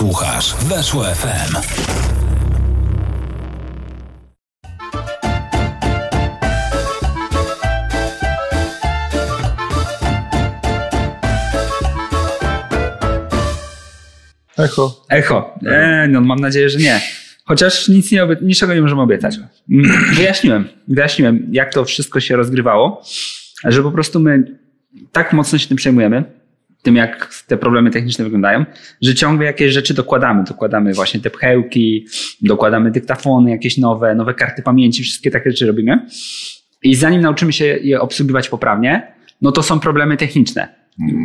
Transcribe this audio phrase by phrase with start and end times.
[0.00, 1.56] Słuchasz Weszło FM.
[14.58, 15.04] Echo.
[15.08, 15.54] Echo.
[15.66, 17.00] E, no, mam nadzieję, że nie.
[17.44, 19.36] Chociaż nic nie obie- niczego nie możemy obiecać.
[19.70, 23.02] Mm, Wyjaśniłem, wyjaśniłem, jak to wszystko się rozgrywało,
[23.64, 24.58] że po prostu my
[25.12, 26.24] tak mocno się tym przejmujemy,
[26.82, 28.64] tym jak te problemy techniczne wyglądają,
[29.02, 30.44] że ciągle jakieś rzeczy dokładamy.
[30.44, 32.06] Dokładamy właśnie te pchełki,
[32.42, 36.06] dokładamy dyktafony jakieś nowe, nowe karty pamięci, wszystkie takie rzeczy robimy.
[36.82, 39.12] I zanim nauczymy się je obsługiwać poprawnie,
[39.42, 40.68] no to są problemy techniczne,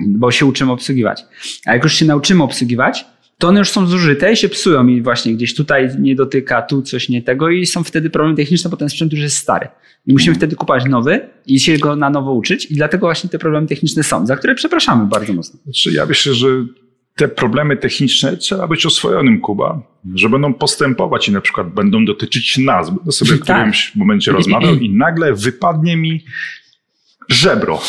[0.07, 1.25] bo się uczymy obsługiwać.
[1.65, 3.05] A jak już się nauczymy obsługiwać,
[3.37, 6.81] to one już są zużyte i się psują i właśnie gdzieś tutaj nie dotyka, tu
[6.81, 9.67] coś nie tego i są wtedy problemy techniczne, bo ten sprzęt już jest stary.
[10.07, 13.39] I musimy wtedy kupować nowy i się go na nowo uczyć i dlatego właśnie te
[13.39, 15.59] problemy techniczne są, za które przepraszamy bardzo mocno.
[15.63, 16.47] Znaczy, ja myślę, że
[17.15, 19.81] te problemy techniczne trzeba być oswojonym, Kuba,
[20.13, 22.89] że będą postępować i na przykład będą dotyczyć nas.
[22.89, 23.43] Będę sobie w Tak.
[23.43, 26.25] którymś momencie rozmawiał i nagle wypadnie mi
[27.29, 27.81] żebro.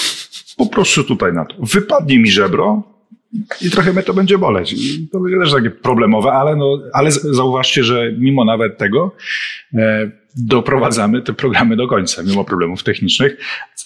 [0.57, 1.55] Poproszę tutaj na to.
[1.59, 2.96] Wypadnie mi żebro
[3.63, 4.73] i trochę mnie to będzie boleć.
[4.73, 9.15] I to będzie też takie problemowe, ale, no, ale zauważcie, że mimo nawet tego
[9.75, 13.37] e, doprowadzamy te programy do końca, mimo problemów technicznych,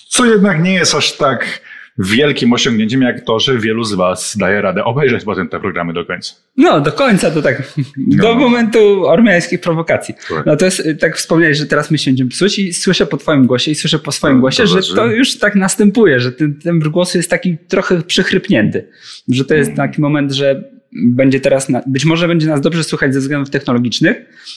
[0.08, 1.60] co jednak nie jest aż tak
[2.04, 6.04] wielkim osiągnięciem, jak to, że wielu z Was daje radę obejrzeć potem te programy do
[6.04, 6.34] końca.
[6.56, 7.62] No, do końca to tak,
[7.96, 8.34] do No.
[8.34, 10.14] momentu ormiańskich prowokacji.
[10.28, 10.46] Tak.
[10.46, 13.16] No to jest, y, tak wspomniałeś, że teraz my się będziemy psuć i słyszę po
[13.16, 16.20] twoim głosie i słyszę po swoim No, głosie, to że znaczy- to już tak następuje,
[16.20, 18.88] że ten, ten głos jest taki trochę przychrypnięty.
[19.28, 23.14] Że to jest taki moment, że będzie teraz, na, być może będzie nas dobrze słuchać
[23.14, 24.16] ze względów technologicznych,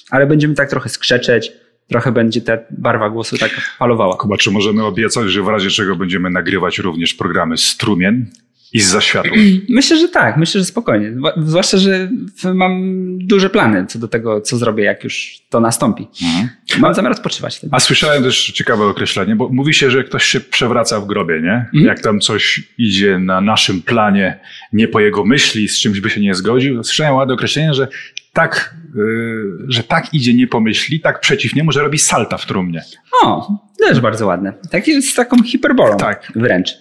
[0.10, 1.52] ale będziemy tak trochę skrzeczeć,
[1.88, 4.18] trochę będzie ta barwa głosu tak falowała.
[4.18, 8.26] Kuba, czy możemy obiecać, że w razie czego będziemy nagrywać również programy strumien
[8.74, 9.32] i z zaświatów?
[9.70, 11.14] Myślę, że tak, myślę, że spokojnie.
[11.38, 12.10] Zwłaszcza, że
[12.54, 12.82] mam
[13.18, 16.08] duże plany co do tego, co zrobię, jak już to nastąpi.
[16.24, 16.50] Mhm.
[16.80, 17.76] Mam zamiar odpoczywać wtedy.
[17.76, 21.84] A słyszałem też ciekawe określenie, bo mówi się, że ktoś się przewraca w grobie, nie?
[21.86, 24.40] Jak tam coś idzie na naszym planie,
[24.74, 26.84] nie po jego myśli, z czymś by się nie zgodził.
[26.84, 27.88] Słyszałem ładne określenie, że
[28.34, 32.46] tak, yy, że tak idzie nie po myśli, tak przeciw niemu, że robi salta w
[32.46, 32.84] trumnie.
[33.24, 34.54] O, też bardzo ładne.
[34.72, 35.98] Taki z taką hiperbolą.
[35.98, 36.32] Tak.
[36.36, 36.74] Wręcz.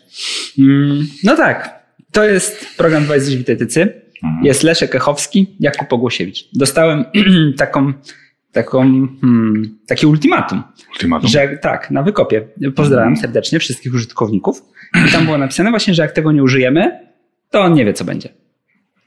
[0.58, 1.82] Mm, no tak.
[2.12, 4.02] To jest program 2 z Dietetycy.
[4.42, 6.48] Jest Leszek Echowski, Jakub Pogłosiewicz.
[6.52, 7.04] Dostałem
[7.56, 7.92] taką,
[8.52, 10.62] taką, hmm, takie ultimatum,
[10.92, 11.28] Ultimatum.
[11.28, 12.48] że tak, na wykopie.
[12.74, 14.62] Pozdrawiam serdecznie wszystkich użytkowników.
[15.08, 17.00] I tam było napisane właśnie, że jak tego nie użyjemy,
[17.50, 18.28] to on nie wie, co będzie.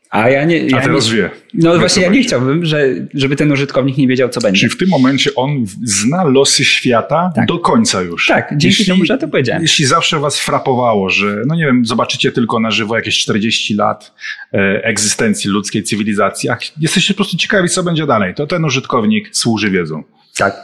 [0.10, 0.58] A ja nie.
[0.58, 1.30] Ja A teraz nie, wie.
[1.54, 4.60] No właśnie, ja nie chciałbym, że, żeby ten użytkownik nie wiedział, co będzie.
[4.60, 7.46] Czyli w tym momencie on zna losy świata Tak.
[7.46, 8.28] do końca już.
[8.28, 9.62] Tak, dzięki temu, że to powiedziałem.
[9.62, 14.14] Jeśli zawsze was frapowało, że, no nie wiem, zobaczycie tylko na żywo jakieś 40 lat
[14.54, 19.30] e, egzystencji ludzkiej cywilizacji, a jesteście po prostu ciekawi, co będzie dalej, to ten użytkownik
[19.32, 20.04] służy wiedzą.
[20.38, 20.56] Tak.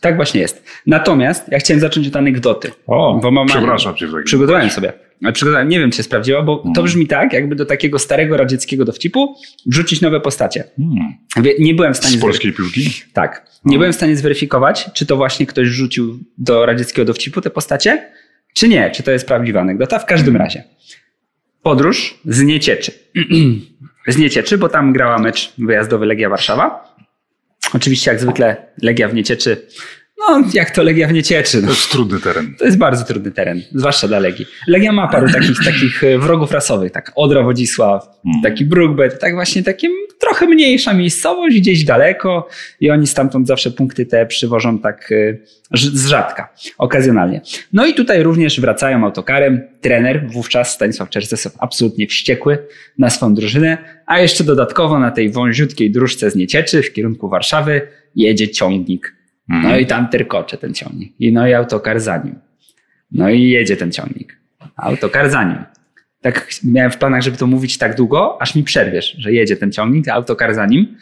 [0.00, 0.64] Tak właśnie jest.
[0.86, 2.70] Natomiast ja chciałem zacząć od anegdoty.
[2.86, 4.08] O, Bo mam- przepraszam cię.
[4.24, 4.92] Przygotowałem sobie.
[5.32, 8.84] Przygotowałem, nie wiem, czy się sprawdziło, bo to brzmi tak, jakby do takiego starego radzieckiego
[8.84, 9.36] dowcipu
[9.66, 10.64] wrzucić nowe postacie.
[10.76, 11.54] Hmm.
[11.58, 12.90] Nie byłem w stanie Z polskiej piłki?
[13.12, 13.46] Tak.
[13.64, 18.10] Nie byłem w stanie zweryfikować, czy to właśnie ktoś rzucił do radzieckiego dowcipu te postacie,
[18.54, 19.98] czy nie, czy to jest prawdziwa anegdota.
[19.98, 20.64] W każdym razie.
[21.62, 22.92] Podróż z Niecieczy.
[24.08, 26.96] z Niecieczy, bo tam grała mecz wyjazdowy Legia Warszawa.
[27.74, 29.66] Oczywiście, jak zwykle, Legia w Niecieczy.
[30.18, 31.60] No, jak to Legia w Niecieczy.
[31.60, 31.72] To No.
[31.72, 32.54] jest trudny teren.
[32.58, 34.46] To jest bardzo trudny teren, zwłaszcza dla Legii.
[34.68, 38.06] Legia ma paru takich, takich e, wrogów rasowych, tak Odra Wodzisław,
[38.42, 39.88] taki Brookbet, tak właśnie takie
[40.20, 42.48] trochę mniejsza miejscowość, gdzieś daleko
[42.80, 45.36] i oni stamtąd zawsze punkty te przywożą tak e,
[45.74, 46.48] z rzadka,
[46.78, 47.40] okazjonalnie.
[47.72, 49.60] No i tutaj również wracają autokarem.
[49.80, 52.58] Trener, wówczas Stanisław Czerzesow, absolutnie wściekły
[52.98, 57.80] na swą drużynę, a jeszcze dodatkowo na tej wąziutkiej dróżce z Niecieczy w kierunku Warszawy
[58.16, 59.14] jedzie ciągnik.
[59.48, 61.12] No i tam terkocze ten ciągnik.
[61.18, 62.34] I no i autokar za nim.
[63.12, 64.38] No i jedzie ten ciągnik.
[64.76, 65.58] Autokar za nim.
[66.20, 69.72] Tak miałem w planach, żeby to mówić tak długo, aż mi przerwiesz, że jedzie ten
[69.72, 70.96] ciągnik, autokar za nim.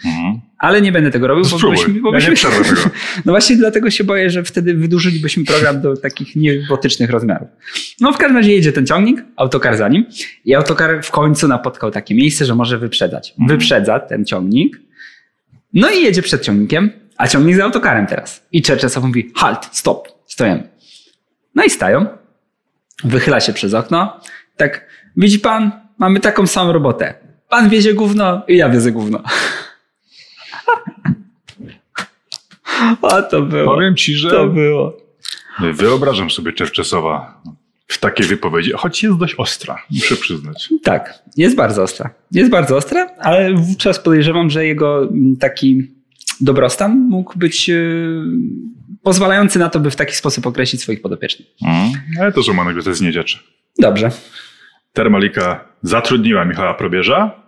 [0.58, 1.76] Ale nie będę tego robił, bo Spróbuj.
[1.76, 2.64] byśmy, bo Ja nie byśmy, tego.
[3.24, 7.48] No właśnie dlatego się boję, że wtedy wydłużylibyśmy program do takich niebotycznych rozmiarów.
[8.00, 10.06] No w każdym razie jedzie ten ciągnik, autokar za nim
[10.44, 13.34] i autokar w końcu napotkał takie miejsce, że może wyprzedzać.
[13.48, 14.80] Wyprzedza ten ciągnik,
[15.74, 16.90] no i jedzie przed ciągnikiem,
[17.22, 18.46] a ciągnik z autokarem teraz.
[18.52, 20.68] I Czerczesow mówi, halt, stop, stoimy.
[21.54, 22.06] No i stają,
[23.04, 24.20] wychyla się przez okno,
[24.56, 24.86] tak,
[25.16, 27.14] widzi pan, mamy taką samą robotę.
[27.48, 29.22] Pan wiezie gówno i ja wiezę gówno.
[33.02, 33.74] O, to było.
[33.74, 34.96] Powiem ci, że To było.
[35.72, 37.42] wyobrażam sobie Czerczesowa
[37.86, 40.68] w takiej wypowiedzi, choć jest dość ostra, muszę przyznać.
[40.82, 42.10] Tak, jest bardzo ostra.
[42.32, 45.90] Jest bardzo ostra, ale wówczas podejrzewam, że jego mm, taki
[46.40, 48.24] dobrostan mógł być yy,
[49.02, 51.48] pozwalający na to, by w taki sposób określić swoich podopiecznych.
[51.66, 51.92] Mm.
[52.20, 53.38] Ale to, ma nagle to jest niedzieczy.
[53.78, 54.10] Dobrze.
[54.92, 57.42] Termalika zatrudniła Michała Probierza,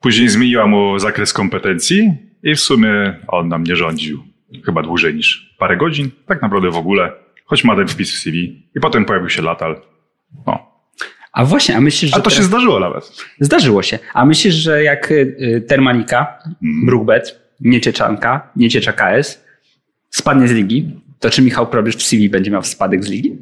[0.00, 2.12] później zmieniła mu zakres kompetencji
[2.42, 4.24] i w sumie on nam nie rządził
[4.64, 7.12] chyba dłużej niż parę godzin, tak naprawdę w ogóle,
[7.44, 9.80] choć ma ten wpis w CV i potem pojawił się Latal.
[10.46, 10.72] No.
[11.32, 12.16] A właśnie, a myślisz, że...
[12.16, 13.12] A to teraz- się zdarzyło nawet.
[13.40, 13.98] Zdarzyło się.
[14.14, 16.86] A myślisz, że jak y, Termalika, Mhm.
[16.86, 19.44] Brookbet, Niecieczanka, Nieciecza KS
[20.10, 23.36] spadnie z ligi, to czy Michał Probierz w CV będzie miał spadek z ligi?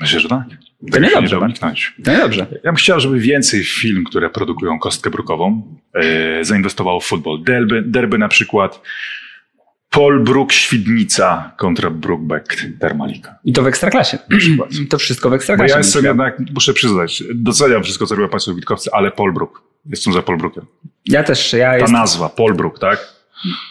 [0.00, 0.44] Myślę, że tak.
[0.86, 1.74] To Tego nie dobrze, nie.
[2.06, 2.46] No dobrze.
[2.52, 7.42] Ja bym chciał, żeby więcej firm, które produkują kostkę brukową, e, zainwestowało w futbol.
[7.42, 8.80] Derby, derby na przykład
[9.90, 13.38] Polbruk Świdnica kontra Brookbeck Termalika.
[13.44, 14.18] I to w Ekstraklasie.
[14.90, 15.72] To wszystko w Bo Ekstraklasie.
[15.72, 19.62] ja jestem jednak, muszę przyznać, doceniam wszystko, co robią Państwo Witkowcy, ale Polbruk.
[19.86, 20.64] Jestem za Polbrukiem.
[21.06, 23.14] Ja też, ja Ta nazwa, Polbruk, tak?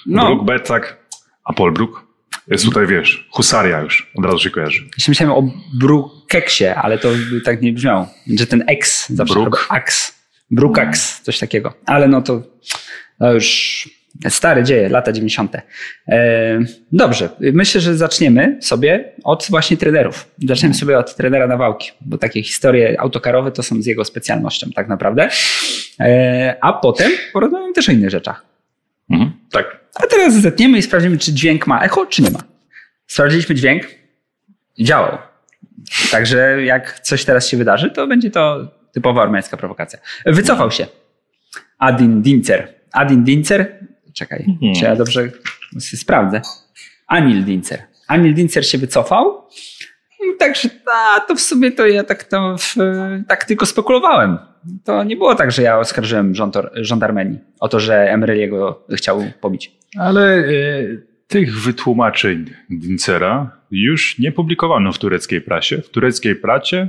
[0.06, 0.98] No, Brookbet, tak?
[1.44, 2.14] A Polbruk?
[2.48, 4.84] Jest tutaj, wiesz, husaria już, od razu się kojarzy.
[4.98, 7.10] Jeszcze myślałem o Brukeksie, ale to
[7.46, 8.08] tak nie brzmiało.
[8.28, 9.68] Że ten X zawsze Bruk.
[9.70, 10.14] Ax.
[10.52, 11.74] Brukax, coś takiego.
[11.86, 12.42] Ale no to,
[13.20, 13.90] to już
[14.30, 15.56] stare dzieje, lata 90.
[16.08, 16.60] E,
[16.92, 20.32] dobrze, myślę, że zaczniemy sobie od właśnie trenerów.
[20.48, 24.88] Zaczniemy sobie od trenera Nawałki, bo takie historie autokarowe to są z jego specjalnością tak
[24.88, 25.30] naprawdę.
[26.00, 28.46] E, a potem porozmawiamy też o innych rzeczach.
[29.10, 29.32] Mhm.
[29.54, 29.80] Tak.
[29.96, 32.40] A teraz zetniemy i sprawdzimy, czy dźwięk ma echo, czy nie ma.
[33.08, 33.84] Sprawdziliśmy dźwięk.
[34.80, 35.18] Działał.
[36.12, 40.00] Także jak coś teraz się wydarzy, to będzie to typowa armeńska prowokacja.
[40.26, 40.88] Wycofał się.
[41.78, 42.74] Adin Dincer.
[42.92, 43.80] Adin Dincer.
[44.14, 44.76] Czekaj, Mhm.
[44.76, 45.30] czy ja dobrze
[45.80, 46.42] sprawdzę.
[47.08, 47.84] Anil Dincer.
[48.08, 49.48] Anil Dincer się wycofał.
[50.40, 52.76] Także a, to w sumie to ja tak, to w,
[53.28, 54.38] tak tylko spekulowałem.
[54.84, 58.86] To nie było tak, że ja oskarżyłem rząd, rząd Armenii o to, że Emrelie go
[58.96, 59.72] chciał pobić.
[60.00, 60.44] Ale e,
[61.28, 65.82] tych wytłumaczeń Dincera już nie publikowano w tureckiej prasie.
[65.82, 66.88] W tureckiej prasie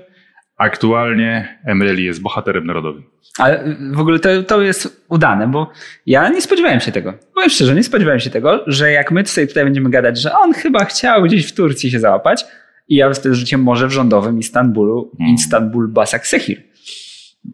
[0.57, 3.03] aktualnie Emreli jest bohaterem narodowym.
[3.39, 5.71] Ale w ogóle to, to jest udane, bo
[6.07, 7.15] ja nie spodziewałem się tego.
[7.35, 10.53] Powiem szczerze, nie spodziewałem się tego, że jak my tutaj, tutaj będziemy gadać, że on
[10.53, 12.45] chyba chciał gdzieś w Turcji się załapać
[12.89, 15.35] i ja wtedy rzuciłem może w rządowym Istanbulu, Mm.
[15.35, 16.63] Istanbul Basaksehir.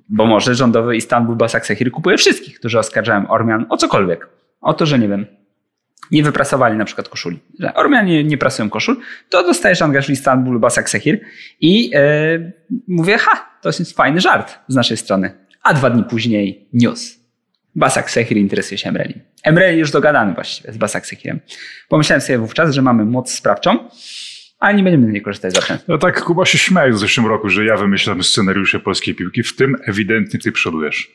[0.09, 4.29] Bo może rządowy Istanbul Basaksehir kupuje wszystkich, którzy oskarżają Ormian o cokolwiek.
[4.61, 5.27] O to, że nie wiem,
[6.11, 7.39] nie wyprasowali na przykład koszuli.
[7.59, 11.21] Że Ormianie nie prasują koszul, to dostajesz angaż w Istanbul Basaksehir
[11.61, 12.53] i e,
[12.89, 15.31] mówię, ha, to jest fajny żart z naszej strony.
[15.63, 17.21] A dwa dni później news.
[17.75, 19.15] Basak Sehir interesuje się Emreli.
[19.43, 21.41] Emreli już dogadany właściwie z Basak Sehirem.
[21.89, 23.89] Pomyślałem sobie wówczas, że mamy moc sprawczą,
[24.61, 25.85] ale nie będziemy z niej korzystać za często.
[25.93, 29.57] No tak Kuba się śmiał w zeszłym roku, że ja wymyślam scenariusze polskiej piłki, w
[29.57, 31.11] tym ewidentnie ty przodujesz.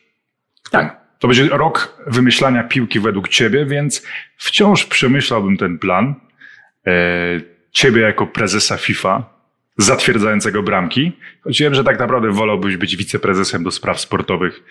[0.72, 1.06] Tak.
[1.20, 4.04] To będzie rok wymyślania piłki według ciebie, więc
[4.38, 6.16] wciąż przemyślałbym ten plan.
[6.88, 6.92] E,
[7.72, 9.30] ciebie jako prezesa FIFA,
[9.78, 11.12] zatwierdzającego bramki.
[11.42, 14.64] Choć wiem, że tak naprawdę wolałbyś być wiceprezesem do spraw sportowych.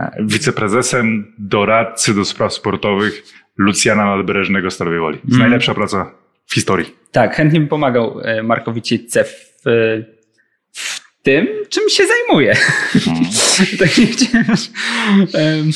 [0.00, 3.22] E, wiceprezesem, doradcy do spraw sportowych
[3.56, 5.18] Lucjana Nadbreżnego Stalowej Woli.
[5.24, 5.38] Mm.
[5.38, 6.10] najlepsza praca
[6.46, 7.01] w historii.
[7.12, 9.70] Tak, chętnie bym pomagał e, Markowi Cietce w, e,
[10.72, 12.56] w tym, czym się zajmuje.
[13.78, 14.06] tak nie
[15.40, 15.70] em,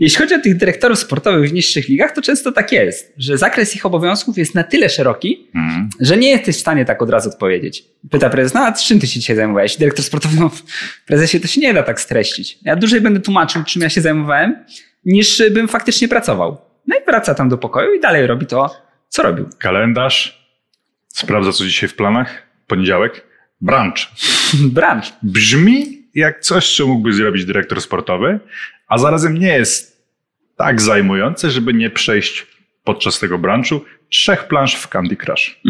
[0.00, 3.76] Jeśli chodzi o tych dyrektorów sportowych w niższych ligach, to często tak jest, że zakres
[3.76, 5.88] ich obowiązków jest na tyle szeroki, Mhm.
[6.00, 7.84] że nie jesteś w stanie tak od razu odpowiedzieć.
[8.10, 9.76] Pyta prezes, no a czym ty się dzisiaj zajmowałeś?
[9.76, 10.50] Dyrektor sportowy, no
[11.06, 12.58] prezesie to się nie da tak streścić.
[12.62, 14.64] Ja dłużej będę tłumaczył, czym ja się zajmowałem,
[15.04, 16.58] niż bym faktycznie pracował.
[16.86, 18.76] No i wraca tam do pokoju i dalej robi to,
[19.08, 19.48] co robił.
[19.58, 20.39] Kalendarz.
[21.12, 22.42] Sprawdza, co dzisiaj w planach.
[22.66, 23.26] Poniedziałek.
[23.60, 23.96] Brunch.
[24.76, 25.04] Branch.
[25.22, 28.40] Brzmi jak coś, co mógłby zrobić dyrektor sportowy,
[28.88, 30.06] a zarazem nie jest
[30.56, 32.46] tak zajmujące, żeby nie przejść
[32.84, 35.60] podczas tego brunchu trzech plansz w Candy Crush.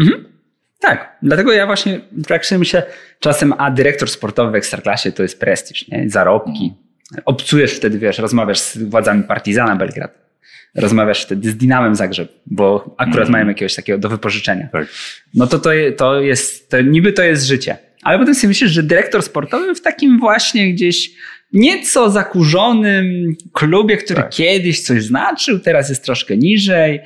[0.79, 2.83] Tak, dlatego ja właśnie tak sobie myślę
[3.19, 6.09] czasem, a dyrektor sportowy w Ekstraklasie to jest prestiż, nie?
[6.09, 6.73] zarobki.
[7.25, 10.30] Obcujesz wtedy, wiesz, rozmawiasz z władzami Partizana Belgrad.
[10.75, 13.31] Rozmawiasz wtedy z Dynamem Zagrzeb, bo akurat Mhm.
[13.31, 14.67] mają jakiegoś takiego do wypożyczenia.
[14.71, 14.87] Tak.
[15.33, 17.77] No to to, to jest, to niby to jest życie.
[18.03, 21.09] Ale potem sobie myślisz, że dyrektor sportowy w takim właśnie gdzieś
[21.53, 24.29] nieco zakurzonym klubie, który Tak.
[24.29, 26.99] kiedyś coś znaczył, teraz jest troszkę niżej.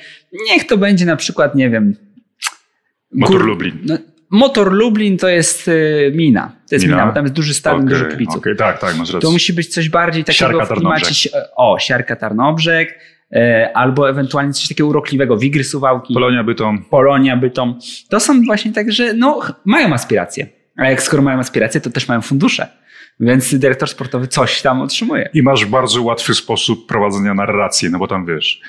[0.51, 1.95] Niech to będzie na przykład, nie wiem,
[3.11, 3.77] Motor Gór- Lublin.
[3.85, 3.97] no,
[4.29, 6.55] Motor Lublin to jest y, mina.
[6.69, 7.07] To jest mina, Mina?
[7.07, 8.35] bo tam jest duży stadion, Okej, dużo kibiców.
[8.35, 9.19] okej, tak, tak, masz rację.
[9.19, 11.29] To musi być coś bardziej takiego Siarka w klimacie...
[11.55, 12.99] O, Siarka Tarnobrzeg,
[13.73, 16.85] albo ewentualnie coś takiego urokliwego, Wigry Suwałki, Polonia Bytom.
[16.89, 17.79] Polonia Bytom.
[18.09, 20.47] To są właśnie tak, że no, mają aspiracje.
[20.77, 22.67] A jak skoro mają aspiracje, to też mają fundusze.
[23.19, 25.29] Więc dyrektor sportowy coś tam otrzymuje.
[25.33, 28.61] I masz bardzo łatwy sposób prowadzenia narracji, no bo tam wiesz,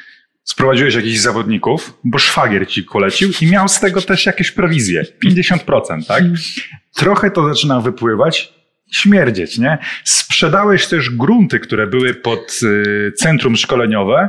[0.44, 5.04] sprowadziłeś jakichś zawodników, bo szwagier ci kolecił i miał z tego też jakieś prowizje.
[5.26, 6.24] 50%, tak?
[6.94, 8.54] Trochę to zaczyna wypływać,
[8.92, 9.78] śmierdzieć, nie?
[10.04, 14.28] Sprzedałeś też grunty, które były pod y, centrum szkoleniowe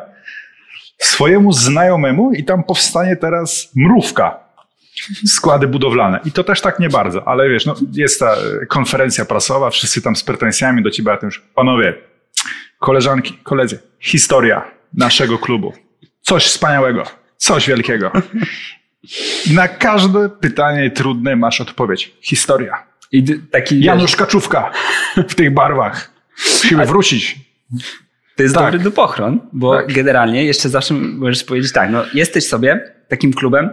[0.97, 4.39] swojemu znajomemu i tam powstanie teraz mrówka.
[5.25, 6.19] Składy budowlane.
[6.25, 8.35] I to też tak nie bardzo, ale wiesz, no, jest ta
[8.69, 11.93] konferencja prasowa, wszyscy tam z pretensjami do ciebie, a tym już, panowie,
[12.79, 15.73] koleżanki, koledzy, historia naszego klubu.
[16.21, 17.03] Coś wspaniałego,
[17.37, 18.11] coś wielkiego.
[19.53, 22.13] Na każde pytanie trudne masz odpowiedź.
[22.21, 22.83] Historia.
[23.11, 24.71] I taki Janusz Kaczówka
[25.29, 26.11] w tych barwach.
[26.63, 27.35] Musimy wrócić.
[28.37, 28.63] To jest Tak.
[28.65, 29.93] dobry dupochron, bo Tak.
[29.93, 33.69] generalnie jeszcze zawsze możesz powiedzieć tak, no jesteś sobie takim klubem,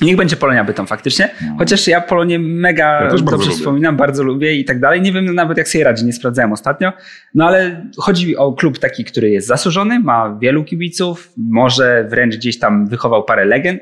[0.00, 3.50] niech będzie Polonia Bytom faktycznie, chociaż ja Polonię mega Ja dobrze lubię.
[3.50, 5.00] wspominam, bardzo lubię i tak dalej.
[5.02, 6.92] Nie wiem nawet jak sobie radzi, nie sprawdzałem ostatnio,
[7.34, 12.58] no ale chodzi o klub taki, który jest zasłużony, ma wielu kibiców, może wręcz gdzieś
[12.58, 13.80] tam wychował parę legend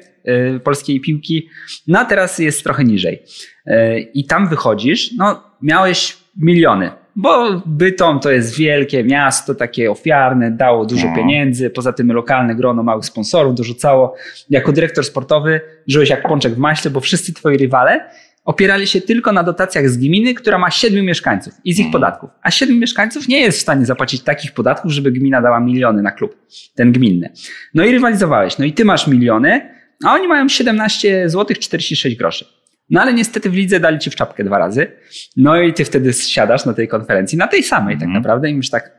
[0.56, 1.48] y, polskiej piłki,
[1.86, 3.22] no a teraz jest trochę niżej.
[3.66, 10.50] Y, I tam wychodzisz, no miałeś miliony, bo Bytom to jest wielkie miasto, takie ofiarne,
[10.50, 11.16] dało dużo No.
[11.16, 14.14] pieniędzy, poza tym lokalne grono małych sponsorów dorzucało.
[14.50, 18.10] Jako dyrektor sportowy żyłeś jak pączek w maśle, bo wszyscy twoi rywale
[18.44, 22.30] opierali się tylko na dotacjach z gminy, która ma siedmiu mieszkańców i z ich podatków.
[22.42, 26.10] A siedmiu mieszkańców nie jest w stanie zapłacić takich podatków, żeby gmina dała miliony na
[26.10, 26.36] klub,
[26.74, 27.32] ten gminny.
[27.74, 28.58] No i rywalizowałeś.
[28.58, 29.70] No i ty masz miliony,
[30.04, 32.44] a oni mają 17 zł 46 groszy.
[32.92, 34.92] No ale niestety w lidze dali ci w czapkę dwa razy.
[35.36, 38.70] No i ty wtedy siadasz na tej konferencji, na tej samej tak naprawdę i mówisz
[38.70, 38.90] tak,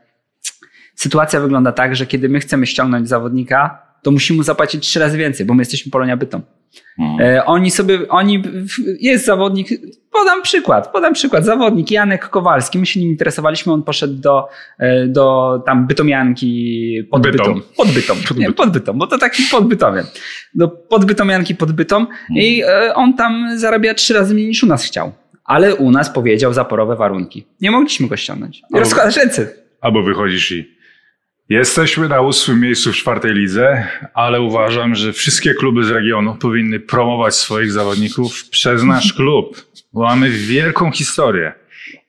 [0.94, 5.18] sytuacja wygląda tak, że kiedy my chcemy ściągnąć zawodnika, to musimy mu zapłacić trzy razy
[5.18, 6.42] więcej, bo my jesteśmy Polonia Bytom.
[7.20, 8.42] E, oni sobie, oni,
[9.00, 9.68] jest zawodnik,
[10.12, 15.06] podam przykład, podam przykład, zawodnik Janek Kowalski, my się nim interesowaliśmy, on poszedł do, e,
[15.06, 17.54] do tam Bytomianki pod Bytom.
[17.54, 17.62] Bytom.
[17.76, 20.04] Pod Bytom, Pod nie, pod Bytom, bo to taki pod Bytomiem.
[20.54, 24.84] Do podbytomianki pod Bytom i e, on tam zarabia trzy razy mniej niż u nas
[24.84, 25.12] chciał.
[25.44, 27.46] Ale u nas powiedział zaporowe warunki.
[27.60, 28.62] Nie mogliśmy go ściągnąć.
[28.74, 29.48] Rozkładasz ręce.
[29.80, 30.73] Albo wychodzisz i
[31.48, 36.80] jesteśmy na ósmym miejscu w czwartej lidze, ale uważam, że wszystkie kluby z regionu powinny
[36.80, 41.52] promować swoich zawodników przez nasz klub, bo mamy wielką historię.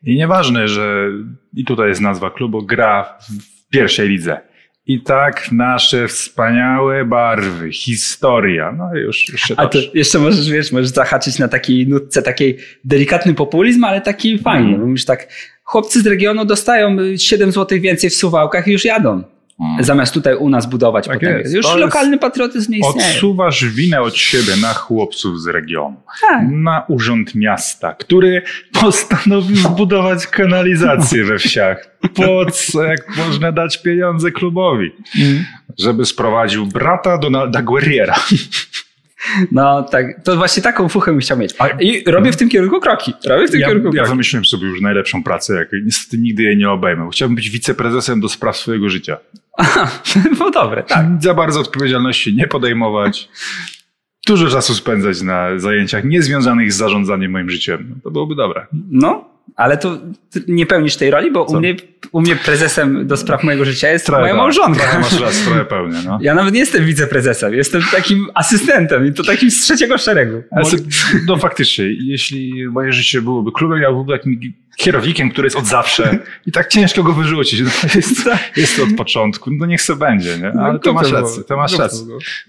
[0.04, 1.10] I nieważne, że
[1.56, 4.42] i tutaj jest nazwa klubu, gra w pierwszej lidze.
[4.88, 8.72] I tak nasze wspaniałe barwy, historia.
[8.72, 12.58] No i już, już A to jeszcze możesz, wiesz, możesz zahaczyć na takiej nutce, takiej
[12.84, 14.70] delikatny populizm, ale taki fajny.
[14.70, 14.82] Mm.
[14.82, 15.28] Mówisz tak,
[15.66, 19.24] chłopcy z regionu dostają y, 7 zł więcej w suwałkach i już jadą.
[19.60, 19.84] Mm.
[19.84, 21.40] Zamiast tutaj u nas budować Tak potem.
[21.40, 21.54] jest.
[21.56, 23.10] Już To jest- lokalny patriotyzm nie istnieje.
[23.14, 25.96] Odsuwasz winę od siebie na chłopców z regionu.
[26.22, 26.42] Tak.
[26.52, 28.42] na urząd miasta, który
[28.82, 31.98] postanowił zbudować kanalizację we wsiach.
[32.14, 34.92] Po co, jak można dać pieniądze klubowi?
[35.80, 38.16] Żeby sprowadził brata Donalda Guerriera.
[39.52, 41.54] No tak, to właśnie taką fuchę bym chciał mieć.
[41.80, 43.14] I robię w tym kierunku kroki.
[43.26, 44.10] Robię w tym Ja, kierunku ja kroki.
[44.10, 47.10] wymyśliłem sobie już najlepszą pracę, jak niestety nigdy jej nie obejmę.
[47.12, 49.18] Chciałbym być wiceprezesem do spraw swojego życia.
[50.40, 51.06] No dobre, tak.
[51.20, 53.30] Za bardzo odpowiedzialności nie podejmować.
[54.28, 58.00] Dużo czasu spędzać na zajęciach niezwiązanych z zarządzaniem moim życiem.
[58.04, 58.66] To byłoby dobre.
[58.92, 59.98] No, ale to
[60.48, 61.76] nie pełnisz tej roli, bo u mnie,
[62.12, 64.80] u mnie prezesem do spraw mojego życia jest moja tak, małżonka.
[64.80, 65.98] Trochę masz raz, trochę pełnię.
[66.06, 66.20] No.
[66.22, 70.44] Ja nawet nie jestem wiceprezesem, jestem takim asystentem i to takim z trzeciego szeregu.
[70.64, 70.78] Se-
[71.28, 74.40] no faktycznie, jeśli moje życie byłoby klubem, ja byłbym takim
[74.76, 77.62] kierownikiem, który jest od zawsze i tak ciężko go wyrzucić.
[77.62, 80.52] No, jest, jest to od początku, no niech se będzie, nie?
[80.62, 82.00] Ale to masz rację, to masz rację.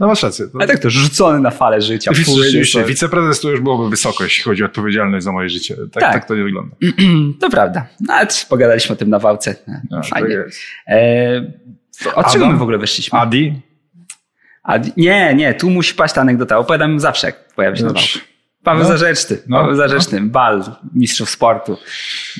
[0.00, 0.47] No masz rację.
[0.49, 2.11] To, Ale tak to rzucony na falę życia.
[2.14, 5.76] Rzeczywiście, wiceprezes to już byłoby wysoko, jeśli chodzi o odpowiedzialność za moje życie.
[5.76, 6.12] Tak, Tak.
[6.12, 6.28] tak.
[6.28, 6.76] to nie wygląda.
[7.40, 7.87] To prawda.
[8.00, 9.56] Nawet pogadaliśmy o tym na wałce.
[9.90, 10.37] No, Fajnie.
[10.37, 10.95] tak.
[12.06, 13.18] E, od czego my w ogóle wyszliśmy?
[13.18, 13.61] Adi?
[14.62, 16.59] A, nie, nie, tu musi paść ta anegdota.
[16.59, 18.18] Opowiadam zawsze, jak pojawia się na Dobrze.
[18.18, 18.36] wałce.
[18.66, 18.88] Paweł No.
[18.88, 19.61] Zarzeczny, No.
[19.61, 20.62] Paweł Zarzeczny, bal
[20.94, 21.78] mistrzów sportu.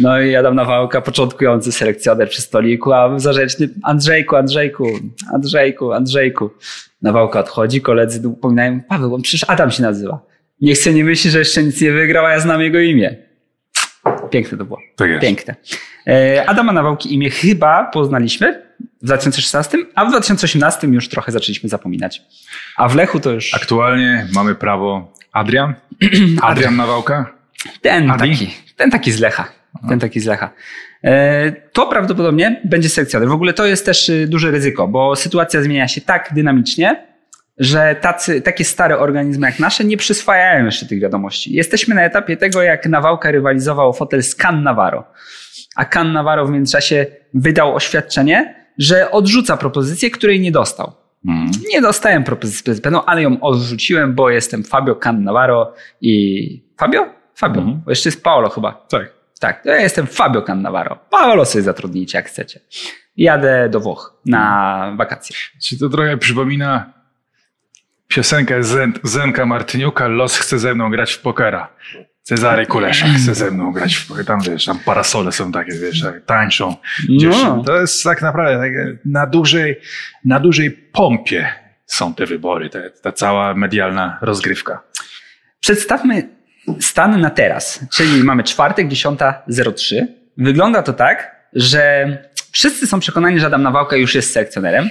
[0.01, 4.87] No i Adam Nawałka, początkujący selekcjoner przy stoliku, a Paweł Zarzeczny, Andrzejku, Andrzejku,
[5.35, 6.51] Andrzejku, Andrzejku.
[7.03, 10.21] Nawałka odchodzi, koledzy upominają, Paweł, on przecież Adam się nazywa.
[10.61, 13.17] Niech sobie nie myśli, że jeszcze nic nie wygrał, a ja znam jego imię.
[14.31, 14.79] Piękne to było.
[14.97, 15.23] Tak jest.
[15.23, 15.55] Piękne.
[16.07, 18.63] E, Adama Nawałki imię chyba poznaliśmy
[19.03, 22.23] w 2016, a w 2018 już trochę zaczęliśmy zapominać.
[22.77, 25.75] A w Lechu to już Aktualnie mamy prawo Adrian?
[26.43, 27.33] Adrian Nawałka?
[27.83, 28.31] ten Adi?
[28.31, 29.49] taki, ten taki z Lecha.
[29.89, 30.51] Ten taki z Lecha.
[31.05, 33.29] E, To prawdopodobnie będzie selekcjoner.
[33.29, 37.07] W ogóle to jest też y, duże ryzyko, bo sytuacja zmienia się tak dynamicznie,
[37.59, 41.53] że tacy, takie stare organizmy jak nasze nie przyswajają jeszcze tych wiadomości.
[41.55, 45.05] Jesteśmy na etapie tego, jak Nawałka rywalizował fotel z Can Navarro.
[45.77, 50.93] A Can Navarro w międzyczasie wydał oświadczenie, że odrzuca propozycję, której nie dostał.
[51.29, 51.51] Mhm.
[51.73, 56.63] Nie dostałem propozycji PZPN, ale ją odrzuciłem, bo jestem Fabio Cannavaro i...
[56.79, 57.07] Fabio?
[57.35, 57.81] Fabio, Mhm.
[57.89, 58.73] jeszcze jest Paolo chyba.
[58.89, 59.17] Tak.
[59.41, 60.99] Tak, ja jestem Fabio Cannavaro.
[61.11, 62.61] Paolo sobie zatrudnijcie jak chcecie.
[63.17, 65.37] Jadę do Włoch na wakacje.
[65.63, 66.93] Czy to trochę przypomina
[68.09, 71.69] piosenkę Zen, Zenka Martyniuka Los chce ze mną grać w pokera.
[72.27, 74.25] Cezary Kulesza chce ze mną grać w.
[74.25, 76.77] Tam wiesz, tam parasole są takie, wiesz, tak, tańczą.
[77.09, 77.63] No.
[77.67, 79.81] To jest tak naprawdę takie na dużej,
[80.25, 81.49] na dużej pompie
[81.87, 84.83] są te wybory, te, ta cała medialna rozgrywka.
[85.61, 86.29] Przedstawmy
[86.81, 90.07] stan na teraz, czyli mamy czwartek, 10.03.
[90.37, 92.07] Wygląda to tak, że
[92.51, 94.91] wszyscy są przekonani, że Adam Nawałka już jest selekcjonerem.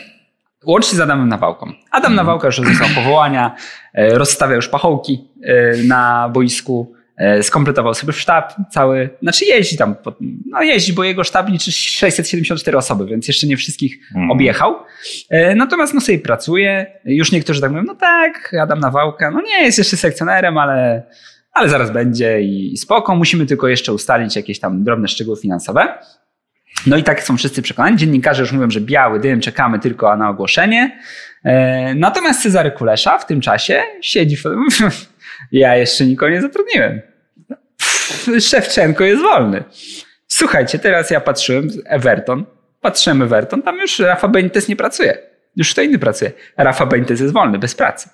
[0.65, 1.73] Łącznie z Adamem Nawałką.
[1.91, 3.55] Adam Nawałka już rozdał powołania,
[3.93, 6.94] e, rozstawia już pachołki e, na boisku,
[7.41, 9.95] skompletował sobie sztab cały, znaczy jeździ tam,
[10.49, 14.31] no jeździ, bo jego sztab liczy 674 osoby, więc jeszcze nie wszystkich Mhm.
[14.31, 14.75] objechał.
[15.29, 19.63] E, Natomiast no sobie pracuje, już niektórzy tak mówią, no tak, Adam Nawałka, no nie
[19.65, 21.03] jest jeszcze selekcjonerem, ale,
[21.53, 25.97] ale zaraz będzie i i spoko, musimy tylko jeszcze ustalić jakieś tam drobne szczegóły finansowe.
[26.87, 27.97] No i tak są wszyscy przekonani.
[27.97, 30.99] Dziennikarze już mówią, że biały dym, czekamy tylko na ogłoszenie.
[31.43, 34.43] E, Natomiast Cezary Kulesza w tym czasie siedzi w...
[35.51, 37.01] Ja jeszcze nikogo nie zatrudniłem.
[37.77, 39.63] Pff, Szewczenko jest wolny.
[40.27, 42.45] Słuchajcie, teraz ja patrzyłem, Everton,
[42.81, 45.17] patrzyłem Everton, tam już Rafa Benitez nie pracuje.
[45.55, 46.31] Już kto inny pracuje.
[46.57, 48.09] Rafa Benitez jest wolny, bez pracy.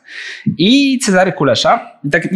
[0.57, 2.27] I Cezary Kulesza, tak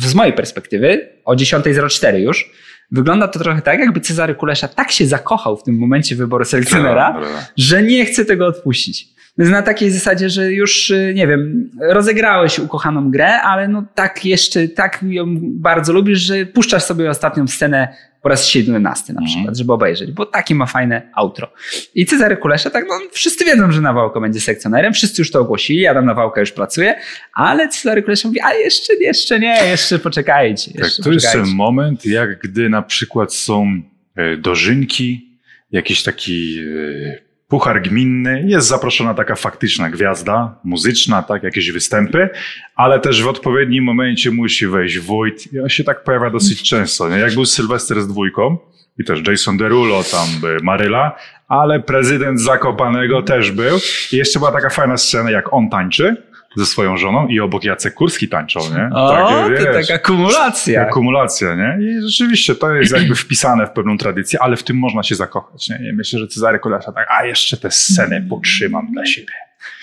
[0.00, 2.50] z mojej perspektywy, o 10.04 już,
[2.90, 7.20] wygląda to trochę tak, jakby Cezary Kulesza tak się zakochał w tym momencie wyboru selekcjonera,
[7.56, 9.08] że nie chce tego odpuścić.
[9.48, 14.68] Na takiej zasadzie, że już, y, nie wiem, rozegrałeś ukochaną grę, ale no tak jeszcze,
[14.68, 17.88] tak ją bardzo lubisz, że puszczasz sobie ostatnią scenę
[18.22, 21.52] po raz 17 na przykład, żeby obejrzeć, bo takie ma fajne outro.
[21.94, 25.86] I Cezary Kulesza, tak, no wszyscy wiedzą, że Nawałka będzie sekcjonerem, wszyscy już to ogłosili,
[25.86, 26.94] Adam Nawałka już pracuje,
[27.34, 30.72] ale Cezary Kulesza mówi, a jeszcze, jeszcze nie, jeszcze poczekajcie.
[30.72, 33.82] Tak, Jeszcze to jest ten moment, jak gdy na przykład są
[34.16, 35.38] e, dożynki,
[35.70, 42.28] jakiś taki e, puchar gminny, jest zaproszona taka faktyczna gwiazda muzyczna, tak, jakieś występy,
[42.76, 47.08] ale też w odpowiednim momencie musi wejść Wójt i on się tak pojawia dosyć często.
[47.08, 47.16] Nie?
[47.16, 48.58] Jak był Sylwester z dwójką
[48.98, 50.28] i też Jason Derulo, tam
[50.62, 51.16] Maryla,
[51.48, 53.78] ale prezydent Zakopanego też był
[54.12, 57.94] i jeszcze była taka fajna scena, jak on tańczy ze swoją żoną i obok Jacek
[57.94, 58.90] Kurski tańczą, nie?
[58.94, 60.82] O, Takie, to wiesz, taka kumulacja.
[60.82, 61.78] Akumulacja, nie?
[61.84, 65.68] I rzeczywiście to jest jakby wpisane w pewną tradycję, ale w tym można się zakochać,
[65.68, 65.90] nie?
[65.90, 69.32] I myślę, że Cezary Kulesza tak, a jeszcze tę scenę potrzymam dla siebie.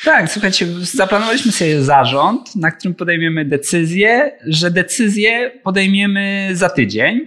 [0.05, 7.21] Tak, słuchajcie, zaplanowaliśmy sobie zarząd, na którym podejmiemy decyzję, że decyzję podejmiemy za tydzień,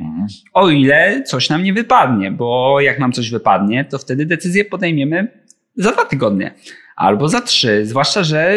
[0.52, 5.28] o ile coś nam nie wypadnie, bo jak nam coś wypadnie, to wtedy decyzję podejmiemy
[5.76, 6.54] za dwa tygodnie
[7.00, 8.54] albo za trzy, zwłaszcza, że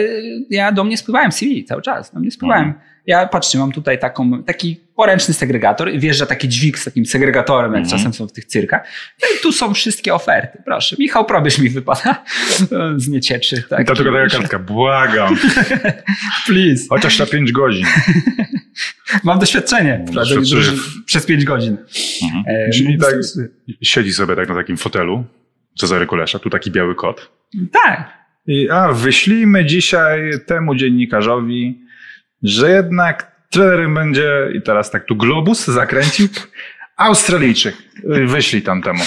[0.50, 2.74] ja do mnie spływałem CV cały czas, do mnie spływałem.
[3.08, 7.84] Ja patrzcie, mam tutaj taką, taki poręczny segregator wjeżdża taki dźwig z takim segregatorem, jak
[7.84, 7.98] Mhm.
[8.00, 8.88] czasem są w tych cyrkach.
[9.22, 10.96] No i tu są wszystkie oferty, proszę.
[11.00, 12.24] Michał Probierz mi wypada
[13.04, 13.64] z niecieczy.
[13.70, 13.82] Tak.
[13.82, 15.36] I to tylko taka kartka, błagam,
[16.48, 16.84] Please.
[16.90, 17.86] chociaż na 5 godzin.
[19.24, 20.02] Mam doświadczenie.
[20.04, 20.36] Prawda, że
[21.06, 21.78] Przez pięć godzin.
[22.48, 23.16] E, Czyli tak
[23.82, 25.24] siedzi sobie tak na takim fotelu,
[25.80, 27.30] Cezary Kulesza, tu taki biały kot.
[27.72, 28.23] Tak.
[28.48, 31.82] I, a wyślijmy dzisiaj temu dziennikarzowi,
[32.44, 36.28] że jednak trenerem będzie, i teraz tak tu globus zakręcił,
[36.98, 37.76] Australijczyk.
[38.26, 39.04] Wyślij tam temu.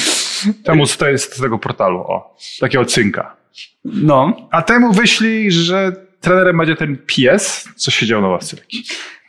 [0.64, 3.37] Temu z, tej, z tego portalu, o, takiego cynka.
[3.85, 8.57] No, A temu wyślij, że trenerem będzie ten pies, co siedział na ławce.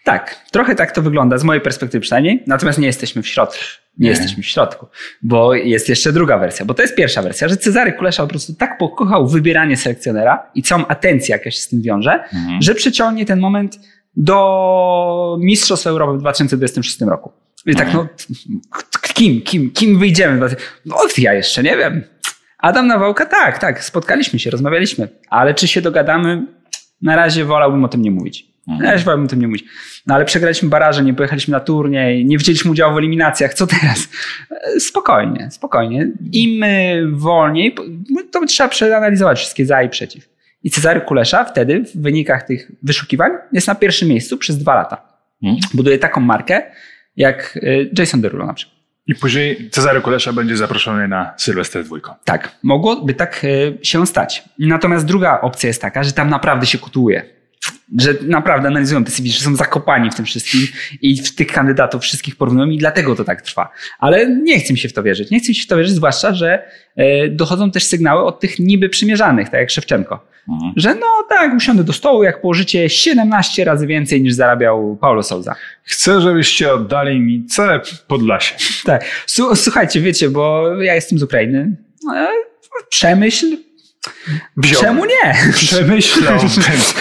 [0.08, 0.36] Tak.
[0.52, 2.44] Trochę tak to wygląda, z mojej perspektywy przynajmniej.
[2.48, 3.58] Natomiast nie jesteśmy w środku.
[3.98, 4.10] Nie, Nie.
[4.10, 4.86] jesteśmy w środku.
[5.22, 6.66] Bo jest jeszcze druga wersja.
[6.66, 10.64] Bo to jest pierwsza wersja, że Cezary Kulesza po prostu tak pokochał wybieranie selekcjonera i
[10.64, 12.24] całą atencję, jaka się z tym wiąże,
[12.62, 13.80] że przyciągnie ten moment
[14.16, 17.32] do Mistrzostw Europy w 2026 roku.
[17.66, 18.08] I tak, no,
[18.72, 20.50] k- kim, kim, kim wyjdziemy?
[20.86, 22.04] No, ja jeszcze nie wiem.
[22.60, 26.46] Adam Nawałka, tak, tak, spotkaliśmy się, rozmawialiśmy, ale czy się dogadamy?
[27.02, 28.57] Na razie wolałbym o tym nie mówić.
[28.68, 29.66] Na razie wolałbym o tym nie mówić.
[30.08, 34.10] No ale przegraliśmy baraże, nie pojechaliśmy na turniej, nie wzięliśmy udziału w eliminacjach, co teraz?
[34.52, 36.08] E, Spokojnie, spokojnie.
[36.32, 36.68] Im e,
[37.12, 37.76] wolniej,
[38.32, 40.30] to trzeba przeanalizować wszystkie za i przeciw.
[40.64, 45.02] I Cezary Kulesza wtedy w wynikach tych wyszukiwań jest na pierwszym miejscu przez dwa lata.
[45.44, 45.62] Mhm.
[45.74, 46.62] Buduje taką markę
[47.18, 48.78] jak y, Jason Derulo na przykład.
[49.08, 52.14] I później Cezary Kulesza będzie zaproszony na Sylwester dwójką.
[52.24, 54.44] Tak, mogłoby tak e, się stać.
[54.60, 57.37] Natomiast druga opcja jest taka, że tam naprawdę się kotuje.
[57.98, 60.62] Że naprawdę analizują te CV, że są zakopani w tym wszystkim
[61.02, 63.70] i w tych kandydatów wszystkich porównują i dlatego to tak trwa.
[64.00, 65.32] Ale nie chcę mi się w to wierzyć.
[65.32, 66.64] Nie chcę mi się w to wierzyć, zwłaszcza, że
[66.96, 70.28] e, dochodzą też sygnały od tych niby przymierzanych, tak jak Szewczenko.
[70.50, 70.74] Mhm.
[70.76, 75.56] Że no tak, usiądę do stołu, jak położycie 17 razy więcej niż zarabiał Paulo Souza.
[75.84, 78.56] Chcę, żebyście oddali mi całe Podlasie.
[78.86, 79.06] Tak.
[79.56, 81.76] Słuchajcie, wiecie, bo ja jestem z Ukrainy.
[82.16, 82.28] E,
[82.90, 83.67] Przemyśl.
[84.58, 84.82] Wziął.
[84.82, 85.52] Czemu nie?
[85.54, 86.40] Przemyślał.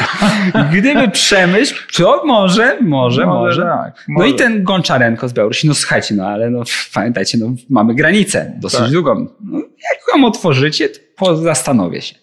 [0.73, 3.63] Gdyby przemyśl, to może, może, może.
[3.63, 4.05] tak.
[4.09, 6.63] No i ten Gonczarenko z Białorusi, no słuchajcie, no ale no
[6.95, 8.91] pamiętajcie, no mamy granicę dosyć Tak.
[8.91, 9.27] długą.
[9.45, 10.89] No, jak ją otworzycie,
[11.19, 12.15] to zastanowię się.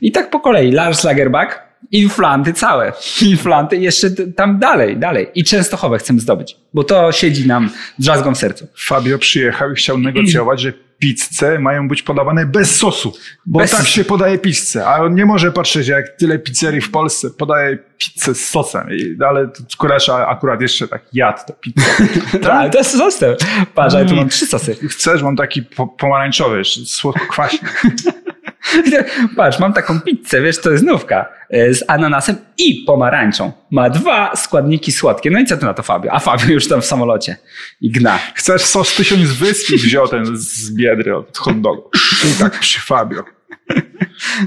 [0.00, 2.92] I tak po kolei, Lars Lagerbach, inflanty całe.
[3.22, 5.26] Inflanty jeszcze tam dalej, dalej.
[5.34, 8.66] I Częstochowę chcemy zdobyć, bo to siedzi nam drzazgą w sercu.
[8.76, 13.12] Fabio przyjechał i chciał negocjować, że pizze mają być podawane bez sosu.
[13.46, 14.86] Bo Bez tak się podaje pizzę.
[14.86, 18.88] A on nie może patrzeć, jak tyle pizzerii w Polsce podaje pizzę z sosem.
[19.28, 21.90] Ale Kulesza akurat jeszcze tak jadł tę pizzę.
[22.42, 23.34] Tak, ale to jest sosem.
[23.74, 24.76] Patrz, ale tu mam trzy sosy.
[24.88, 27.68] Chcesz, mam taki po, pomarańczowy, słodko-kwaśny.
[29.36, 33.52] Patrz, mam taką pizzę, wiesz, to jest nówka, e, z ananasem i pomarańczą.
[33.70, 35.30] Ma dwa składniki słodkie.
[35.30, 36.12] No i co ty na to, Fabio?
[36.12, 37.36] A Fabio już tam w samolocie
[37.80, 38.18] i gna.
[38.34, 41.90] Chcesz sos tysiąc wysp i wziął ten z biedry od hot dogu.
[42.36, 43.24] I tak przy Fabio.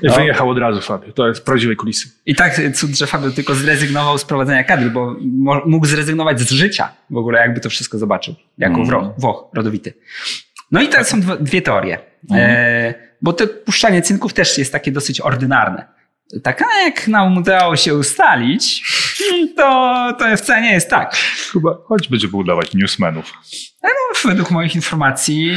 [0.01, 0.13] I No.
[0.15, 1.11] wyjechał od razu Fabio.
[1.13, 2.09] To jest prawdziwe kulisy.
[2.25, 5.15] I tak cud, że Fabio tylko zrezygnował z prowadzenia kadry, bo
[5.65, 8.89] mógł zrezygnować z życia w ogóle, jakby to wszystko zobaczył, jako Mhm.
[9.01, 9.93] Wro- Włoch rodowity.
[10.71, 11.97] No i teraz są dwie teorie.
[12.31, 15.85] E, bo to puszczanie cynków też jest takie dosyć ordynarne.
[16.43, 18.83] Tak, a jak nam udało się ustalić,
[19.57, 21.15] to, to wcale nie jest tak.
[21.51, 23.33] Chyba choć będzie budować newsmenów.
[23.83, 25.55] No, według moich informacji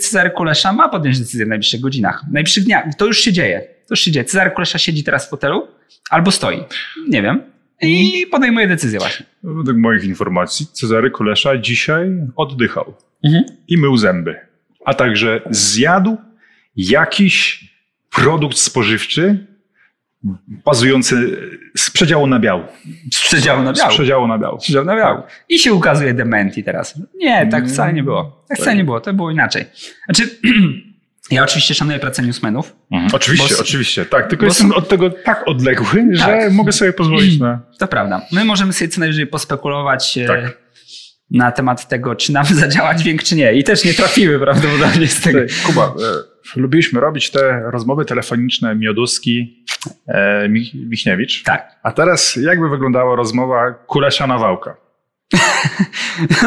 [0.00, 2.84] Cezary Kulesza ma podjąć decyzję w najbliższych godzinach, w najbliższych dniach.
[2.98, 3.60] To już się dzieje.
[3.60, 4.24] To już się dzieje.
[4.24, 5.68] Cezary Kulesza siedzi teraz w fotelu
[6.10, 6.64] albo stoi.
[7.08, 7.42] Nie wiem.
[7.82, 9.26] I podejmuje decyzję właśnie.
[9.42, 13.44] Według moich informacji Cezary Kulesza dzisiaj oddychał Mhm.
[13.68, 14.36] i mył zęby.
[14.84, 16.16] A także zjadł
[16.78, 17.64] jakiś
[18.10, 19.46] produkt spożywczy
[20.48, 21.36] bazujący
[21.76, 22.62] z przedziału na biału.
[23.12, 23.90] Z przedziału na Z biału.
[23.90, 24.58] przedziału na biału.
[24.58, 25.22] Przedział na biału.
[25.48, 26.94] I się ukazuje dementi teraz.
[27.14, 28.44] Nie, tak wcale nie było.
[28.48, 29.00] Tak wcale nie było.
[29.00, 29.64] To było inaczej.
[30.04, 30.30] Znaczy,
[31.30, 32.76] ja oczywiście szanuję pracę newsmenów.
[33.12, 34.04] Oczywiście, Bo- oczywiście.
[34.04, 36.52] Tak, tylko jestem są- od tego tak odległy, że Tak.
[36.52, 37.60] mogę sobie pozwolić na...
[37.78, 38.22] To prawda.
[38.32, 40.58] My możemy sobie co najwyżej pospekulować e, Tak.
[41.30, 43.52] na temat tego, czy nam zadziała dźwięk, czy nie.
[43.54, 45.38] I też nie trafiły prawdopodobnie z tego.
[45.66, 45.92] Kuba, e,
[46.56, 49.64] lubiliśmy robić te rozmowy telefoniczne Mioduski,
[50.08, 51.42] e, Mich- Michniewicz.
[51.42, 51.72] Tak.
[51.82, 54.74] A teraz jakby wyglądała rozmowa Kulesza-Nawałka?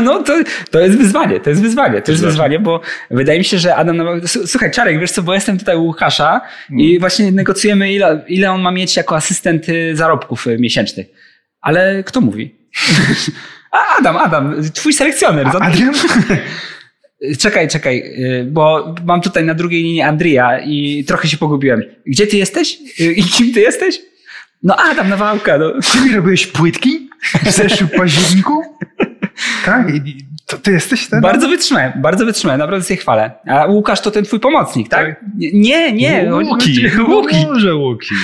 [0.03, 0.33] No to,
[0.71, 3.97] to jest wyzwanie, to jest wyzwanie, to jest wyzwanie, bo wydaje mi się, że Adam
[3.97, 4.23] Nowak...
[4.23, 6.41] S- Słuchaj, Czarek, wiesz co, bo jestem tutaj u Łukasza
[6.77, 11.07] i właśnie negocjujemy, ile, ile on ma mieć jako asystent y, zarobków y, miesięcznych.
[11.61, 12.55] Ale kto mówi?
[13.71, 15.47] A, Adam, Adam, twój selekcjoner.
[15.61, 15.93] Adrian?
[17.39, 21.84] Czekaj, czekaj, y, bo mam tutaj na drugiej linii Andrija i trochę się pogubiłem.
[22.05, 22.77] Gdzie ty jesteś?
[22.99, 24.01] Y, I kim ty jesteś?
[24.63, 25.71] No Adam Nawałka, no.
[25.91, 27.10] Ty mi robiłeś płytki
[27.43, 28.62] w zeszłym październiku?
[29.65, 29.88] Tak?
[30.51, 31.21] To ty jesteś ten?
[31.21, 33.31] Bardzo wytrzymałem, bardzo wytrzymałem, naprawdę się chwalę.
[33.47, 35.05] A Łukasz to ten twój pomocnik, tak?
[35.05, 35.23] Tak.
[35.53, 36.29] Nie, nie.
[36.33, 36.85] Łuki.
[37.09, 37.35] Łuki.
[37.47, 38.15] Może Łuki.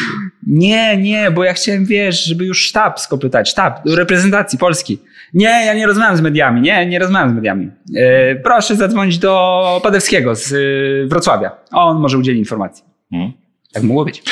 [0.48, 5.00] Nie, nie, bo ja chciałem, wiesz, żeby już sztab skopytać, sztab do reprezentacji Polski.
[5.34, 7.72] Nie, ja nie rozmawiam z mediami, nie, nie rozmawiam z mediami.
[7.96, 11.52] E, proszę zadzwonić do Padewskiego z e, Wrocławia.
[11.72, 12.84] On może udzieli informacji.
[13.12, 13.32] Hmm.
[13.74, 14.24] Tak mogło być.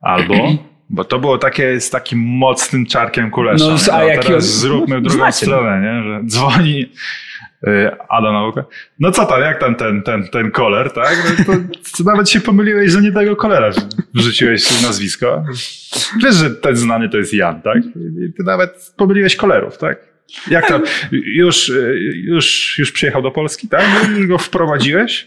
[0.00, 0.34] Albo,
[0.90, 3.64] bo to było takie z takim mocnym czarkiem Kulesza.
[3.64, 5.46] No, a jaki teraz on- zróbmy no, drugą znacie.
[5.46, 6.02] stronę, nie?
[6.02, 6.86] że dzwoni
[7.68, 8.64] y, Ada Nauka.
[8.98, 11.16] No co tam, jak tam ten, ten, ten koler, tak?
[11.48, 11.54] No,
[11.98, 13.70] to nawet się pomyliłeś, że nie tego kolera
[14.14, 15.44] wrzuciłeś nazwisko.
[16.24, 17.78] Wiesz, że ten znany to jest Jan, tak?
[18.28, 20.09] I ty nawet pomyliłeś kolerów, tak?
[20.50, 23.84] Jak tam, już, y, już, już przyjechał do Polski, tak?
[24.16, 25.26] Już go wprowadziłeś?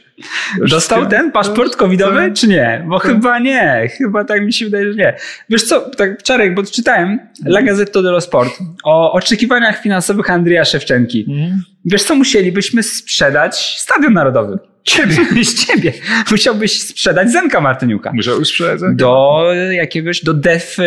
[0.59, 2.33] Już Dostał ten paszport covidowy, Tak.
[2.33, 2.83] czy nie?
[2.87, 3.89] Bo chyba nie.
[3.97, 5.15] Chyba tak mi się wydaje, że nie.
[5.49, 11.25] Wiesz co, tak Czarek, bo czytałem La Gazzetta dello Sport o oczekiwaniach finansowych Andrija Szewczenki.
[11.29, 11.63] Mhm.
[11.85, 14.59] Wiesz co, musielibyśmy sprzedać Stadion Narodowy.
[14.83, 15.15] Ciebie.
[15.45, 15.93] Z ciebie.
[16.31, 18.11] Musiałbyś sprzedać Zenka Martyniuka.
[18.13, 18.95] Musiał już sprzedać.
[18.95, 20.77] Do jakiegoś, do Def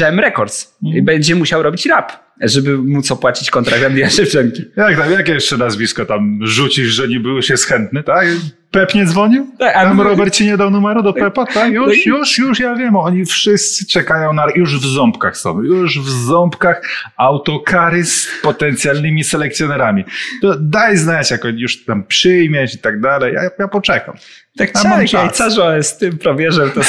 [0.00, 0.76] Jam Records.
[0.82, 4.64] I będzie musiał robić rap, żeby móc opłacić kontrakt Andrija Szewczenki.
[4.76, 8.26] Jak tam, jakie jeszcze nazwisko tam rzucisz, że niby już jest chętny, tak?
[8.70, 9.46] Pep nie dzwonił?
[9.58, 11.46] Tak, a Tam my- Robert ci nie dał numeru do Pepa?
[11.46, 12.96] Tak, No już, i- już, już, ja wiem.
[12.96, 15.62] Oni wszyscy czekają na, już w ząbkach są.
[15.62, 16.82] Już w ząbkach
[17.16, 20.04] autokary z potencjalnymi selekcjonerami.
[20.42, 23.34] To daj znać, jak on już tam przyjmiesz i tak dalej.
[23.34, 24.14] Ja, ja poczekam.
[24.56, 25.22] Tak A mam czarek czas.
[25.22, 26.80] jajcarzo z tym probierzem, to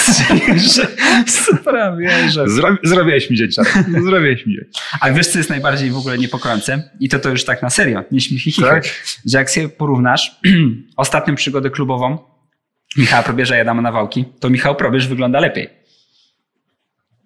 [0.55, 0.87] że
[1.63, 2.49] probierzem.
[2.49, 3.73] Zro, zrobiłeś mi dzień, Czarek.
[4.03, 4.65] Zrobiłeś mi dzień.
[5.01, 6.89] A wiesz, co jest najbardziej w ogóle niepokojące?
[6.99, 8.83] I to to już tak na serio, nie śmiech i Tak?
[9.25, 10.39] Że jak sobie porównasz
[10.97, 12.17] ostatnią przygodę klubową
[12.97, 15.69] Michała Probierza i Adama Nawałki, to Michał Probierz wygląda lepiej.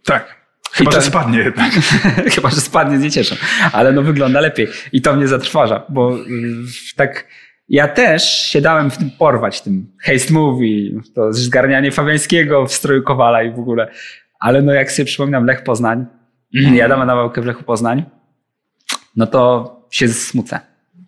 [0.06, 0.42] Tak.
[0.74, 1.72] Chyba, to- że spadnie jednak.
[2.36, 3.36] Chyba, że spadnie, nie cieszę.
[3.72, 4.68] Ale no wygląda lepiej.
[4.92, 6.24] I to mnie zatrważa, bo y,
[6.96, 7.28] tak
[7.72, 13.04] ja też się dałem w tym porwać, tym haste movie, to zgarnianie Fabiańskiego w stroju
[13.04, 13.92] Kowala i w ogóle.
[14.40, 16.06] Ale no jak sobie przypominam Lech Poznań,
[16.52, 18.04] ja dam nawałkę w Lechu Poznań,
[19.16, 20.60] no to się smucę.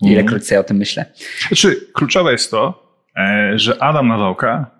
[0.01, 1.05] Ilekroć sobie o tym myślę.
[1.47, 2.83] Znaczy, kluczowe jest to,
[3.17, 4.71] e, że Adam Nawałka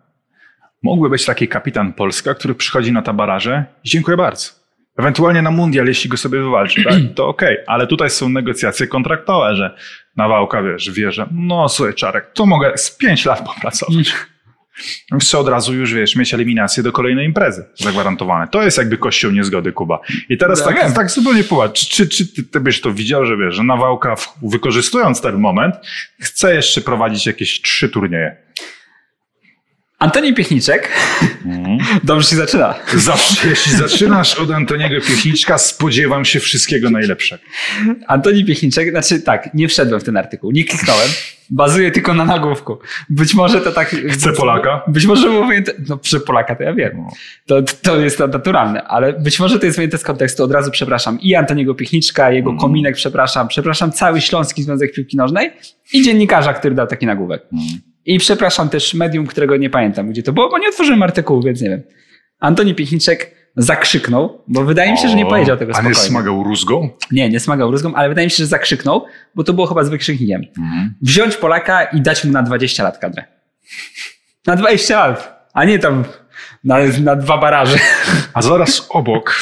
[0.84, 4.63] mógłby być taki kapitan Polska, który przychodzi na tabaraże i dziękuję bardzo.
[4.98, 6.94] Ewentualnie na mundial, jeśli go sobie wywalczy, tak?
[7.16, 9.76] to okej, ale tutaj są negocjacje kontraktowe, że
[10.18, 14.14] Nawałka, wiesz, wie, że no słuchaj Czarek, to mogę z pięć lat popracować.
[15.22, 18.48] Chcę od razu już, wiesz, mieć eliminację do kolejnej imprezy zagwarantowane.
[18.48, 20.00] To jest jakby kościół niezgody, Kuba.
[20.30, 20.94] I teraz tak, wiem.
[20.94, 24.16] tak zupełnie popatrz, czy, czy, czy ty, ty byś to widział, że wiesz, że Nawałka
[24.16, 25.76] w- wykorzystując ten moment
[26.22, 28.36] chce jeszcze prowadzić jakieś trzy turnieje.
[30.04, 30.90] Antoni Piechniczek,
[32.04, 32.76] dobrze się zaczyna.
[32.96, 37.44] Zawsze, jeśli zaczynasz od Antoniego Piechniczka, spodziewam się wszystkiego najlepszego.
[38.08, 41.10] Antoni Piechniczek, znaczy tak, nie wszedłem w ten artykuł, nie kliknąłem,
[41.50, 42.78] bazuję tylko na nagłówku.
[43.10, 43.90] Być może to tak...
[44.10, 44.82] Chce Polaka?
[44.88, 46.92] Być może wyjęte, no przy Polaka to ja wiem.
[46.98, 47.08] No.
[47.46, 50.44] To, to jest naturalne, ale być może to jest wyjęte z kontekstu.
[50.44, 52.70] Od razu przepraszam i Antoniego Piechniczka, jego Mhm.
[52.70, 55.52] kominek przepraszam, przepraszam cały Śląski Związek Piłki Nożnej
[55.94, 57.44] i dziennikarza, który dał taki nagłówek.
[57.54, 57.93] Mhm.
[58.06, 61.62] I przepraszam też medium, którego nie pamiętam, gdzie to było, bo nie otworzyłem artykułu, więc
[61.62, 61.84] nie wiem.
[62.40, 66.10] Antoni Piechniczek zakrzyknął, bo wydaje mi się, że nie powiedział tego A nie spokojnie.
[66.10, 66.90] smagał rózgą?
[67.12, 69.90] Nie, nie smagał rózgą, ale wydaje mi się, że zakrzyknął, bo to było chyba z
[69.90, 70.42] wykrzyknikiem.
[70.58, 70.94] Mhm.
[71.02, 73.24] Wziąć Polaka i dać mu na 20 lat kadrę.
[74.48, 76.04] Na 20 lat, a nie tam
[76.64, 77.78] na, na dwa baraże.
[78.34, 79.40] A zaraz obok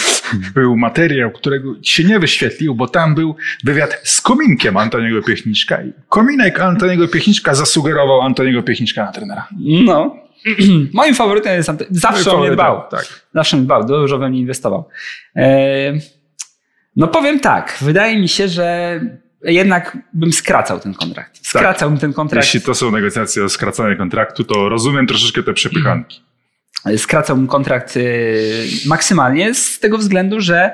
[0.54, 5.84] był materiał, którego się nie wyświetlił, bo tam był wywiad z kominkiem Antoniego Piechniczka.
[5.84, 9.48] I kominek Antoniego Piechniczka zasugerował Antoniego Piechniczka na trenera.
[9.60, 10.16] No.
[10.94, 12.84] Moim faworytem jest Ante- Zawsze o mnie dbał.
[12.92, 13.26] Tak.
[13.34, 14.90] Zawsze mnie dbał, dużo we mnie inwestował.
[15.36, 15.94] E,
[16.96, 19.00] no powiem tak, wydaje mi się, że
[19.44, 21.48] jednak bym skracał ten kontrakt.
[21.48, 22.46] Skracałbym ten kontrakt.
[22.46, 26.22] Jeśli to są negocjacje o skracanie kontraktu, to rozumiem troszeczkę te przepychanki.
[26.98, 30.72] Skracałbym kontrakt y, maksymalnie z tego względu, że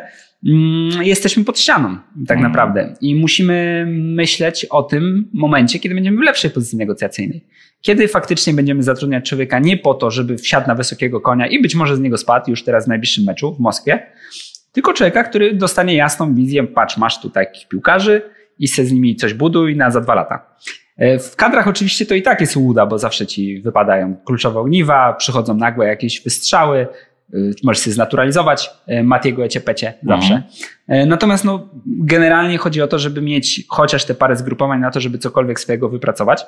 [0.48, 2.50] mm, jesteśmy pod ścianą tak Mm.
[2.52, 7.46] naprawdę i musimy myśleć o tym momencie, kiedy będziemy w lepszej pozycji negocjacyjnej.
[7.82, 11.76] Kiedy faktycznie będziemy zatrudniać człowieka nie po to, żeby wsiadł na wysokiego konia i być
[11.76, 14.12] może z niego spadł już teraz w najbliższym meczu w Moskwie,
[14.72, 18.22] tylko człowieka, który dostanie jasną wizję, patrz, masz tutaj takich piłkarzy
[18.60, 20.56] i se z nimi coś buduj na za dwa lata.
[20.98, 25.14] E, W kadrach oczywiście to i tak jest łuda, bo zawsze ci wypadają kluczowe ogniwa,
[25.14, 26.88] przychodzą nagłe jakieś wystrzały,
[27.34, 30.44] y, możesz się znaturalizować y, Matiego Eciepecie zawsze.
[30.88, 35.00] E, Natomiast no, generalnie chodzi o to, żeby mieć chociaż te parę zgrupowań na to,
[35.00, 36.46] żeby cokolwiek swojego wypracować.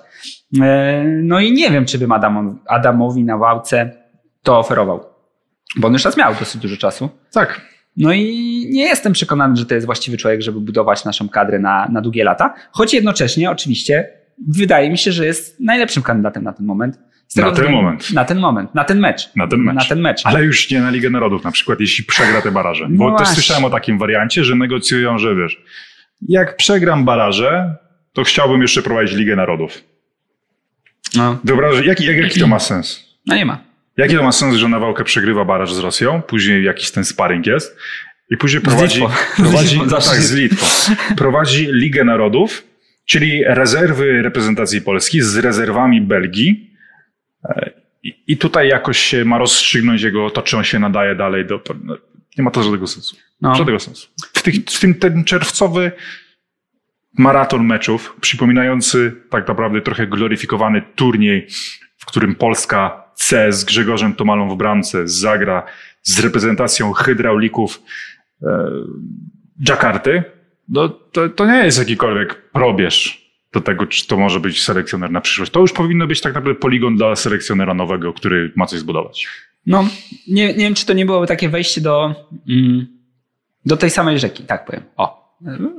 [0.61, 3.91] E, No i nie wiem, czy bym Adam, Adamowi na ławce
[4.43, 5.05] to oferował,
[5.77, 7.09] bo on już raz miał dosyć dużo czasu.
[7.33, 7.61] Tak.
[7.97, 8.23] No i
[8.71, 12.23] nie jestem przekonany, że to jest właściwy człowiek, żeby budować naszą kadrę na, na długie
[12.23, 16.99] lata, choć jednocześnie oczywiście wydaje mi się, że jest najlepszym kandydatem na ten moment.
[17.27, 18.13] Z Na ten względu- moment.
[18.13, 19.29] Na ten moment, na ten mecz.
[19.35, 19.75] Na ten mecz.
[19.75, 20.21] Na ten mecz.
[20.25, 22.87] Ale już nie na Ligę Narodów, na przykład, jeśli przegra te baraże.
[22.89, 23.33] No Bo też właśnie.
[23.35, 25.61] słyszałem o takim wariancie, że negocjują, że wiesz,
[26.29, 27.75] jak przegram baraże,
[28.13, 29.83] to chciałbym jeszcze prowadzić Ligę Narodów.
[31.15, 33.03] No, Wyobrażasz, jaki, jak, jaki to ma sens?
[33.25, 33.59] no nie ma.
[33.97, 37.45] Jaki to ma sens, że na walkę przegrywa baraż z Rosją, później jakiś ten sparring
[37.45, 37.77] jest
[38.31, 39.01] i później prowadzi.
[39.33, 40.65] Z prowadzi Litwą, no zawsze tak, z z Litwą,
[41.17, 42.63] prowadzi Ligę Narodów,
[43.09, 46.69] czyli rezerwy reprezentacji Polski z rezerwami Belgii
[47.45, 47.71] E,
[48.27, 51.61] i, tutaj jakoś się ma rozstrzygnąć jego to, czy on się nadaje dalej do...
[51.83, 51.97] no,
[52.37, 53.15] Nie ma to żadnego sensu.
[53.41, 53.55] No.
[53.55, 54.07] Żadnego sensu.
[54.33, 55.91] W, tych, w tym ten czerwcowy
[57.17, 61.47] maraton meczów, przypominający tak naprawdę trochę gloryfikowany turniej,
[61.97, 65.63] w którym Polska C z Grzegorzem Tomalą w bramce zagra
[66.03, 67.81] z reprezentacją hydraulików
[68.43, 68.69] e,
[69.67, 70.23] Jakarty,
[70.69, 75.21] no, to, to nie jest jakikolwiek probierz do tego, czy to może być selekcjoner na
[75.21, 75.51] przyszłość.
[75.51, 79.27] To już powinno być tak naprawdę poligon dla selekcjonera nowego, który ma coś zbudować.
[79.65, 79.87] No,
[80.27, 82.15] nie, nie wiem, czy to nie byłoby takie wejście do,
[82.49, 82.87] mm,
[83.65, 84.83] do tej samej rzeki, tak powiem.
[84.97, 85.18] O.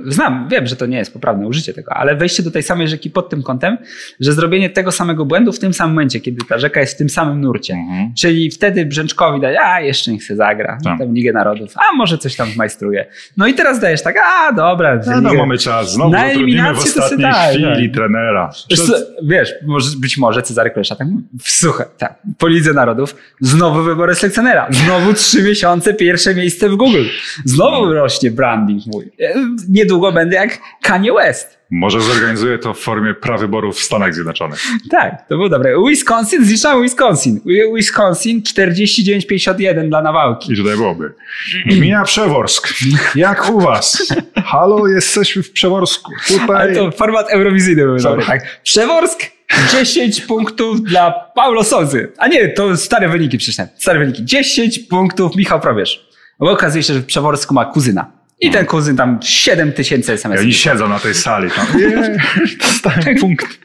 [0.06, 3.10] Znam, wiem, że to nie jest poprawne użycie tego, ale wejście do tej samej rzeki
[3.10, 3.78] pod tym kątem,
[4.20, 7.08] że zrobienie tego samego błędu w tym samym momencie, kiedy ta rzeka jest w tym
[7.08, 7.74] samym nurcie.
[7.74, 8.14] Mhm.
[8.18, 10.98] Czyli wtedy Brzęczkowi dać, a jeszcze niech się zagra, Tak.
[10.98, 13.06] tam Ligę Narodów, a może coś tam zmajstruje.
[13.36, 15.00] No i teraz dajesz tak, a dobra.
[15.06, 15.92] No, no mamy czas.
[15.92, 17.94] Znowu Na w eliminację to ostatniej tak, chwili tak.
[17.96, 18.50] trenera.
[18.70, 18.92] Wiesz, co,
[19.22, 21.24] wiesz, może, być może Cezary Klesza tak mówi.
[21.44, 27.04] Słuchaj, tak, po Lidze Narodów, znowu wybory selekcjonera, znowu trzy miesiące, pierwsze miejsce w Google,
[27.44, 29.10] znowu rośnie branding mój.
[29.68, 31.60] Niedługo będę jak Kanye West.
[31.70, 34.60] Może zorganizuję to w formie prawyborów w Stanach Zjednoczonych.
[34.90, 35.74] Tak, to było dobre.
[35.88, 37.40] Wisconsin, zliczamy Wisconsin.
[37.74, 40.52] Wisconsin 49,51 dla nawałki.
[40.52, 41.14] I tutaj byłoby.
[41.66, 42.68] Gmina Przeworsk.
[43.14, 44.14] Jak u was?
[44.44, 46.12] Halo, jesteśmy w Przeworsku.
[46.28, 46.56] Tutaj.
[46.56, 48.60] Ale to format eurowizyjny był dobry, tak.
[48.62, 49.20] Przeworsk
[49.72, 52.12] 10 punktów dla Paulo Sozy.
[52.18, 53.72] A nie, to stare wyniki przeczytałem.
[53.78, 54.24] Stare wyniki.
[54.24, 56.08] 10 punktów Michał Probierz.
[56.38, 58.19] Bo okazuje się, że w Przeworsku ma kuzyna.
[58.40, 60.40] I ten kuzyn tam 7 tysięcy I SMS.
[60.40, 61.50] oni siedzą na tej sali.
[61.50, 61.66] Tam.
[62.60, 63.58] Dostałem punkt.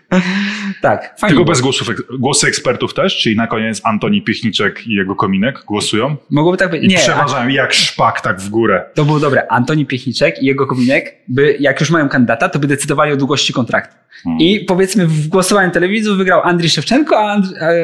[0.85, 1.31] Tak, fajnie.
[1.31, 1.53] Tylko było.
[1.53, 3.17] bez głosów, głosy ekspertów też?
[3.17, 6.15] Czyli na koniec Antoni Piechniczek i jego kominek głosują?
[6.29, 6.83] Mogłoby tak być.
[6.83, 8.85] I Nie, a- przeważają jak szpak tak w górę.
[8.93, 9.47] to było dobre.
[9.51, 13.53] Antoni Piechniczek i jego kominek, by, jak już mają kandydata, to by decydowali o długości
[13.53, 13.95] kontraktu.
[14.23, 14.39] Hmm.
[14.41, 17.37] I powiedzmy w głosowaniu telewizji wygrał Andrzej Szewczenko, a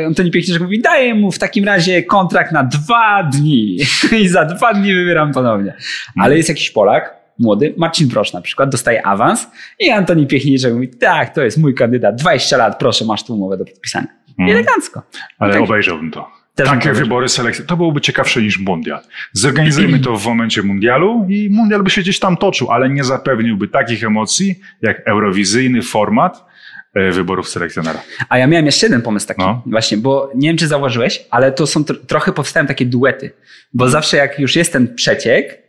[0.07, 3.77] Antoni Piechniczek mówi, daję mu w takim razie kontrakt na dwa dni
[4.21, 5.73] i za dwa dni wybieram ponownie.
[6.19, 9.47] Ale jest jakiś Polak, młody, Marcin Prosz na przykład, dostaje awans
[9.79, 13.57] i Antoni Piechniczek mówi, tak, to jest mój kandydat, 20 lat, proszę, masz tu umowę
[13.57, 14.07] do podpisania.
[14.37, 14.55] Hmm.
[14.55, 15.01] Elegancko.
[15.39, 15.61] Ale Tak.
[15.61, 16.27] obejrzałbym to.
[16.55, 16.95] Takie obejrzał.
[16.95, 17.65] wybory selekcji.
[17.65, 18.99] To byłoby ciekawsze niż mundial.
[19.33, 23.67] Zorganizujmy to w momencie mundialu i mundial by się gdzieś tam toczył, ale nie zapewniłby
[23.67, 26.45] takich emocji jak eurowizyjny format
[26.93, 28.01] e, wyborów selekcjonera.
[28.29, 29.61] A ja miałem jeszcze jeden pomysł taki, No.
[29.65, 33.31] właśnie, bo nie wiem, czy zauważyłeś, ale to są tr- trochę powstają takie duety,
[33.73, 35.60] bo zawsze jak już jest ten przeciek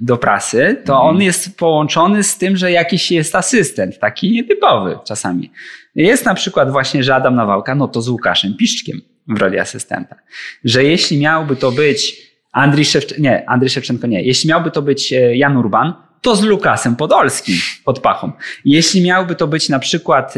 [0.00, 1.16] do prasy, to Mhm.
[1.16, 5.50] on jest połączony z tym, że jakiś jest asystent, taki nietypowy czasami.
[5.94, 10.16] Jest na przykład właśnie, że Adam Nawałka, no to z Łukaszem Piszczkiem w roli asystenta.
[10.64, 15.12] Że jeśli miałby to być Andrzej Szewczenko, nie, Andrzej Szewczenko nie, jeśli miałby to być
[15.12, 18.32] e, Jan Urban, to z Lukasem Podolskim pod pachą.
[18.64, 20.34] Jeśli miałby to być na przykład,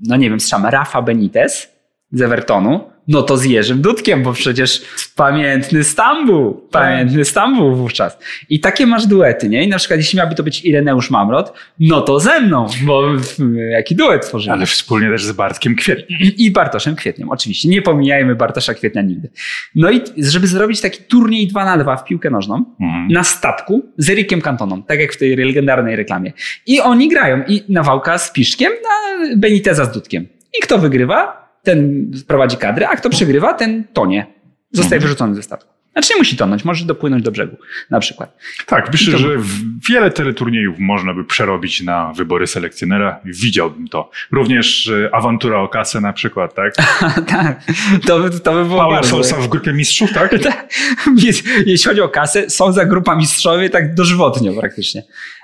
[0.00, 1.79] no nie wiem, strzam Rafa Benitez
[2.12, 4.82] z Evertonu, no to z Jerzym Dudkiem, bo przecież
[5.16, 8.18] pamiętny Stambuł, pamiętny Stambuł wówczas.
[8.48, 9.64] I takie masz duety, nie?
[9.64, 13.02] I na przykład jeśli miałby to być Ireneusz Mamrot, no to ze mną, bo
[13.76, 14.52] jaki duet tworzymy.
[14.52, 16.18] Ale wspólnie też z Bartkiem Kwietniem.
[16.36, 17.68] I Bartoszem Kwietniem, oczywiście.
[17.68, 19.30] Nie pomijajmy Bartosza Kwietnia nigdy.
[19.74, 23.08] No i żeby zrobić taki turniej 2 na 2 w piłkę nożną, Mhm.
[23.12, 26.32] na statku z Erikiem Cantoną, tak jak w tej legendarnej reklamie.
[26.66, 30.26] I oni grają i Nawałka z Piszkiem, na Beniteza z Dudkiem.
[30.58, 34.26] I kto wygrywa, ten prowadzi kadrę, a kto przegrywa, ten tonie.
[34.72, 35.02] Zostaje Mhm.
[35.02, 35.70] wyrzucony ze statku.
[35.92, 37.56] Znaczy nie musi tonąć, może dopłynąć do brzegu
[37.90, 38.36] na przykład.
[38.66, 39.28] Tak, myślę, To- że
[39.90, 43.20] wiele teleturniejów można by przerobić na wybory selekcjonera.
[43.24, 44.10] Widziałbym to.
[44.32, 46.74] Również e, awantura o kasę na przykład, tak?
[47.28, 47.62] tak,
[48.06, 49.02] to, to by było Paula.
[49.02, 50.30] Sousa w grupie mistrzów, tak?
[50.42, 50.68] Tak.
[51.16, 55.02] Jeśli- Jeśli chodzi o kasę, są za grupa mistrzowie tak dożywotnio praktycznie.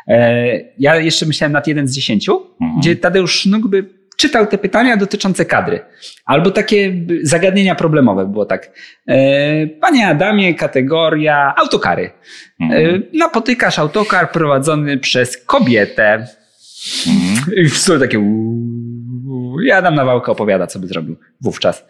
[0.08, 0.46] E,
[0.78, 2.80] Ja jeszcze myślałem nad jeden z dziesięciu, Mhm.
[2.80, 3.84] gdzie Tadeusz Sznuk by
[4.16, 5.80] czytał te pytania dotyczące kadry.
[6.24, 8.70] Albo takie zagadnienia problemowe było tak.
[9.08, 12.10] E, Panie Adamie, kategoria autokary.
[12.60, 12.94] Mhm.
[12.94, 16.26] E, Napotykasz autokar prowadzony przez kobietę.
[17.06, 17.54] Mhm.
[17.56, 18.18] I w sumie takie
[19.64, 21.84] i Adam Nawałka opowiada, co by zrobił wówczas.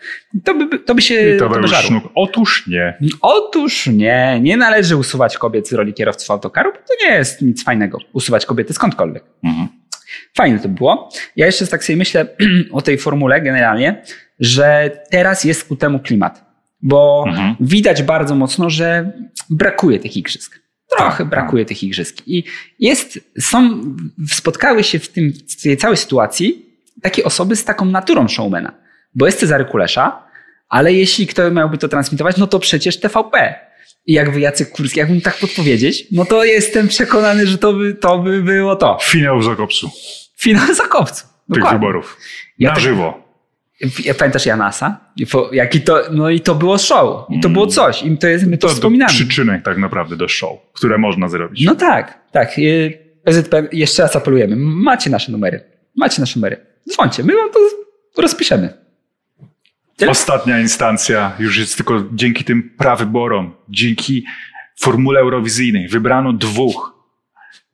[0.45, 2.05] To by, to by się I to to by sznuk.
[2.15, 2.99] Otóż nie.
[3.21, 7.65] Otóż nie, nie należy usuwać kobiet z roli kierowców autokaru, bo to nie jest nic
[7.65, 9.25] fajnego, usuwać kobiety skądkolwiek.
[9.45, 9.69] Mhm.
[10.37, 11.11] Fajne to było.
[11.37, 12.27] Ja jeszcze tak sobie myślę
[12.73, 14.03] o tej formule generalnie,
[14.41, 16.45] że teraz jest ku temu klimat,
[16.83, 17.57] bo Mhm.
[17.61, 19.13] widać bardzo mocno, że
[19.51, 20.61] brakuje tych igrzysk.
[20.97, 22.17] Trochę Tak, brakuje tych igrzysk.
[22.27, 22.45] I
[22.79, 23.81] jest, są,
[24.29, 26.67] spotkały się w, tym, w tej całej sytuacji
[27.03, 28.73] takie osoby z taką naturą showmana.
[29.15, 30.23] Bo jest Cezary Kulesza,
[30.69, 33.55] ale jeśli kto miałby to transmitować, no to przecież TVP.
[34.07, 38.19] I jakby Jacek Kurski, jakbym tak podpowiedzieć, no to jestem przekonany, że to by, to
[38.19, 38.99] by było to.
[39.03, 39.91] Finał w Zakopcu
[40.41, 41.23] Finał Zakopcu.
[41.23, 41.79] tych Dokładnie.
[41.79, 42.17] wyborów.
[42.59, 43.27] Ja Na tak- żywo.
[44.05, 45.01] Ja Pamiętasz Janasa?
[45.53, 47.25] Jaki to, no i to było show.
[47.31, 48.03] I to było coś.
[48.03, 49.09] I to jest, my to, To wspominamy.
[49.13, 51.65] przyczynek tak naprawdę do show, które można zrobić.
[51.65, 52.59] No tak, tak.
[52.59, 54.57] Y, PZP, jeszcze raz apelujemy.
[54.59, 55.61] Macie nasze numery.
[55.97, 56.57] Macie nasze numery.
[56.93, 57.59] Dzwońcie, my wam to
[58.23, 58.86] rozpiszemy.
[60.09, 64.25] Ostatnia instancja już jest tylko dzięki tym prawyborom, dzięki
[64.81, 66.95] formule eurowizyjnej wybrano dwóch,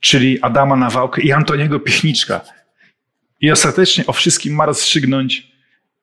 [0.01, 2.41] czyli Adama Nawałkę i Antoniego Piechniczka.
[3.41, 5.53] I ostatecznie o wszystkim ma rozstrzygnąć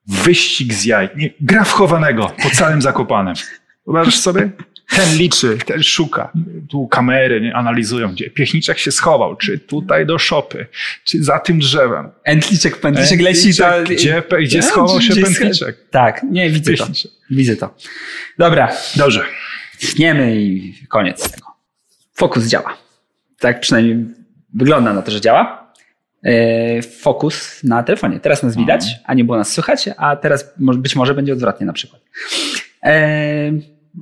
[0.08, 1.10] wyścig z jaj.
[1.16, 3.36] Nie, gra wchowanego po całym Zakopanem.
[3.86, 4.50] Wyobrażasz sobie?
[4.96, 6.32] Ten liczy, ten szuka.
[6.70, 10.66] Tu kamery nie, analizują, gdzie piechniczek się schował, czy tutaj do szopy,
[11.04, 12.10] czy za tym drzewem.
[12.24, 13.54] Entliczek, pętliczek leci.
[13.58, 15.78] Pętliczek, Gdzie, gdzie schował się gdzie pętliczek?
[15.92, 16.88] Tak, nie, widzę to.
[17.30, 17.76] Widzę to.
[18.38, 19.24] Dobra, Dobrze.
[19.96, 21.48] tniemy i koniec tego.
[22.14, 22.78] Fokus działa.
[23.40, 24.06] Tak przynajmniej
[24.54, 25.74] wygląda na to, że działa.
[26.24, 28.20] E, Fokus na telefonie.
[28.20, 31.74] Teraz nas widać, a nie było nas słychać, a teraz być może będzie odwrotnie na
[31.74, 32.02] przykład.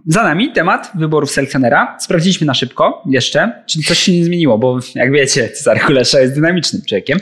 [0.05, 1.97] Za nami temat wyborów selekcjonera.
[1.99, 6.33] Sprawdziliśmy na szybko jeszcze, czy coś się nie zmieniło, bo jak wiecie, Cezary Kulesza jest
[6.35, 7.19] dynamicznym człowiekiem.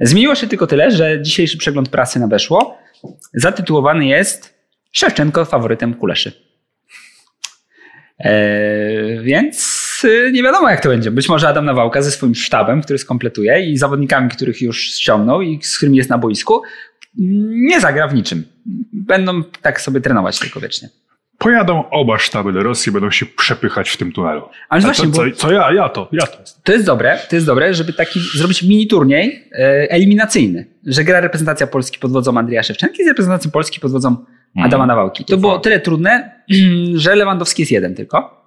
[0.00, 2.78] Zmieniło się tylko tyle, że dzisiejszy przegląd prasy na weszło
[3.34, 4.54] zatytułowany jest
[4.92, 6.32] Szewczenko faworytem Kuleszy.
[8.18, 11.10] Eee, więc y, nie wiadomo jak to będzie.
[11.10, 15.62] Być może Adam Nawałka ze swoim sztabem, który skompletuje i zawodnikami, których już ściągnął i
[15.62, 16.62] z którymi jest na boisku,
[17.48, 18.44] nie zagra w niczym.
[18.92, 20.88] Będą tak sobie trenować tylko wiecznie.
[21.40, 24.42] Pojadą oba sztaby do Rosji, będą się przepychać w tym tunelu.
[24.68, 25.72] Ale właśnie, to, bo co, co ja?
[25.72, 26.38] Ja to, ja to.
[26.64, 29.56] to jest dobre, to jest dobre, żeby taki zrobić mini turniej e,
[29.90, 34.16] eliminacyjny, że gra reprezentacja Polski pod wodzą Andrzeja Szewczenki z reprezentacją Polski pod wodzą
[34.56, 35.24] Adama Nawałki.
[35.24, 36.42] To było tyle trudne,
[36.94, 38.44] że Lewandowski jest jeden tylko,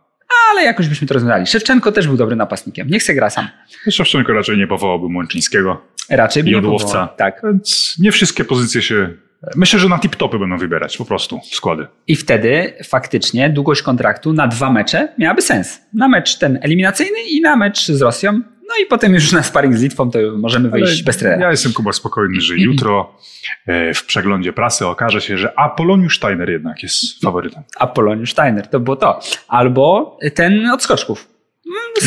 [0.52, 1.48] ale jakoś byśmy to rozwiązali.
[1.48, 2.88] Szewczenko też był dobrym napastnikiem.
[2.88, 3.48] Niech se gra sam.
[3.92, 5.82] Szewczenko raczej nie powołałby Mączyńskiego.
[6.10, 6.88] Raczej by nie Jodłowca.
[6.88, 7.08] powołał.
[7.18, 7.42] Tak.
[7.44, 9.10] Więc nie wszystkie pozycje się...
[9.56, 11.88] Myślę, że na tip-topy będą wybierać po prostu składy.
[12.08, 15.82] I wtedy faktycznie długość kontraktu na dwa mecze miałaby sens.
[15.94, 18.42] Na mecz ten eliminacyjny i na mecz z Rosją.
[18.68, 21.42] No i potem już na sparring z Litwą to możemy wyjść Ale bez trenera.
[21.42, 23.18] Ja jestem Kuba spokojny, że jutro
[23.66, 27.64] e, w przeglądzie prasy okaże się, że Apoloniusz Steiner jednak jest faworytem.
[27.80, 29.20] Apoloniusz Steiner, to było to.
[29.48, 31.33] Albo ten od skoczków.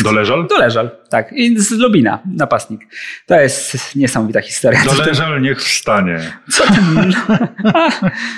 [0.03, 0.47] Doleżal?
[0.47, 1.33] Doleżal, tak.
[1.33, 2.81] I z Lubina, napastnik.
[3.25, 4.81] To jest niesamowita historia.
[4.83, 6.19] Co ten, Doleżal niech wstanie.
[6.51, 7.13] co ten,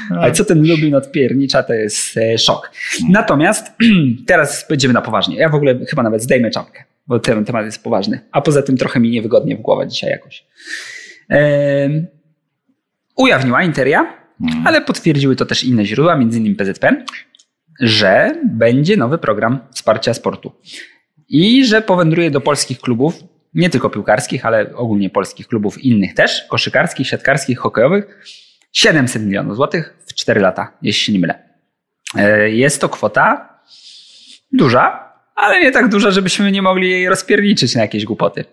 [0.21, 2.71] ale co ten Lubin odpiernicza, to jest e, szok.
[3.09, 3.71] Natomiast
[4.27, 5.35] teraz będziemy na poważnie.
[5.37, 8.19] Ja w ogóle chyba nawet zdejmę czapkę, bo ten temat jest poważny.
[8.31, 10.45] A poza tym trochę mi niewygodnie w głowę dzisiaj jakoś.
[13.15, 14.13] Ujawniła Interia,
[14.65, 16.55] ale potwierdziły to też inne źródła, m.in.
[16.55, 17.05] PZPN,
[17.81, 20.51] że będzie nowy program wsparcia sportu
[21.29, 23.13] i że powędruje do polskich klubów,
[23.53, 28.25] nie tylko piłkarskich, ale ogólnie polskich klubów innych też, koszykarskich, siatkarskich, hokejowych,
[28.71, 31.39] 700 milionów złotych w 4 lata, jeśli się nie mylę.
[32.15, 33.49] E, Jest to kwota
[34.51, 38.45] duża, ale nie tak duża, żebyśmy nie mogli jej rozpierniczyć na jakieś głupoty.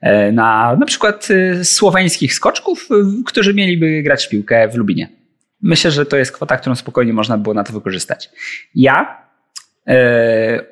[0.00, 2.88] E, Na na przykład e, słoweńskich skoczków,
[3.26, 5.08] którzy mieliby grać w piłkę w Lubinie.
[5.62, 8.30] Myślę, że to jest kwota, którą spokojnie można było na to wykorzystać.
[8.74, 9.22] Ja,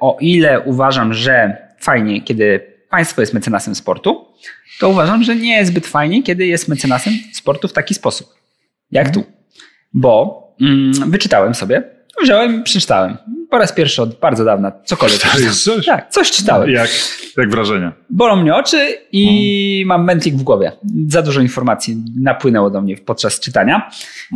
[0.01, 4.27] o ile uważam, że fajnie, kiedy państwo jest mecenasem sportu,
[4.81, 8.35] to uważam, że nie jest zbyt fajnie, kiedy jest mecenasem sportu w taki sposób.
[8.91, 9.25] Jak tu.
[9.93, 11.83] Bo mm, wyczytałem sobie,
[12.23, 13.17] wziąłem i przeczytałem.
[13.51, 15.21] Po raz pierwszy od bardzo dawna cokolwiek.
[15.39, 15.87] Jest coś?
[15.87, 16.71] Tak, coś czytałem.
[16.71, 16.91] Jak,
[17.37, 17.93] jak wrażenia?
[18.11, 20.73] Bolą mnie oczy i mam mętlik w głowie.
[21.09, 23.91] Za dużo informacji napłynęło do mnie podczas czytania.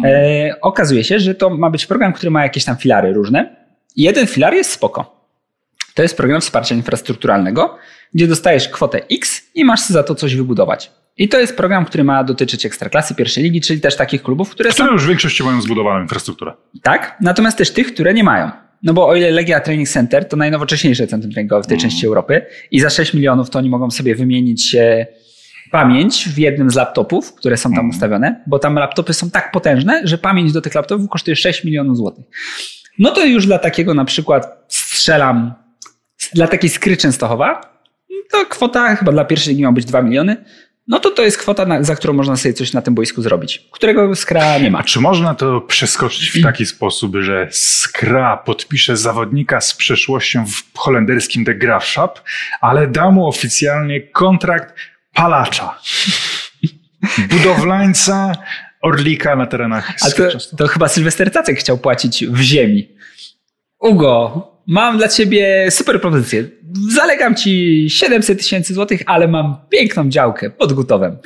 [0.05, 3.64] E, okazuje się, że to ma być program, który ma jakieś tam filary różne.
[3.97, 5.29] Jeden filar jest spoko.
[5.95, 7.79] To jest program wsparcia infrastrukturalnego,
[8.15, 10.91] gdzie dostajesz kwotę X i masz za to coś wybudować.
[11.17, 14.71] I to jest program, który ma dotyczyć ekstraklasy pierwszej ligi, czyli też takich klubów, które
[14.71, 16.53] są Które już w większości mają zbudowaną infrastrukturę.
[16.83, 18.51] tak, natomiast też tych, które nie mają.
[18.83, 22.47] No bo o ile Legia Training Center to najnowocześniejsze centrum treningowe w tej części Europy
[22.71, 25.07] i za 6 milionów to oni mogą sobie wymienić e,
[25.71, 30.01] pamięć w jednym z laptopów, które są tam ustawione, bo tam laptopy są tak potężne,
[30.05, 32.25] że pamięć do tych laptopów kosztuje 6 milionów złotych.
[32.99, 35.55] No to już dla takiego na przykład strzelam,
[36.35, 37.61] dla takiej skry Częstochowa,
[38.31, 40.45] to kwota chyba dla pierwszej ligi ma być 2 miliony,
[40.89, 44.15] no to to jest kwota, za którą można sobie coś na tym boisku zrobić, którego
[44.15, 44.79] skra nie ma.
[44.79, 50.79] A czy można to przeskoczyć w taki sposób, że Skra podpisze zawodnika z przeszłością w
[50.79, 52.21] holenderskim The Graafschap,
[52.61, 54.75] ale da mu oficjalnie kontrakt
[55.15, 55.79] palacza,
[57.31, 58.33] budowlańca
[58.85, 62.89] Orlika na terenach A to, to chyba Sylwester Cacek chciał płacić w ziemi.
[63.81, 66.45] Ugo, mam dla ciebie super propozycję.
[66.95, 71.17] Zalegam ci 700 tysięcy złotych, ale mam piękną działkę pod Gutowem.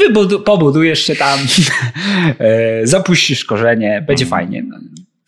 [0.00, 1.38] Wybudu- pobudujesz się tam,
[2.38, 4.64] e, zapuścisz korzenie, będzie fajnie.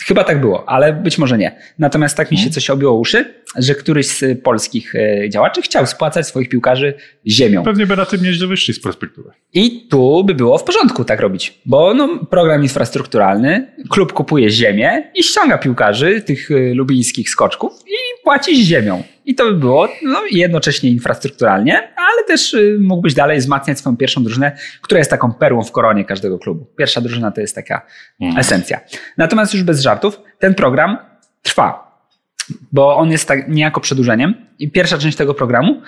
[0.09, 1.57] Chyba tak było, ale być może nie.
[1.79, 6.27] Natomiast tak mi się coś obiło uszy, że któryś z polskich e, działaczy chciał spłacać
[6.27, 6.95] swoich piłkarzy
[7.27, 7.63] ziemią.
[7.63, 9.31] Pewnie by na tym nieźle wyszli z perspektywy.
[9.55, 15.11] I tu by było w porządku tak robić, bo no, program infrastrukturalny, klub kupuje ziemię
[15.15, 19.03] i ściąga piłkarzy, tych y, lubińskich skoczków i płaci ziemią.
[19.29, 24.23] I to by było no, jednocześnie infrastrukturalnie, ale też y, mógłbyś dalej wzmacniać swoją pierwszą
[24.25, 26.67] drużynę, która jest taką perłą w koronie każdego klubu.
[26.77, 27.87] Pierwsza drużyna to jest taka
[28.39, 28.81] esencja.
[29.17, 30.99] Natomiast już bez żartów, ten program
[31.43, 31.89] trwa.
[32.73, 34.35] bo on jest tak niejako przedłużeniem.
[34.59, 35.83] I pierwsza część tego programu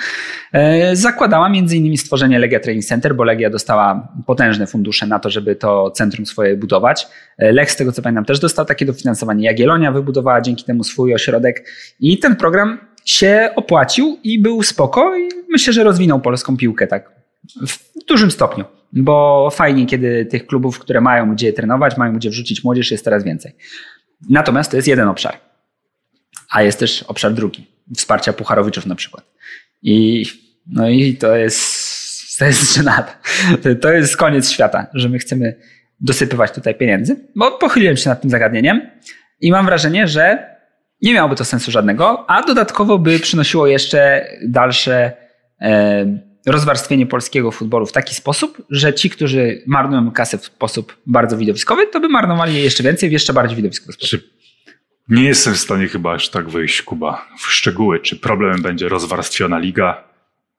[0.53, 5.31] e, zakładała między innymi stworzenie Legia Training Center, bo Legia dostała potężne fundusze na to,
[5.31, 7.07] żeby to centrum swoje budować.
[7.39, 9.45] E, Lech, z tego co pamiętam, też dostał takie dofinansowanie.
[9.45, 11.69] Jagiellonia wybudowała dzięki temu swój ośrodek
[12.01, 17.13] i ten program się opłacił i był spoko i myślę, że rozwinął polską piłkę tak
[17.67, 22.65] w dużym stopniu, bo fajnie, kiedy tych klubów, które mają gdzie trenować, mają gdzie wrzucić
[22.65, 23.53] młodzież, jest coraz więcej.
[24.31, 25.37] Natomiast to jest jeden obszar,
[26.51, 29.25] a jest też obszar drugi, wsparcia Pucharowiczów na przykład.
[29.83, 30.27] I,
[30.67, 33.19] no i to jest, to jest żenada.
[33.81, 35.57] To jest koniec świata, że my chcemy
[36.01, 38.91] dosypywać tutaj pieniędzy, bo pochyliłem się nad tym zagadnieniem
[39.41, 40.50] i mam wrażenie, że
[41.03, 45.13] nie miałoby to sensu żadnego, a dodatkowo by przynosiło jeszcze dalsze
[45.61, 51.37] e, rozwarstwienie polskiego futbolu w taki sposób, że ci, którzy marnują kasę w sposób bardzo
[51.37, 54.21] widowiskowy, to by marnowali je jeszcze więcej w jeszcze bardziej widowiskowy sposób.
[55.09, 59.59] Nie jestem w stanie chyba aż tak wyjść, Kuba, w szczegóły, czy problemem będzie rozwarstwiona
[59.59, 60.05] liga,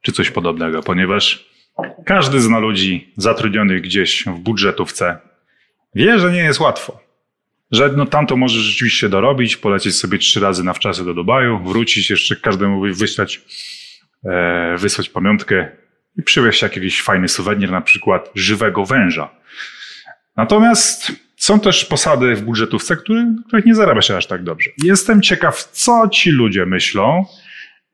[0.02, 1.50] czy coś podobnego, ponieważ
[2.06, 5.18] każdy zna ludzi zatrudnionych gdzieś w budżetówce.
[5.96, 7.00] Wie, że nie jest łatwo.
[7.72, 12.10] Że no tamto możesz rzeczywiście dorobić, polecieć sobie trzy razy na wczasy do Dubaju, wrócić,
[12.10, 13.42] jeszcze każdemu wyślać,
[14.26, 15.72] e, wysłać pamiątkę
[16.18, 19.30] i przywieźć jakiś fajny suwenir, na przykład żywego węża.
[20.38, 24.70] Natomiast są też posady w budżetówce, który, których nie zarabia się aż tak dobrze.
[24.84, 27.26] Jestem ciekaw, co ci ludzie myślą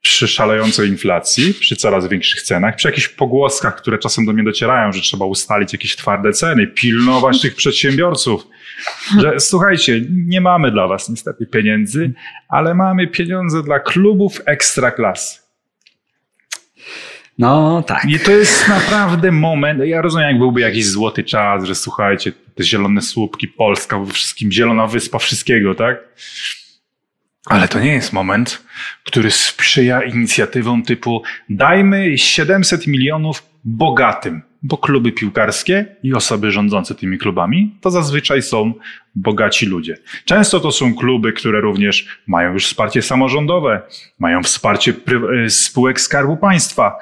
[0.08, 4.92] przy szalejącej inflacji, przy coraz większych cenach, przy jakichś pogłoskach, które czasem do mnie docierają,
[4.92, 8.48] że trzeba ustalić jakieś twarde ceny, pilnować tych przedsiębiorców.
[9.20, 12.14] Że słuchajcie, nie mamy dla was niestety pieniędzy,
[12.50, 15.40] ale mamy pieniądze dla klubów ekstraklasy.
[17.38, 18.06] No tak.
[18.06, 19.82] I to jest naprawdę moment.
[19.86, 24.88] Ja rozumiem, jak byłby jakiś złoty czas, że słuchajcie, te zielone słupki, Polska, wszystkim zielona
[24.88, 25.98] wyspa, wszystkiego, tak?
[27.50, 28.64] Ale to nie jest moment,
[29.04, 37.18] który sprzyja inicjatywom typu dajmy 700 milionów bogatym, bo kluby piłkarskie i osoby rządzące tymi
[37.18, 38.74] klubami to zazwyczaj są
[39.16, 39.98] bogaci ludzie.
[40.26, 43.82] Często to są kluby, które również mają już wsparcie samorządowe,
[44.20, 44.94] mają wsparcie
[45.50, 46.96] spółek Skarbu Państwa.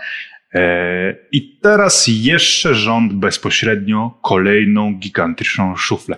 [0.53, 6.17] E, I teraz jeszcze rząd bezpośrednio kolejną gigantyczną szuflę.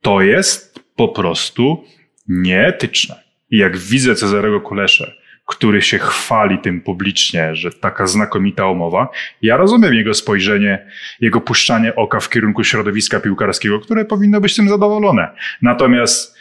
[0.00, 1.84] To jest po prostu
[2.28, 3.21] nieetyczne.
[3.52, 5.12] I jak widzę Cezarego Kuleszę,
[5.46, 9.08] który się chwali tym publicznie, że taka znakomita umowa,
[9.42, 10.86] ja rozumiem jego spojrzenie,
[11.20, 15.28] jego puszczanie oka w kierunku środowiska piłkarskiego, które powinno być tym zadowolone.
[15.62, 16.36] Natomiast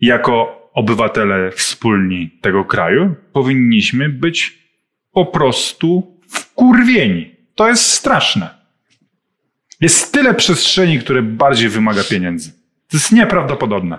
[0.00, 4.58] jako obywatele wspólni tego kraju powinniśmy być
[5.12, 7.36] po prostu wkurwieni.
[7.54, 8.58] To jest straszne.
[9.80, 12.50] Jest tyle przestrzeni, które bardziej wymaga pieniędzy.
[12.88, 13.98] To jest nieprawdopodobne.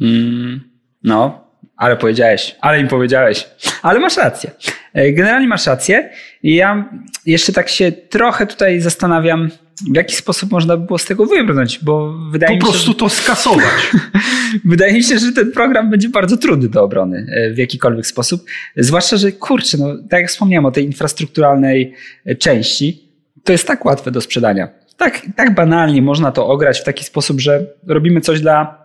[0.00, 0.60] Mm,
[1.02, 1.43] no,
[1.84, 3.46] ale powiedziałeś, ale im powiedziałeś.
[3.82, 4.50] Ale masz rację.
[4.94, 6.10] E, generalnie masz rację.
[6.42, 6.88] Ja
[7.26, 9.50] jeszcze tak się trochę tutaj zastanawiam,
[9.92, 12.66] w jaki sposób można by było z tego wybrnąć, bo wydaje po mi się.
[12.66, 12.98] Po prostu że...
[12.98, 13.92] to skasować.
[14.64, 18.44] wydaje mi się, że ten program będzie bardzo trudny do obrony e, w jakikolwiek sposób.
[18.76, 21.94] Zwłaszcza, że kurczę, no, tak jak wspomniałem o tej infrastrukturalnej
[22.26, 23.08] e, części,
[23.44, 24.68] to jest tak łatwe do sprzedania.
[24.96, 28.83] Tak, tak banalnie można to ograć w taki sposób, że robimy coś dla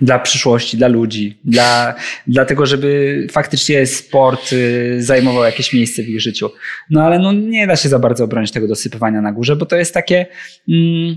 [0.00, 1.94] dla przyszłości, dla ludzi, dla,
[2.26, 6.50] dla tego, żeby faktycznie sport y, zajmował jakieś miejsce w ich życiu.
[6.90, 9.76] No ale no, nie da się za bardzo obronić tego dosypywania na górze, bo to
[9.76, 10.26] jest takie.
[10.68, 11.16] Mm,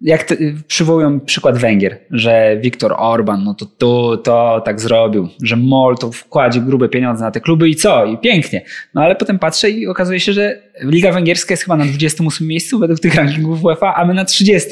[0.00, 5.56] jak te, przywołują przykład Węgier, że Viktor Orban, no to tu, to tak zrobił, że
[5.56, 8.04] MOL to wkładzie grube pieniądze na te kluby i co?
[8.04, 8.62] I pięknie.
[8.94, 12.78] No ale potem patrzę i okazuje się, że Liga Węgierska jest chyba na 28 miejscu
[12.78, 14.68] według tych rankingów UEFA, a my na 30.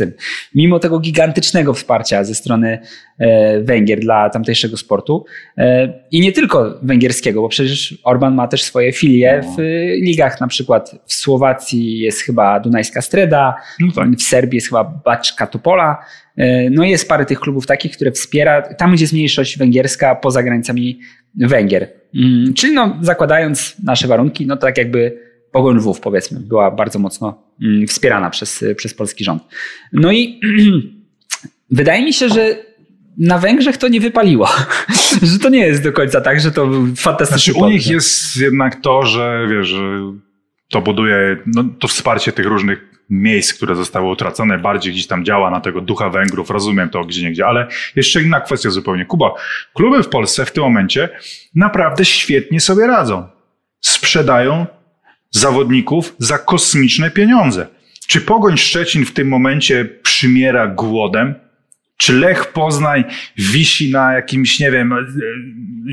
[0.55, 2.79] Mimo tego gigantycznego wsparcia ze strony
[3.19, 5.25] e, Węgier dla tamtejszego sportu.
[5.59, 9.61] E, I nie tylko węgierskiego, bo przecież Orban ma też swoje filie w
[10.03, 14.09] ligach, na przykład w Słowacji jest chyba Dunajska Streda, no tak.
[14.11, 15.99] w Serbii jest chyba Baczka Tupola.
[16.37, 20.43] E, no jest parę tych klubów takich, które wspiera, tam gdzie jest mniejszość węgierska poza
[20.43, 21.01] granicami
[21.35, 21.89] Węgier.
[22.15, 25.26] Mm, czyli no, zakładając nasze warunki, no to tak jakby
[25.57, 29.43] Pogoń Lwów powiedzmy była bardzo mocno mm, wspierana przez, przez polski rząd.
[29.93, 30.41] No i
[31.71, 32.57] wydaje mi się, że
[33.19, 34.49] na Węgrzech to nie wypaliło.
[35.33, 38.81] że to nie jest do końca tak, że to fantastyczny znaczy, U nich jest jednak
[38.81, 39.75] to, że wiesz,
[40.71, 42.79] to buduje no, to wsparcie tych różnych
[43.11, 47.23] miejsc, które zostały utracone, bardziej gdzieś tam działa na tego ducha Węgrów, rozumiem to gdzie
[47.23, 49.05] niegdzie, ale jeszcze inna kwestia zupełnie.
[49.05, 49.35] Kuba,
[49.75, 51.09] kluby w Polsce w tym momencie
[51.55, 53.29] naprawdę świetnie sobie radzą.
[53.81, 54.67] Sprzedają
[55.37, 57.67] zawodników za kosmiczne pieniądze.
[58.07, 61.35] Czy Pogoń Szczecin w tym momencie przymiera głodem?
[61.97, 63.05] Czy Lech Poznań
[63.37, 64.95] wisi na jakimś, nie wiem,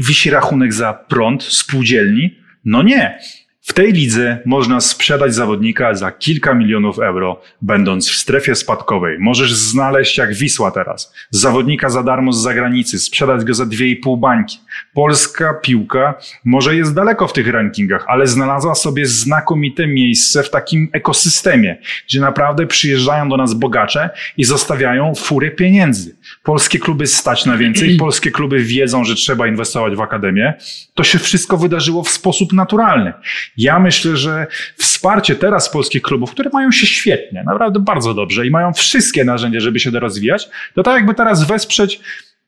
[0.07, 2.35] wisi rachunek za prąd spółdzielni?
[2.65, 3.19] No nie.
[3.65, 9.17] W tej lidze można sprzedać zawodnika za kilka milionów euro, będąc w strefie spadkowej.
[9.19, 11.13] Możesz znaleźć jak Wisła teraz.
[11.29, 14.59] Zawodnika za darmo z zagranicy, sprzedać go za dwie i pół bańki.
[14.93, 16.13] Polska piłka
[16.45, 22.19] może jest daleko w tych rankingach, ale znalazła sobie znakomite miejsce w takim ekosystemie, gdzie
[22.19, 26.15] naprawdę przyjeżdżają do nas bogacze i zostawiają furę pieniędzy.
[26.43, 30.53] Polskie kluby stać na więcej, polskie kluby wiedzą, że trzeba inwestować w akademię.
[30.93, 33.13] To się wszystko wydarzyło w sposób naturalny.
[33.57, 34.47] Ja myślę, że
[34.77, 39.59] wsparcie teraz polskich klubów, które mają się świetnie, naprawdę bardzo dobrze i mają wszystkie narzędzia,
[39.59, 41.99] żeby się rozwijać, to tak jakby teraz wesprzeć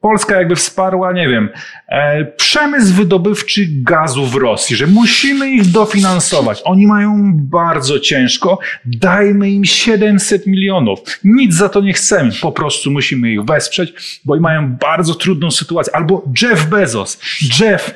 [0.02, 1.50] Polska jakby wsparła, nie wiem,
[1.88, 6.62] e, przemysł wydobywczy gazu w Rosji, że musimy ich dofinansować.
[6.66, 11.00] Oni mają bardzo ciężko, dajmy im 700 milionów.
[11.24, 15.96] Nic za to nie chcemy, po prostu musimy ich wesprzeć, bo mają bardzo trudną sytuację.
[15.96, 17.20] Albo Jeff Bezos.
[17.60, 17.94] Jeff,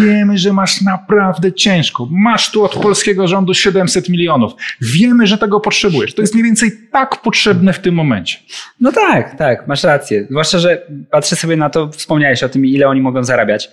[0.00, 2.08] wiemy, że masz naprawdę ciężko.
[2.10, 4.52] Masz tu od polskiego rządu 700 milionów.
[4.80, 6.14] Wiemy, że tego potrzebujesz.
[6.14, 8.38] To jest mniej więcej tak potrzebne w tym momencie.
[8.80, 10.26] No tak, tak, masz rację.
[10.30, 13.70] Zwłaszcza, że patrzę sobie na to, wspomniałeś o tym, ile oni mogą zarabiać.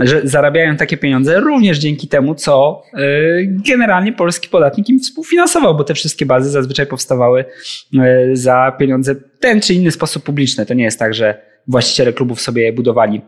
[0.00, 5.84] Że zarabiają takie pieniądze również dzięki temu, co y, generalnie polski podatnik im współfinansował, bo
[5.84, 7.44] te wszystkie bazy zazwyczaj powstawały
[7.94, 10.66] y, za pieniądze ten czy inny sposób publiczny.
[10.66, 13.20] To nie jest tak, że właściciele klubów sobie je budowali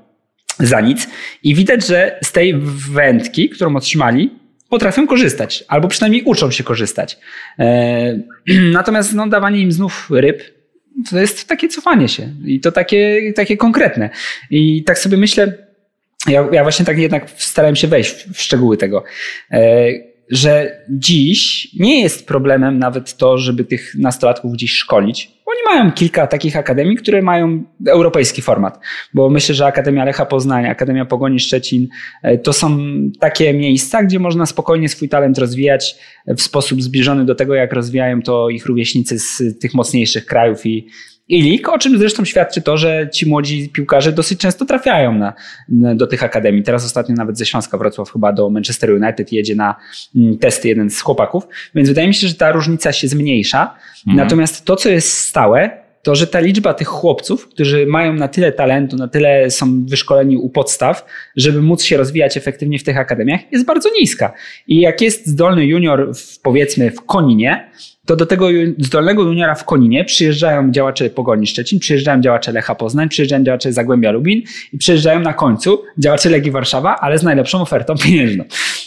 [0.59, 1.09] za nic.
[1.43, 2.55] I widać, że z tej
[2.93, 4.31] wędki, którą otrzymali,
[4.69, 7.19] potrafią korzystać, albo przynajmniej uczą się korzystać.
[7.59, 8.19] E,
[8.73, 10.43] natomiast no, dawanie im znów ryb
[11.11, 14.11] to jest takie cofanie się i to takie, takie konkretne.
[14.51, 15.53] I tak sobie myślę,
[16.27, 19.05] ja, ja właśnie tak jednak starałem się wejść w, w szczegóły tego,
[19.51, 19.87] e,
[20.35, 25.31] że dziś nie jest problemem nawet to, żeby tych nastolatków gdzieś szkolić.
[25.47, 28.81] Oni mają kilka takich akademii, które mają europejski format,
[29.15, 31.89] bo myślę, że Akademia Lecha Poznań, Akademia Pogoni Szczecin
[32.23, 32.79] e, to są
[33.21, 38.23] takie miejsca, gdzie można spokojnie swój talent rozwijać w sposób zbliżony do tego, jak rozwijają
[38.23, 40.89] to ich rówieśnicy z tych mocniejszych krajów i,
[41.29, 45.33] i lig, o czym zresztą świadczy to, że ci młodzi piłkarze dosyć często trafiają na,
[45.69, 46.63] na, do tych akademii.
[46.63, 49.75] Teraz ostatnio nawet ze Śląska Wrocław chyba do Manchester United jedzie na
[50.17, 53.75] mm, testy jeden z chłopaków, więc wydaje mi się, że ta różnica się zmniejsza.
[54.07, 54.17] Mhm.
[54.17, 58.53] Natomiast to, co jest stałe, to że ta liczba tych chłopców, którzy mają na tyle
[58.53, 63.41] talentu, na tyle są wyszkoleni u podstaw, żeby móc się rozwijać efektywnie w tych akademiach,
[63.53, 64.33] jest bardzo niska.
[64.67, 67.71] I jak jest zdolny junior, w, powiedzmy, w Koninie,
[68.07, 68.49] to do tego
[68.79, 74.11] zdolnego juniora w Koninie przyjeżdżają działacze Pogoni Szczecin, przyjeżdżają działacze Lecha Poznań, przyjeżdżają działacze Zagłębia
[74.11, 74.43] Lubin
[74.73, 78.45] i przyjeżdżają na końcu działacze Legii Warszawa, ale z najlepszą ofertą pieniężną.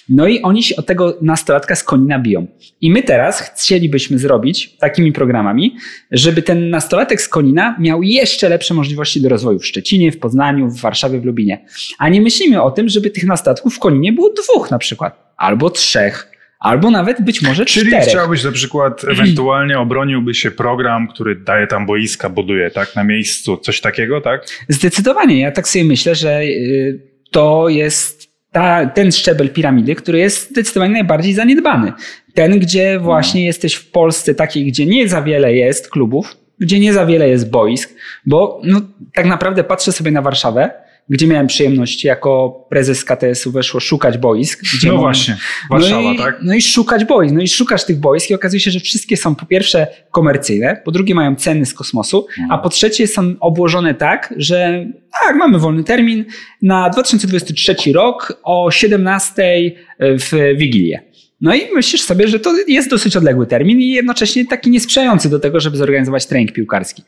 [0.09, 2.47] No i oni się od tego nastolatka z Konina biją.
[2.82, 5.76] I my teraz chcielibyśmy zrobić takimi programami,
[6.11, 10.69] żeby ten nastolatek z Konina miał jeszcze lepsze możliwości do rozwoju w Szczecinie, w Poznaniu,
[10.69, 11.65] w Warszawie, w Lubinie.
[11.99, 15.69] A nie myślimy o tym, żeby tych nastolatków w Koninie było dwóch na przykład, albo
[15.69, 18.07] trzech, Albo nawet być może Czyli czterech.
[18.07, 23.57] chciałbyś na przykład, ewentualnie obroniłby się program, który daje tam boiska, buduje, tak, na miejscu,
[23.57, 24.45] coś takiego, tak?
[24.69, 25.39] Zdecydowanie.
[25.39, 27.01] Ja tak sobie myślę, że y,
[27.31, 31.93] to jest ta, ten szczebel piramidy, który jest zdecydowanie najbardziej zaniedbany.
[32.33, 33.47] Ten, gdzie właśnie no.
[33.47, 37.49] jesteś w Polsce takiej, gdzie nie za wiele jest klubów, gdzie nie za wiele jest
[37.49, 37.95] boisk,
[38.25, 38.81] bo no,
[39.13, 40.71] tak naprawdę patrzę sobie na Warszawę,
[41.09, 44.63] gdzie miałem przyjemność jako prezes KTS-u weszło szukać boisk.
[44.85, 45.01] No mam...
[45.01, 45.37] właśnie,
[45.69, 46.39] Warszawa, no i, tak?
[46.41, 49.35] No i szukać boisk, no i szukasz tych boisk i okazuje się, że wszystkie są
[49.35, 52.59] po pierwsze komercyjne, po drugie mają ceny z kosmosu, a no.
[52.59, 54.85] po trzecie są obłożone tak, że
[55.21, 56.25] tak, mamy wolny termin
[56.61, 61.07] na 2023 rok o 17 w Wigilię.
[61.41, 65.39] No i myślisz sobie, że to jest dosyć odległy termin i jednocześnie taki niesprzyjający do
[65.39, 67.03] tego, żeby zorganizować trening piłkarski.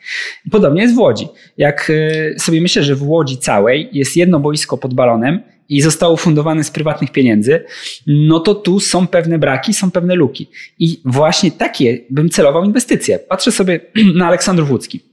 [0.51, 1.27] Podobnie jest w Łodzi.
[1.57, 1.91] Jak
[2.35, 6.63] e, sobie myślę, że w Łodzi całej jest jedno boisko pod balonem i zostało fundowane
[6.63, 7.63] z prywatnych pieniędzy,
[8.07, 10.47] no to tu są pewne braki, są pewne luki.
[10.79, 13.19] I właśnie takie bym celował inwestycje.
[13.19, 13.79] Patrzę sobie
[14.15, 15.08] na Aleksandrów Łódzki.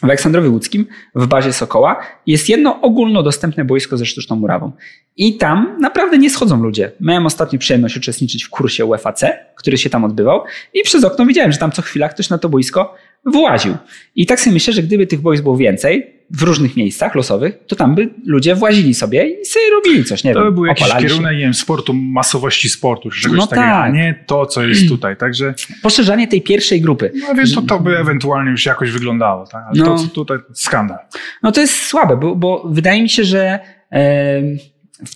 [0.00, 4.72] W Aleksandrowie Łódzkim, w bazie Sokoła, jest jedno ogólnodostępne boisko ze sztuczną murawą.
[5.16, 6.92] I tam naprawdę nie schodzą ludzie.
[7.00, 9.24] Miałem ostatnio przyjemność uczestniczyć w kursie UFAC,
[9.56, 10.42] który się tam odbywał
[10.74, 12.94] i przez okno widziałem, że tam co chwila ktoś na to boisko
[13.24, 13.74] właził.
[14.16, 17.76] I tak sobie myślę, że gdyby tych boisk było więcej, w różnych miejscach losowych, to
[17.76, 20.48] tam by ludzie włazili sobie i sobie robili coś, nie to wiem.
[20.48, 23.84] To był jakiś kierunek, nie wiem, sportu, masowości sportu, czy czegoś no takiego, tak.
[23.84, 25.54] a nie to, co jest tutaj, także...
[25.82, 27.12] Poszerzanie tej pierwszej grupy.
[27.28, 29.64] No wiesz, to, to by ewentualnie już jakoś wyglądało, tak?
[29.66, 30.98] ale no, to, co tutaj, skandal.
[31.42, 33.58] No to jest słabe, bo, bo wydaje mi się, że...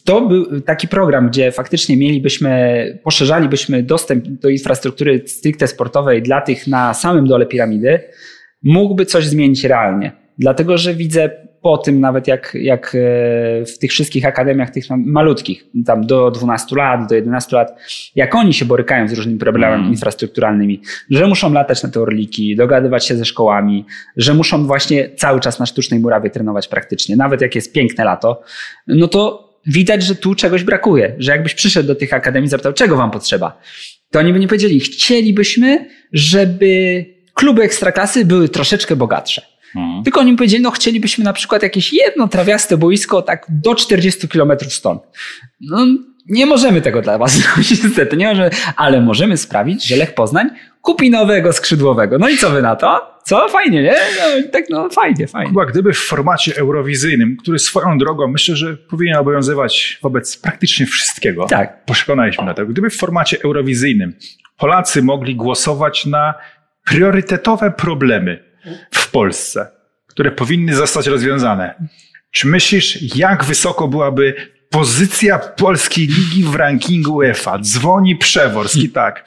[0.05, 6.67] To był taki program, gdzie faktycznie mielibyśmy, poszerzalibyśmy dostęp do infrastruktury stricte sportowej dla tych
[6.67, 8.01] na samym dole piramidy,
[8.63, 10.24] mógłby coś zmienić realnie.
[10.39, 11.31] Dlatego, że widzę
[11.65, 12.99] po tym nawet jak, jak e,
[13.65, 17.79] w tych wszystkich akademiach, tych malutkich, tam do 12 lat, do 11 lat,
[18.15, 19.93] jak oni się borykają z różnymi problemami mm.
[19.93, 20.81] infrastrukturalnymi,
[21.11, 23.85] że muszą latać na te orliki, dogadywać się ze szkołami,
[24.17, 28.43] że muszą właśnie cały czas na sztucznej murawie trenować praktycznie, nawet jak jest piękne lato,
[28.87, 32.73] no to widać, że tu czegoś brakuje, że jakbyś przyszedł do tych akademii i zapytał,
[32.73, 33.61] czego wam potrzeba,
[34.11, 37.05] to oni by nie powiedzieli, chcielibyśmy, żeby
[37.35, 39.54] kluby ekstraklasy były troszeczkę bogatsze.
[39.77, 40.05] Mhm.
[40.05, 44.73] Tylko oni powiedzieli, no chcielibyśmy na przykład jakieś jedno trawiaste boisko tak do 40 kilometrów
[44.73, 45.03] stąd.
[45.61, 45.87] No,
[46.29, 50.51] nie możemy tego dla was zrobić, niestety, nie możemy, ale możemy sprawić, że Lech Poznań
[50.83, 52.19] kupi nowego skrzydłowego.
[52.19, 53.15] No i co wy na to?
[53.25, 53.49] Co?
[53.49, 53.95] Fajnie, nie?
[54.19, 55.49] No, tak, no fajnie, fajnie.
[55.49, 61.47] Kuba, gdyby w formacie eurowizyjnym, który swoją drogą myślę, że powinien obowiązywać wobec praktycznie wszystkiego.
[61.47, 61.85] Tak.
[61.85, 62.67] Przekonaliśmy na to.
[62.67, 64.15] Gdyby w formacie eurowizyjnym
[64.57, 66.35] Polacy mogli głosować na
[66.85, 68.54] priorytetowe problemy
[68.91, 69.71] w Polsce,
[70.07, 71.75] które powinny zostać rozwiązane.
[72.31, 74.35] Czy myślisz, jak wysoko byłaby
[74.71, 77.59] pozycja polskiej ligi w rankingu UEFA?
[77.59, 79.25] Dzwoni Przeworski, tak.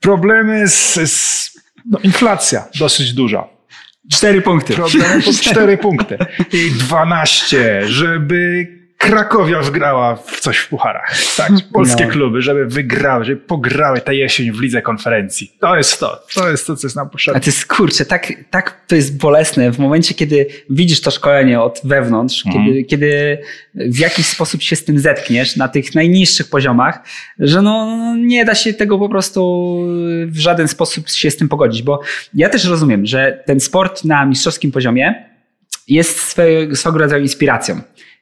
[0.00, 1.50] Problemy z, z
[1.90, 3.48] no, inflacja dosyć duża.
[4.12, 4.74] Cztery punkty.
[4.74, 6.18] Problemy po cztery punkty.
[6.52, 8.66] I dwanaście, żeby
[9.04, 11.14] Krakowia wgrała w coś w pucharach.
[11.36, 12.10] Tak, polskie no.
[12.10, 15.52] kluby, żeby wygrały, żeby pograły tę jesień w lidze konferencji.
[15.60, 16.22] To jest to.
[16.34, 17.38] To jest to, co jest nam potrzebne.
[17.38, 21.60] A to jest kurczę, tak, tak to jest bolesne w momencie, kiedy widzisz to szkolenie
[21.60, 22.64] od wewnątrz, mhm.
[22.64, 23.38] kiedy, kiedy
[23.74, 27.02] w jakiś sposób się z tym zetkniesz na tych najniższych poziomach,
[27.38, 29.80] że no, nie da się tego po prostu
[30.26, 32.00] w żaden sposób się z tym pogodzić, bo
[32.34, 35.34] ja też rozumiem, że ten sport na mistrzowskim poziomie
[35.88, 37.80] jest swego, swego rodzaju inspiracją.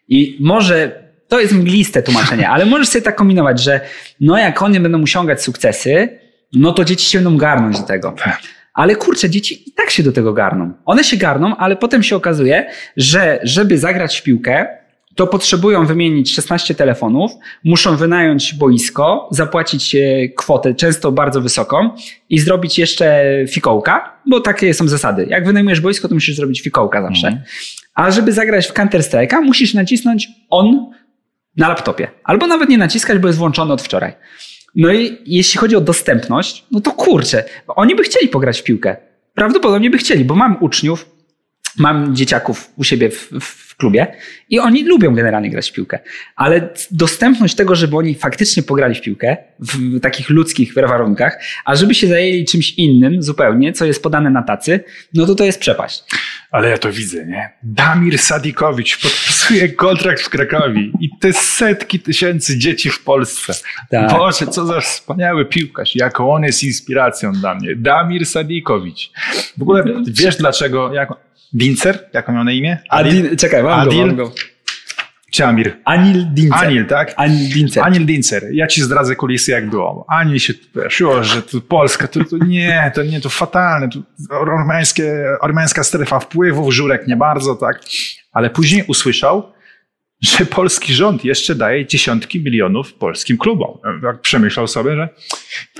[0.08, 3.80] I może to jest mgliste tłumaczenie, ale możesz sobie tak kombinować, że
[4.20, 6.18] no jak oni będą osiągać sukcesy,
[6.52, 8.14] no to dzieci się będą garnąć do tego.
[8.24, 8.40] Tak.
[8.74, 10.72] Ale kurczę, dzieci i tak się do tego garną.
[10.84, 14.66] One się garną, ale potem się okazuje, że żeby zagrać w piłkę,
[15.14, 17.32] to potrzebują wymienić 16 telefonów,
[17.64, 19.96] muszą wynająć boisko, zapłacić
[20.36, 21.90] kwotę, często bardzo wysoką
[22.30, 25.26] i zrobić jeszcze fikołka, bo takie są zasady.
[25.28, 27.26] Jak wynajmujesz boisko, to musisz zrobić fikołka zawsze.
[27.26, 27.44] Mhm.
[27.94, 30.86] A żeby zagrać w Counter Strike'a, musisz nacisnąć on
[31.56, 32.10] na laptopie.
[32.24, 34.12] Albo nawet nie naciskać, bo jest włączony od wczoraj.
[34.74, 38.96] No i jeśli chodzi o dostępność, no to kurczę, oni by chcieli pograć w piłkę.
[39.34, 41.10] Prawdopodobnie by chcieli, bo mam uczniów,
[41.78, 44.06] mam dzieciaków u siebie w, w, klubie
[44.48, 45.98] i oni lubią generalnie grać w piłkę.
[46.36, 51.94] Ale dostępność tego, żeby oni faktycznie pograli w piłkę w takich ludzkich warunkach, a żeby
[51.94, 56.04] się zajęli czymś innym zupełnie, co jest podane na tacy, no to to jest przepaść.
[56.50, 57.50] Ale ja to widzę, nie?
[57.62, 63.54] Damir Sadikowicz podpisuje kontrakt w Krakowie i te setki tysięcy dzieci w Polsce.
[63.90, 64.10] Tak.
[64.10, 67.76] Boże, co za wspaniały piłkarz, jaką on jest inspiracją dla mnie.
[67.76, 69.10] Damir Sadikowicz.
[69.58, 71.08] W ogóle wiesz dlaczego, jak,
[71.54, 72.08] Dincer?
[72.12, 72.78] Jak on miał na imię?
[72.88, 73.26] Adil?
[73.26, 74.00] Adil czekaj, mam Adil?
[74.00, 74.32] go, mam go.
[75.32, 75.76] Czy Amir?
[75.84, 76.66] Anil Dincer.
[76.66, 77.14] Anil, tak?
[77.16, 77.82] Anil Dincer.
[77.82, 78.42] Anil Dincer.
[78.52, 80.04] Ja ci zdradzę kulisy, jak było.
[80.08, 80.52] Anil się
[80.88, 83.88] siło, że tu Polska, to, to nie, to nie, to fatalne.
[83.88, 84.00] To
[84.40, 87.80] ormiańskie, ormiańska strefa wpływów, Żurek nie bardzo, tak?
[88.32, 89.52] Ale później usłyszał,
[90.22, 93.78] że polski rząd jeszcze daje dziesiątki milionów polskim klubom.
[94.02, 95.08] Jak przemyślał sobie, że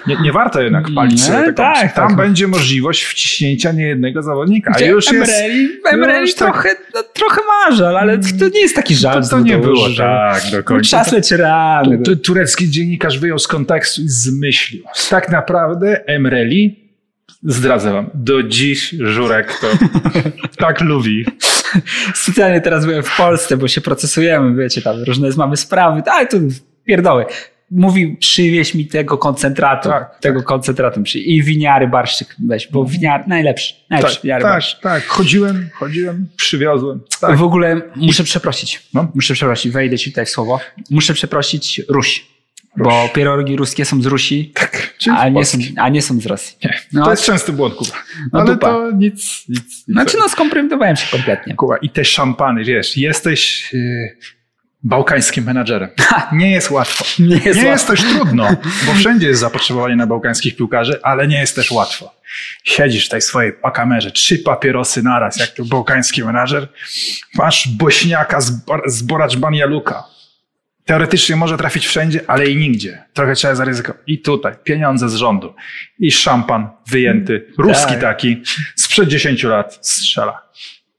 [0.06, 2.16] nie, nie warto jednak palić sobie taką, tak, Tam tak.
[2.16, 4.72] będzie możliwość wciśnięcia niejednego zawodnika.
[4.76, 5.86] A już Emreli, jest...
[5.86, 9.22] Emreli już trochę, tak, no, trochę ma żal, ale to nie jest taki żal.
[9.22, 10.90] To, to nie było że, tak do końca.
[10.90, 11.98] Czas leci rany.
[12.22, 14.82] Turecki dziennikarz wyjął z kontekstu i zmyślił.
[15.10, 16.82] Tak naprawdę Emreli
[17.44, 19.66] Zdradzę wam, do dziś Żurek to
[20.64, 21.24] tak lubi.
[22.14, 26.36] Specjalnie teraz byłem w Polsce, bo się procesujemy, wiecie, tam różne mamy sprawy, ale tu
[26.84, 27.24] pierdoły.
[27.70, 30.46] Mówi, przywieź mi tego koncentratu, tak, tego tak.
[30.46, 34.80] koncentratu i winiary barszczyk weź, bo winiar najlepszy, najlepszy tak, winiary tak, barszczyk.
[34.80, 37.00] Tak, chodziłem, chodziłem, przywiozłem.
[37.20, 37.36] Tak.
[37.36, 39.08] W ogóle muszę przeprosić, no?
[39.14, 40.60] muszę przeprosić, wejdę ci tutaj w słowo,
[40.90, 42.32] muszę przeprosić Ruś.
[42.76, 46.56] Bo pierogi ruskie są z Rusi, tak, a, nie są, a nie są z Rosji.
[46.64, 47.90] Nie, no, to jest częsty błąd, Kuba.
[48.32, 48.66] No, Ale dupa.
[48.66, 49.84] to nic, nic, nic.
[49.84, 51.54] Znaczy no skompromitowałem się kompletnie.
[51.54, 54.16] Kuba, i te szampany, wiesz, jesteś yy,
[54.82, 55.88] bałkańskim menadżerem.
[56.32, 57.04] Nie jest łatwo.
[57.28, 58.48] Nie jest, nie jest też trudno,
[58.86, 62.14] bo wszędzie jest zapotrzebowanie na bałkańskich piłkarzy, ale nie jest też łatwo.
[62.64, 66.68] Siedzisz w tej swojej pakamerze, trzy papierosy naraz, jak to bałkański menadżer,
[67.34, 68.52] masz bośniaka z,
[68.86, 70.04] z Boracz Banialuka,
[70.84, 73.02] teoretycznie może trafić wszędzie, ale i nigdzie.
[73.12, 74.02] Trochę trzeba zaryzykować.
[74.06, 75.54] I tutaj pieniądze z rządu.
[75.98, 78.00] I szampan wyjęty, ruski tak.
[78.00, 78.42] taki,
[78.76, 80.42] sprzed 10 lat strzela.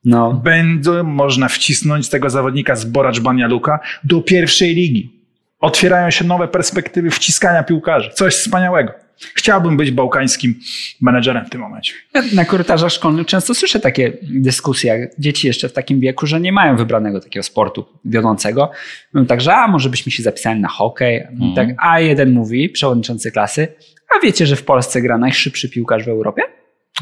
[0.05, 0.33] No.
[0.33, 5.23] Będzie można wcisnąć tego zawodnika z Boracz Banialuka do pierwszej ligi.
[5.59, 8.09] Otwierają się nowe perspektywy wciskania piłkarzy.
[8.09, 9.02] Coś wspaniałego.
[9.17, 10.59] Chciałbym być bałkańskim
[11.01, 11.93] menedżerem w tym momencie.
[12.33, 16.51] Na korytarzach szkolnych często słyszę takie dyskusje, jak dzieci jeszcze w takim wieku, że nie
[16.51, 18.71] mają wybranego takiego sportu wiodącego.
[19.13, 21.17] Mówią tak, że a może byśmy się zapisali na hokej.
[21.17, 21.55] Mhm.
[21.55, 23.67] Tak, a jeden mówi, przewodniczący klasy,
[24.09, 26.41] a wiecie, że w Polsce gra najszybszy piłkarz w Europie?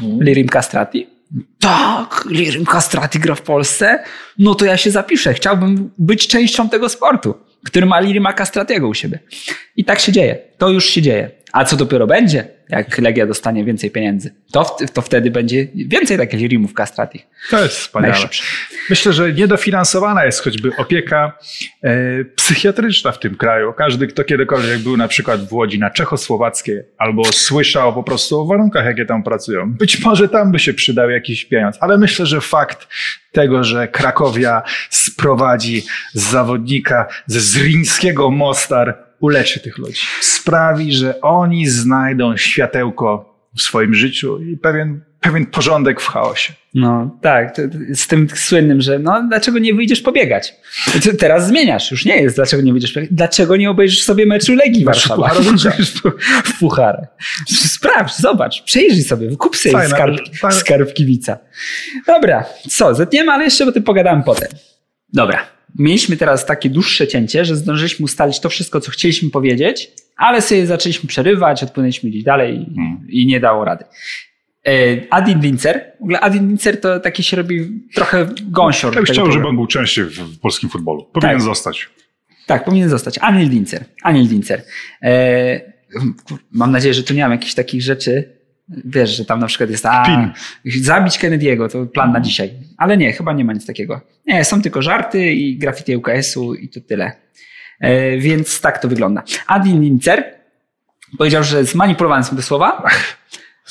[0.02, 0.22] Mhm.
[0.22, 1.06] Lirim Castrati?
[1.60, 4.04] Tak, Lirim Castrati gra w Polsce?
[4.38, 5.34] No to ja się zapiszę.
[5.34, 7.34] Chciałbym być częścią tego sportu,
[7.64, 9.18] który ma Lirima Castratiego u siebie.
[9.76, 10.38] I tak się dzieje.
[10.58, 11.30] To już się dzieje.
[11.52, 14.34] A co dopiero będzie, jak Legia dostanie więcej pieniędzy?
[14.52, 17.22] To, to wtedy będzie więcej takich Lirimów Castrati.
[17.50, 18.28] To jest wspaniałe.
[18.90, 21.38] Myślę, że niedofinansowana jest choćby opieka
[21.82, 23.72] e, psychiatryczna w tym kraju.
[23.72, 28.46] Każdy, kto kiedykolwiek był na przykład w Łodzi na czechosłowackiej albo słyszał po prostu o
[28.46, 32.40] warunkach, jakie tam pracują, być może tam by się przydał jakiś pieniądz, ale myślę, że
[32.40, 32.88] fakt
[33.32, 35.82] tego, że Krakowia sprowadzi
[36.14, 40.00] zawodnika ze Zrińskiego Mostar, uleczy tych ludzi.
[40.20, 46.52] Sprawi, że oni znajdą światełko w swoim życiu i pewien, pewien porządek w chaosie.
[46.74, 47.56] No tak,
[47.94, 50.54] z tym słynnym, że no dlaczego nie wyjdziesz pobiegać?
[51.18, 53.14] Teraz zmieniasz, już nie jest dlaczego nie wyjdziesz pobiegać.
[53.16, 55.28] Dlaczego nie obejrzysz sobie meczu Legii Warszawa?
[55.28, 55.70] pucharowicza.
[56.44, 57.08] w pucharach.
[57.48, 60.16] Sprawdź, zobacz, przejrzyj sobie, kup sobie Fajna, skarb,
[60.50, 61.38] skarb kibica.
[62.06, 64.48] Dobra, co, zetniemy, ale jeszcze o tym pogadamy potem.
[65.12, 65.46] Dobra,
[65.78, 70.66] mieliśmy teraz takie dłuższe cięcie, że zdążyliśmy ustalić to wszystko, co chcieliśmy powiedzieć, ale sobie
[70.66, 73.06] zaczęliśmy przerywać, odpłynęliśmy gdzieś dalej i, Hmm.
[73.08, 73.84] i nie dało rady.
[74.66, 74.72] E,
[75.10, 78.92] Adin Lincer, w ogóle Adin Lincer to taki się robi trochę gąsior.
[78.94, 81.04] Ja bym chciał, żeby on był częściej w, polskim futbolu.
[81.12, 81.42] Powinien Tak.
[81.44, 81.88] zostać.
[82.46, 83.18] Tak, powinien zostać.
[83.20, 83.84] Anil Lincer.
[84.02, 84.62] Anil Lincer.
[85.02, 85.60] E,
[86.24, 88.41] kur- mam nadzieję, że tu nie mam jakichś takich rzeczy.
[88.84, 90.30] Wiesz, że tam na przykład jest a, Pin.
[90.82, 92.50] zabić Kennedy'ego, to plan na dzisiaj.
[92.76, 94.00] Ale nie, chyba nie ma nic takiego.
[94.26, 97.12] Nie, są tylko żarty i graffiti UKS-u i to tyle.
[97.80, 99.22] E, więc tak to wygląda.
[99.46, 100.24] Adin Lincer
[101.18, 102.82] powiedział, że zmanipulowane są te słowa,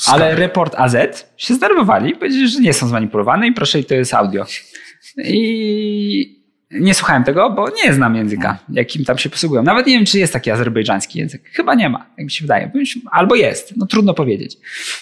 [0.08, 0.95] ale report AZ
[1.38, 4.45] się zdenerwowali, powiedzieli, że nie są zmanipulowane i proszę, i to jest audio.
[5.18, 6.41] I
[6.72, 9.63] nie słuchałem tego, bo nie znam języka, jakim tam się posługują.
[9.63, 11.49] Nawet nie wiem, czy jest taki azerbejdżański język.
[11.53, 12.72] Chyba nie ma, jak mi się wydaje.
[13.11, 14.57] Albo jest, no trudno powiedzieć.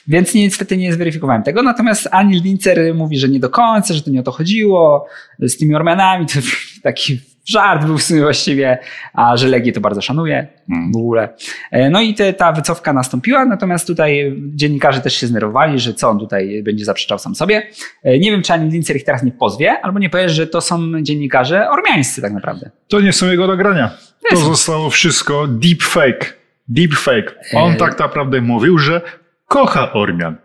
[0.08, 1.64] Więc niestety nie zweryfikowałem tego.
[1.64, 5.08] Natomiast Anil Lincer mówi, że nie do końca, że to nie o to chodziło.
[5.40, 6.40] Z tymi Ormianami to
[6.84, 7.20] taki
[7.50, 8.78] żart był w sumie właściwie,
[9.14, 10.92] a że Legię to bardzo szanuje Mm.
[10.92, 11.30] w ogóle.
[11.72, 16.10] E, No i te, ta wycofka nastąpiła, natomiast tutaj dziennikarze też się znerwowali, że co
[16.10, 17.68] on tutaj będzie zaprzeczał sam sobie.
[18.04, 20.62] E, Nie wiem, czy Anil Lincer ich teraz nie pozwie, albo nie powie, że to
[20.62, 22.70] są dziennikarze ormiańscy tak naprawdę.
[22.88, 23.90] To nie są jego nagrania.
[24.30, 24.48] To Nie są.
[24.48, 26.26] zostało wszystko deep fake.
[26.68, 27.32] Deep fake.
[27.56, 27.78] On Ej.
[27.78, 29.02] tak naprawdę mówił, że
[29.48, 30.36] kocha Ormian.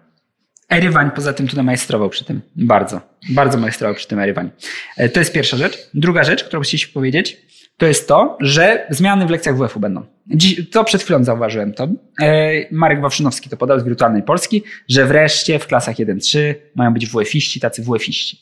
[0.69, 2.41] Erywań poza tym tu namajstrował przy tym.
[2.57, 3.01] Bardzo.
[3.31, 4.51] Bardzo majstrował przy tym Erywań.
[4.97, 5.79] E, To jest pierwsza rzecz.
[5.95, 7.37] Druga rzecz, którą chcieliśmy powiedzieć,
[7.77, 10.07] to jest to, że zmiany w lekcjach WF-u będą.
[10.27, 11.89] Dziś, to przed chwilą zauważyłem to.
[12.23, 16.39] E, Marek Wawrzynowski to podał z Wirtualnej Polski, że wreszcie w klasach 1-3
[16.75, 18.39] mają być WF-iści, tacy WF-iści.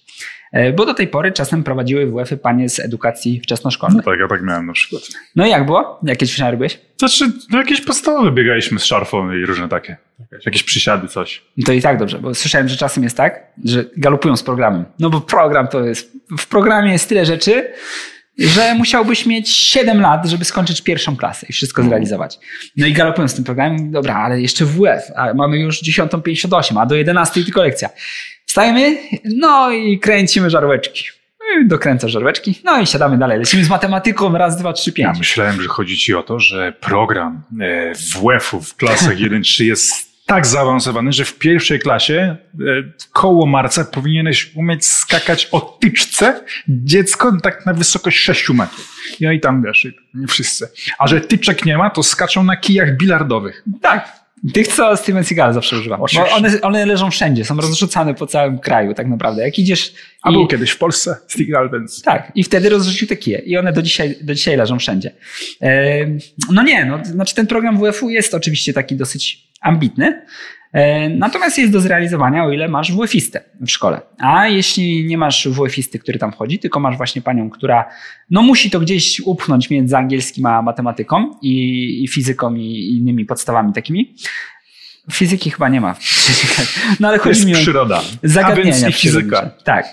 [0.53, 4.05] E, Bo do tej pory czasem prowadziły WF-y panie z edukacji wczesnoszkolnej.
[4.05, 5.03] Tak, ja tak miałem na przykład.
[5.37, 6.01] No i jak było?
[6.03, 6.81] Jakie ćwiczenia robiłeś?
[6.99, 9.97] Znaczy, no jakieś podstawowe biegaliśmy z szarfą i różne takie.
[10.47, 11.43] Jakieś przysiady, coś.
[11.57, 14.85] No To i tak dobrze, bo słyszałem, że czasem jest tak, że galopują z programem.
[14.99, 17.73] No bo program to jest, w programie jest tyle rzeczy,
[18.39, 22.39] że musiałbyś mieć 7 lat, żeby skończyć pierwszą klasę i wszystko zrealizować.
[22.77, 26.87] No i galopują z tym programem, dobra, ale jeszcze WF, a mamy już 10.58, a
[26.87, 27.89] do 11 tylko lekcja.
[28.53, 31.05] Wstajemy, no i kręcimy żarłeczki.
[31.41, 33.39] No i Dokręcasz żarłeczki, no i siadamy dalej.
[33.39, 35.19] Lecimy z matematyką, raz, dwa, trzy, Ja pięć.
[35.19, 39.93] myślałem, że chodzi ci o to, że program e, WF-u w klasach 1-3 jest
[40.27, 42.37] tak zaawansowany, że w pierwszej klasie e,
[43.13, 48.97] koło marca powinieneś umieć skakać o tyczce dziecko tak na wysokość 6 metrów.
[49.21, 50.69] Ja i tam wiesz, nie wszyscy.
[50.99, 53.65] A że tyczek nie ma, to skaczą na kijach bilardowych.
[53.83, 54.22] Tak.
[54.55, 55.97] Tych, co Steven Seagal zawsze używa.
[55.99, 56.34] Bo Oczywiście.
[56.36, 59.43] one, one leżą wszędzie, są rozrzucane po całym kraju tak naprawdę.
[59.43, 59.95] Jak idziesz...
[60.22, 62.03] A i- był kiedyś w Polsce Steve Albens.
[62.03, 63.38] Tak, i wtedy rozrzucił te kije.
[63.38, 65.11] I one do dzisiaj, do dzisiaj leżą wszędzie.
[66.53, 70.22] No nie, no, znaczy ten program WF-u jest oczywiście taki dosyć ambitny,
[71.11, 74.01] natomiast jest do zrealizowania, o ile masz WF-istę w szkole.
[74.18, 77.89] A jeśli nie masz WF-isty, który tam wchodzi, tylko masz właśnie panią, która
[78.31, 83.73] no musi to gdzieś upchnąć między angielskim a matematyką i, i fizyką i innymi podstawami
[83.73, 84.14] takimi.
[85.12, 85.95] Fizyki chyba nie ma.
[87.01, 88.03] No ale chodzi Jest mi o przyroda.
[88.23, 89.51] zagadnienia A więc fizyka.
[89.64, 89.87] Tak.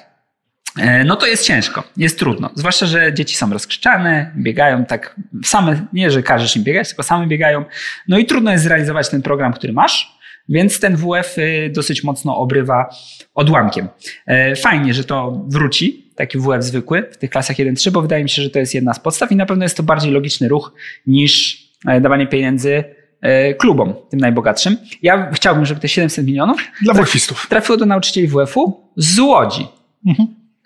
[0.78, 2.50] E, No to jest ciężko, jest trudno.
[2.56, 7.28] Zwłaszcza, że dzieci są rozkrzyczane, biegają tak same, nie że każesz im biegać, tylko same
[7.28, 7.66] biegają.
[8.08, 10.19] No i trudno jest zrealizować ten program, który masz,
[10.50, 12.90] więc ten WF y, dosyć mocno obrywa
[13.36, 13.88] odłamkiem.
[14.28, 18.30] E, Fajnie, że to wróci, taki WF zwykły w tych klasach 1-3, bo wydaje mi
[18.30, 20.74] się, że to jest jedna z podstaw i na pewno jest to bardziej logiczny ruch
[21.08, 22.84] niż e, dawanie pieniędzy
[23.22, 24.78] e, klubom, tym najbogatszym.
[25.02, 27.48] Ja chciałbym, żeby te 700 milionów Dla wolfistów.
[27.50, 29.68] trafiło do nauczycieli WF-u z Łodzi,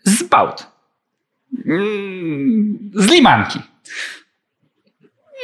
[0.03, 0.67] z Bałt,
[1.65, 3.59] mm, z Limanki.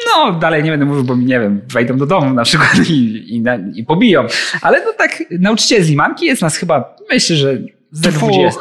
[0.08, 3.41] No, dalej nie będę mówił, bo nie wiem, wejdą do domu na przykład i, i,
[3.41, 4.28] na, i pobiją.
[4.62, 7.58] Ale no tak, nauczyciel z Limanki jest nas chyba, myślę, że
[7.91, 8.30] ze Dwóch.
[8.30, 8.60] 20.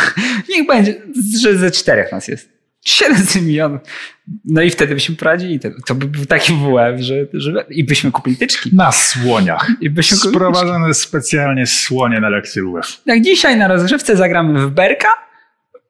[0.50, 0.94] Niech będzie,
[1.40, 2.56] że ze czterech nas jest.
[2.84, 3.80] 700 milionów.
[4.44, 5.60] No i wtedy byśmy poradzili.
[5.86, 8.70] To, by był taki WF, że, że i byśmy kupili tyczki.
[8.72, 9.70] Na słoniach.
[9.80, 10.16] I byśmy.
[10.16, 13.02] Sprowadzone specjalnie słonie na lekcję UF.
[13.06, 15.08] Jak dzisiaj na rozgrzewce zagramy w Berka,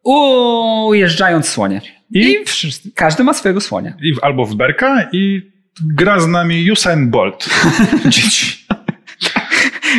[0.05, 1.81] ujeżdżając słonie.
[2.11, 2.45] I, I?
[2.45, 3.93] wszyscy, każdy ma swojego słonia.
[4.03, 5.51] I albo w Berka i
[5.81, 7.49] gra z nami Usain Bolt.
[8.09, 8.66] Dzieci.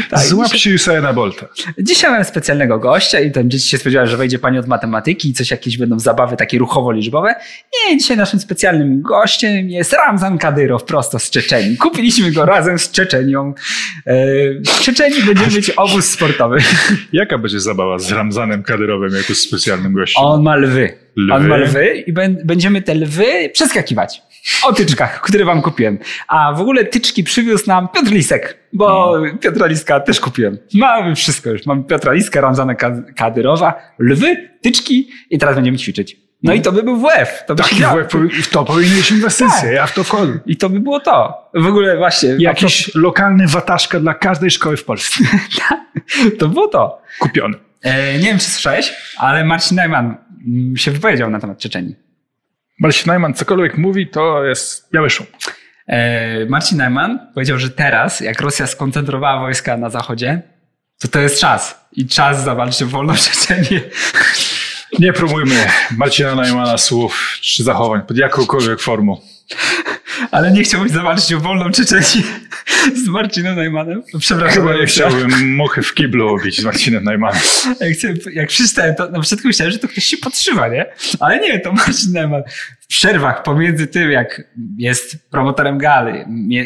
[0.09, 1.45] Tak, Złapcie Usaina Bolta.
[1.79, 5.33] Dzisiaj mamy specjalnego gościa i tam dzieci się spodziewały, że wejdzie pani od matematyki i
[5.33, 7.33] coś jakieś będą zabawy takie ruchowo-liczbowe.
[7.89, 11.77] Nie, dzisiaj naszym specjalnym gościem jest Ramzan Kadyrow prosto z Czeczenii.
[11.77, 13.53] Kupiliśmy go razem z Czeczenią.
[14.07, 14.13] E,
[14.65, 16.57] W Czeczeni będzie mieć obóz sportowy.
[17.13, 20.23] Jaka będzie zabawa z Ramzanem Kadyrowem jako specjalnym gościem?
[20.25, 20.93] On ma lwy.
[21.15, 21.33] Lwy?
[21.33, 24.21] On ma lwy i bę- będziemy te lwy przeskakiwać.
[24.63, 25.97] O tyczkach, które wam kupiłem.
[26.27, 30.57] A w ogóle tyczki przywiózł nam Piotr Lisek, bo Piotra Liska też kupiłem.
[30.73, 31.65] Mamy wszystko już.
[31.65, 36.17] Mamy Piotra Liska, Ramzana Ka- Kadyrowa, lwy, tyczki i teraz będziemy ćwiczyć.
[36.43, 37.43] No i to by był WF.
[37.47, 38.01] To by Taki działo.
[38.41, 40.39] w, to powinny iść inwestycje, ja w to wchodzę.
[40.45, 41.33] I to by było to.
[41.53, 42.35] W ogóle właśnie.
[42.39, 45.23] Jakiś lokalny wataszka dla każdej szkoły w Polsce.
[46.39, 47.01] To było to.
[47.19, 47.57] Kupiony.
[47.81, 50.17] E, nie wiem, czy słyszałeś, ale Marcin Najman
[50.47, 51.95] mm, się wypowiedział na temat Czeczenii.
[52.79, 55.27] Marcin Najman cokolwiek mówi, to jest biały szum.
[55.87, 60.41] E, Marcin Najman powiedział, że teraz, jak Rosja skoncentrowała wojska na zachodzie,
[60.99, 61.87] to to jest czas.
[61.91, 63.81] I czas zawalczyć o wolną Czeczenię.
[64.99, 65.55] Nie promujmy
[65.97, 69.21] Marcina Najmana słów czy zachowań pod jakąkolwiek formą.
[70.31, 72.23] Ale nie chciałbyś zawalczyć o wolną Czeczenię
[73.05, 74.03] z Marcinem Najmanem?
[74.13, 74.61] No, Przepraszam.
[74.63, 77.41] Chyba nie chciałbym muchy w kiblu obić z Marcinem Najmanem.
[78.03, 80.85] Jak, jak przeczytałem to, na początku myślałem, że to ktoś się podszywa, nie?
[81.19, 82.43] Ale nie, to Marcin Neumann
[82.79, 84.43] w przerwach pomiędzy tym, jak
[84.77, 86.19] jest promotorem gali,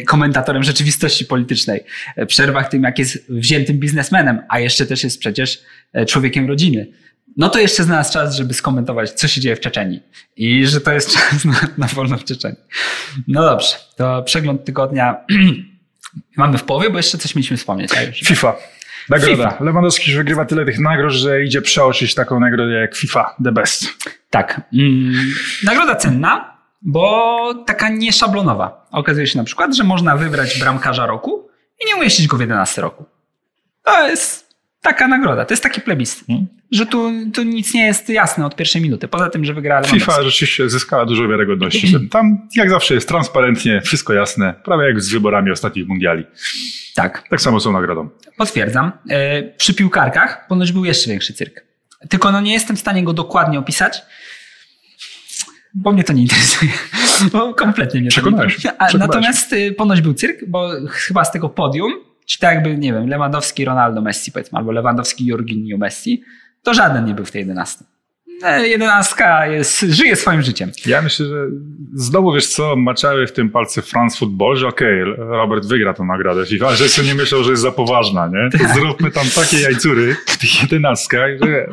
[0.06, 1.84] komentatorem rzeczywistości politycznej,
[2.16, 6.86] w przerwach tym, jak jest wziętym biznesmenem, a jeszcze też jest przecież e, człowiekiem rodziny.
[7.36, 10.02] No to jeszcze znalazł czas, żeby skomentować, co się dzieje w Czeczenii.
[10.36, 12.60] I że to jest czas na, na wolną w Czeczenii.
[13.28, 15.16] No dobrze, to przegląd tygodnia
[16.36, 17.90] mamy w połowie, bo jeszcze coś mieliśmy wspomnieć.
[18.06, 18.20] Już.
[18.20, 18.56] FIFA.
[19.08, 19.50] Nagroda.
[19.50, 19.64] FIFA.
[19.64, 23.84] Lewandowski już wygrywa tyle tych nagród, że idzie przeoczyć taką nagrodę jak FIFA The Best.
[24.30, 24.60] Tak.
[24.72, 28.86] Mm, nagroda cenna, bo taka nieszablonowa.
[28.90, 31.48] Okazuje się na przykład, że można wybrać bramkarza roku
[31.80, 33.04] i nie umieścić go w 11 roku.
[33.82, 34.48] To jest
[34.80, 36.46] taka nagroda, to jest taki plebiscyt, Hmm.
[36.72, 39.08] Że tu, tu nic nie jest jasne od pierwszej minuty.
[39.08, 40.10] Poza tym, że wygrała Lewandowski.
[40.10, 42.08] FIFA rzeczywiście zyskała dużo wiarygodności.
[42.10, 46.24] Tam jak zawsze jest transparentnie, wszystko jasne, prawie jak z wyborami ostatnich mundiali.
[46.94, 48.08] Tak, Tak samo są nagrodą.
[48.36, 48.92] potwierdzam.
[49.10, 51.64] E, przy piłkarkach ponoć był jeszcze większy cyrk.
[52.08, 54.02] Tylko no nie jestem w stanie go dokładnie opisać,
[55.74, 56.72] bo mnie to nie interesuje.
[57.32, 58.72] Bo kompletnie mnie to nie interesuje.
[58.98, 61.92] Natomiast y, ponoć był cyrk, bo chyba z tego podium,
[62.26, 66.22] czy tak jakby, nie wiem, Lewandowski, Ronaldo, Messi powiedzmy, albo Lewandowski, Jorginho, Messi,
[66.62, 67.84] to żaden nie był w tej 11.
[68.44, 70.70] E, Jedenastka jest, żyje swoim życiem.
[70.86, 71.34] Ja myślę, że
[71.94, 76.46] znowu wiesz co, maczały w tym palce France Football, że okej, Robert wygra tą nagrodę
[76.46, 78.58] FIFA, że sobie nie myślał, że jest za poważna, nie?
[78.58, 81.66] To zróbmy tam takie jajcury w tych jedenastkach, że,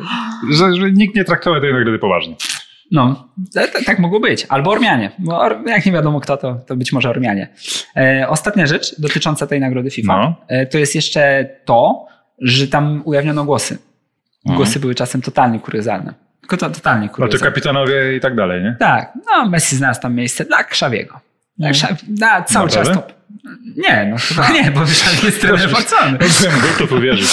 [0.56, 2.36] że, że nikt nie traktował tej nagrody poważnie.
[2.92, 4.46] No, t- tak mogło być.
[4.48, 5.10] Albo Ormianie.
[5.18, 7.48] Bo jak nie wiadomo kto, to, to być może Ormianie.
[7.96, 10.34] E, ostatnia rzecz dotycząca tej nagrody FIFA, No.
[10.48, 12.06] e, to jest jeszcze to,
[12.38, 13.78] że tam ujawniono głosy.
[14.46, 16.14] Głosy były czasem totalnie kuriozalne.
[16.40, 17.46] Tylko to, totalnie No to kuriozalne.
[17.46, 18.76] kapitanowie i tak dalej, nie?
[18.78, 21.20] Tak, no Messi znalazł tam miejsce dla Krzawiego.
[21.58, 21.90] Dla Krzaw...
[22.20, 23.14] na, cały czas Naprawdę?
[23.76, 26.18] Nie, no chyba nie, bo Krzawi jest trener Barcelony.
[26.18, 27.28] Byłem gotów powierzyć.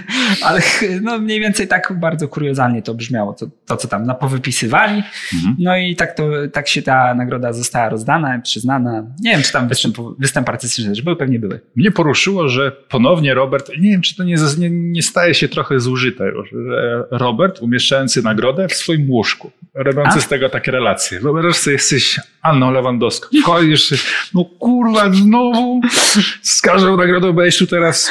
[0.44, 0.60] Ale
[1.02, 5.02] no, mniej więcej tak bardzo kuriozalnie to brzmiało, to, to co tam napowypisywali.
[5.34, 5.56] Mhm.
[5.58, 9.04] No i tak, to, tak się ta nagroda została rozdana, przyznana.
[9.20, 11.60] Nie wiem, czy tam występ, występ artystyczny też były, pewnie były.
[11.76, 15.80] Mnie poruszyło, że ponownie Robert, nie wiem, czy to nie, nie, nie staje się trochę
[15.80, 20.20] zużyte, że Robert umieszczający nagrodę w swoim łóżku, robiący A?
[20.20, 21.20] z tego takie relacje.
[21.20, 23.94] Wyobraź sobie, jesteś Anną Lewandowską, wchodzisz,
[24.34, 25.80] no kurwa, znowu
[26.42, 28.10] z każdą nagrodą będziesz tu teraz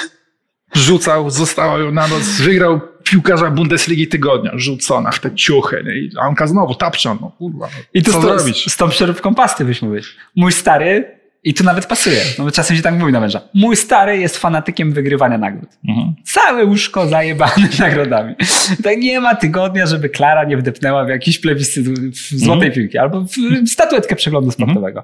[0.75, 5.95] rzucał, została ją na noc, wygrał piłkarza Bundesligi tygodnia, rzucona w te ciuchy, nie?
[5.97, 8.71] I Anka znowu tapczą, no kurwa, no, I tu co z, zrobić?
[8.71, 10.05] z tą przeróbką pasty byś mówić.
[10.35, 13.41] Mój stary, i tu nawet pasuje, no czasem się tak mówi na męża.
[13.53, 15.69] Mój stary jest fanatykiem wygrywania nagród.
[15.89, 16.13] Mhm.
[16.23, 18.35] Całe łóżko zajebane nagrodami.
[18.83, 22.71] Tak nie ma tygodnia, żeby Klara nie wdepnęła w jakiś plebiscyt w złotej Mhm.
[22.71, 25.03] piłki albo w statuetkę przeglądu sportowego.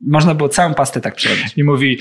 [0.00, 1.52] Można było całą pastę tak przerobić.
[1.56, 1.98] I mówi,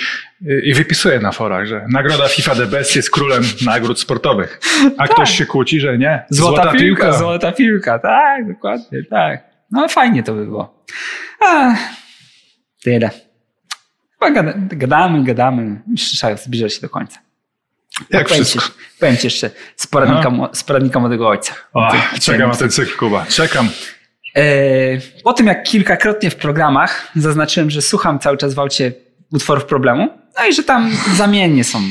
[0.63, 4.59] i wypisuje na forach, że nagroda FIFA The Best jest królem nagród sportowych.
[4.97, 6.25] A ktoś się kłóci, że nie.
[6.29, 9.43] Złota, piłka, złota piłka, tak, dokładnie, tak.
[9.71, 10.85] No fajnie to by było.
[11.39, 11.75] A,
[12.83, 13.09] tyle.
[14.19, 17.19] Chyba gada, gadamy, gadamy, trzeba zbliżać się do końca.
[18.09, 18.69] Jak powiem wszystko.
[18.69, 21.53] Ci, powiem ci jeszcze z poradnika, z poradnika młodego ojca.
[21.73, 21.91] O,
[22.21, 23.25] czekam na ten cykl, Kuba.
[23.25, 23.69] Czekam.
[24.35, 24.41] E,
[25.23, 28.91] Po tym, jak kilkakrotnie w programach zaznaczyłem, że słucham cały czas w aucie
[29.31, 30.09] utworów problemu,
[30.39, 31.81] no i że tam zamiennie są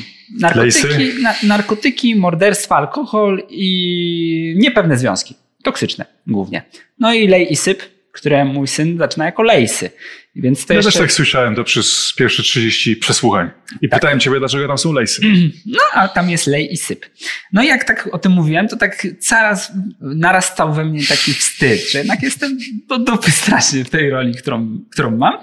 [0.41, 5.35] narkotyki, na, narkotyki, morderstwa, alkohol i niepewne związki.
[5.63, 6.63] Toksyczne głównie.
[6.99, 7.83] No i lej i syp,
[8.17, 9.91] które mój syn zaczyna jako lejsy.
[10.37, 10.93] Więc to Ja jeszcze...
[10.93, 13.51] też tak słyszałem to przez pierwsze 30 przesłuchań.
[13.83, 15.23] I pytałem ciebie, dlaczego tam są lejsy.
[15.67, 17.07] No, a tam jest lej i syp.
[17.53, 21.91] No i jak tak o tym mówiłem, to tak coraz narastał we mnie taki wstyd,
[21.91, 22.59] że jednak jestem
[22.89, 25.35] do dupy strasznie w tej roli, którą, którą mam.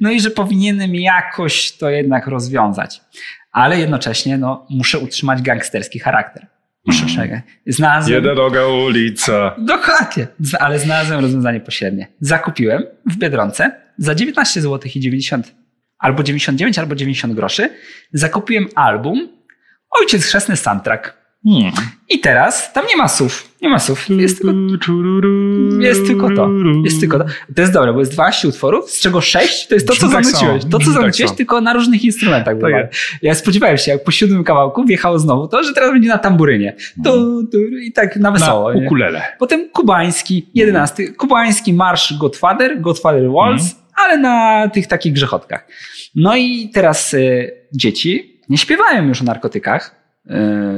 [0.00, 3.00] No i że powinienem jakoś to jednak rozwiązać.
[3.52, 6.46] Ale jednocześnie no, muszę utrzymać gangsterski charakter.
[6.88, 7.42] Mm.
[7.66, 8.14] Znalazłem...
[8.14, 9.54] Jedna noga ulica.
[9.58, 10.26] Dokładnie.
[10.60, 12.06] Ale znalazłem rozwiązanie pośrednie.
[12.20, 15.54] Zakupiłem w Biedronce za 19 zł i 90
[15.98, 17.70] albo 99 albo 90 groszy.
[18.12, 19.28] Zakupiłem album
[19.90, 21.17] Ojciec Chrzestny Soundtrack.
[21.44, 21.72] Hmm.
[22.08, 23.48] I teraz tam nie ma słów.
[23.62, 24.06] Nie ma słów.
[24.08, 24.52] Jest tylko,
[25.80, 26.48] jest tylko to.
[26.84, 27.24] Jest tylko to.
[27.56, 30.24] To jest dobre, bo jest 12 utworów, z czego 6 to jest to, co tak
[30.26, 30.62] zanuciłeś.
[30.64, 31.36] To, co tak zanuciłeś, samo.
[31.36, 32.56] tylko na różnych instrumentach.
[32.60, 32.94] Tak.
[33.22, 36.76] Ja spodziewałem się, jak po siódmym kawałku wjechało znowu to, że teraz będzie na tamburynie.
[37.04, 38.72] Tu, tu, I tak na Na wesoło.
[38.74, 38.86] nie?
[38.86, 39.22] ukulele.
[39.38, 43.82] Potem kubański, jedenasty, kubański marsz Godfather, Godfather Waltz, Mhm.
[43.96, 45.68] ale na tych takich grzechotkach.
[46.14, 49.97] No i teraz y, dzieci nie śpiewają już o narkotykach,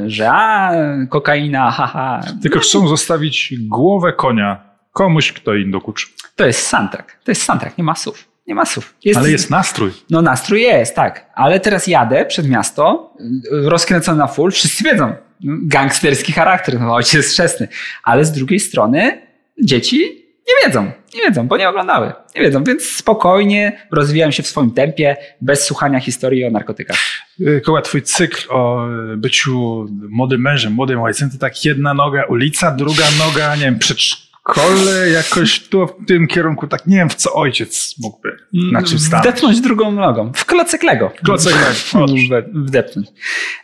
[0.06, 0.72] że a,
[1.08, 2.20] kokaina, haha.
[2.42, 6.06] Tylko No, chcą zostawić głowę konia komuś, kto im dokuczy.
[6.36, 7.18] To jest soundtrack.
[7.24, 8.28] To jest soundtrack, nie ma słów.
[8.46, 8.94] Nie ma słów.
[9.16, 9.90] Ale jest nastrój.
[10.10, 11.30] No nastrój jest, tak.
[11.34, 13.14] Ale teraz jadę przed miasto,
[13.52, 15.12] rozkręcony na full, wszyscy wiedzą.
[15.62, 17.68] Gangsterski charakter, no ojciec jest chrzestny.
[18.04, 19.22] Ale z drugiej strony
[19.62, 20.84] dzieci nie wiedzą.
[21.14, 22.12] Nie wiedzą, bo nie oglądały.
[22.36, 26.96] Nie wiedzą, więc spokojnie rozwijam się w swoim tempie, bez słuchania historii o narkotykach.
[27.40, 28.86] Y, Koła, twój cykl o
[29.16, 35.08] byciu młodym mężem, młodym ojcem, to tak jedna noga ulica, druga noga, nie wiem, przedszkole,
[35.10, 38.36] jakoś tu w tym kierunku, tak nie wiem, w co ojciec mógłby,
[38.72, 39.28] na czym stanąć.
[39.28, 40.32] Wdepnąć drugą nogą.
[40.34, 41.12] W klocek Lego.
[41.24, 42.06] Klocek Lego.
[42.28, 43.08] Wde- Wdepnąć.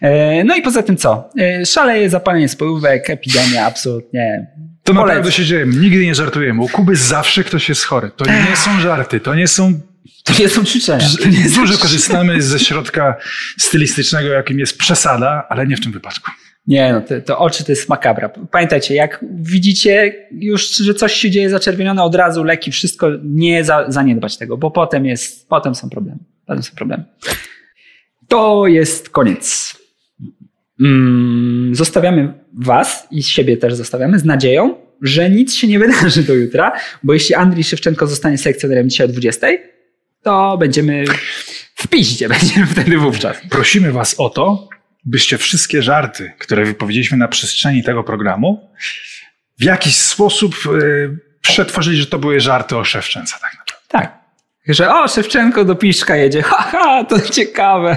[0.02, 1.30] E, No i poza tym co?
[1.40, 4.46] E, Szaleje zapalenie spojówek, epidemia, absolutnie.
[4.86, 5.32] To naprawdę Polecam.
[5.32, 5.66] się dzieje.
[5.66, 6.62] Nigdy nie żartujemy.
[6.62, 8.10] U Kuby zawsze ktoś jest chory.
[8.16, 9.80] To nie są żarty, to nie są...
[10.24, 11.06] To nie są ćwiczenia.
[11.30, 13.16] Nie Dużo korzystamy ze środka
[13.58, 16.30] stylistycznego, jakim jest przesada, ale nie w tym wypadku.
[16.66, 18.28] Nie, no to, to oczy to jest makabra.
[18.50, 23.84] Pamiętajcie, jak widzicie już, że coś się dzieje zaczerwienione, od razu leki, wszystko, nie za,
[23.88, 26.18] zaniedbać tego, bo potem jest, potem są problemy.
[26.46, 27.04] Potem są problemy.
[28.28, 29.76] To jest koniec.
[30.80, 36.34] Mm, zostawiamy was i siebie też zostawiamy z nadzieją, że nic się nie wydarzy do
[36.34, 36.72] jutra,
[37.02, 39.46] bo jeśli Andrii Szewczenko zostanie selekcjonerem dzisiaj o 20,
[40.22, 41.04] to będziemy
[41.74, 43.36] w piździe, będziemy wtedy wówczas.
[43.50, 44.68] Prosimy Was o to,
[45.04, 48.70] byście wszystkie żarty, które wypowiedzieliśmy na przestrzeni tego programu,
[49.58, 53.86] w jakiś sposób y, przetworzyli, że to były żarty o Szewczence tak naprawdę.
[53.88, 54.25] Tak.
[54.68, 57.96] Że o, Szewczenko do Piszka jedzie, haha, to ciekawe.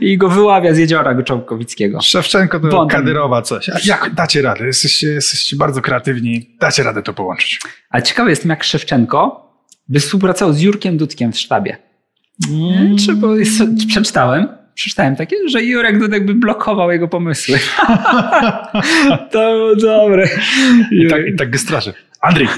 [0.00, 2.00] I go wyławia z jeziora Goczałkowickiego.
[2.00, 2.98] Szewczenko to Bondem.
[2.98, 3.68] Kadyrowa coś.
[3.68, 4.66] A jak dacie radę?
[4.66, 6.56] Jesteście, jesteście bardzo kreatywni.
[6.60, 7.60] Dacie radę to połączyć.
[7.90, 9.50] Ale ciekawe jestem, jak Szewczenko
[9.88, 11.76] by współpracował z Jurkiem Dudkiem w sztabie.
[12.50, 12.96] Mm.
[12.96, 17.58] Czy, bo jest, przeczytałem, przeczytałem takie, że Jurek Dudek by blokował jego pomysły.
[19.32, 20.28] to było dobre.
[20.92, 21.92] I tak, i tak gestraży.
[22.20, 22.48] Andrzej!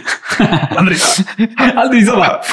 [0.76, 0.98] Andrzej!
[1.76, 2.46] Andrzej, zobacz.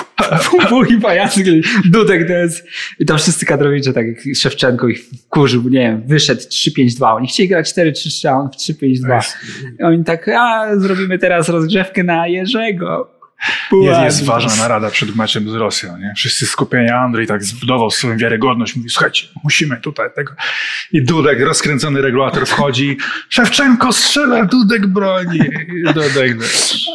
[0.69, 1.45] Pół pajacyk,
[1.85, 2.67] Dudek to jest...
[2.99, 7.15] I tam wszyscy kadrowicze, tak jak Szewczenko ich wkurzył, nie wiem, wyszedł 3-5-2.
[7.15, 9.35] Oni chcieli grać 4-3-3, a on w 3-5-2.
[9.79, 13.18] I oni tak, a zrobimy teraz rozgrzewkę na Jerzego.
[13.71, 15.97] Jest, jest ważna narada przed meczem z Rosją.
[15.97, 16.13] Nie?
[16.15, 16.89] Wszyscy skupieni.
[16.89, 18.75] Andrzej tak zbudował swoją wiarygodność.
[18.75, 20.33] Mówi, słuchajcie, musimy tutaj tego.
[20.91, 22.97] I Dudek, rozkręcony regulator wchodzi.
[23.29, 25.39] Szewczenko strzela, Dudek broni.
[25.93, 26.37] Dudek...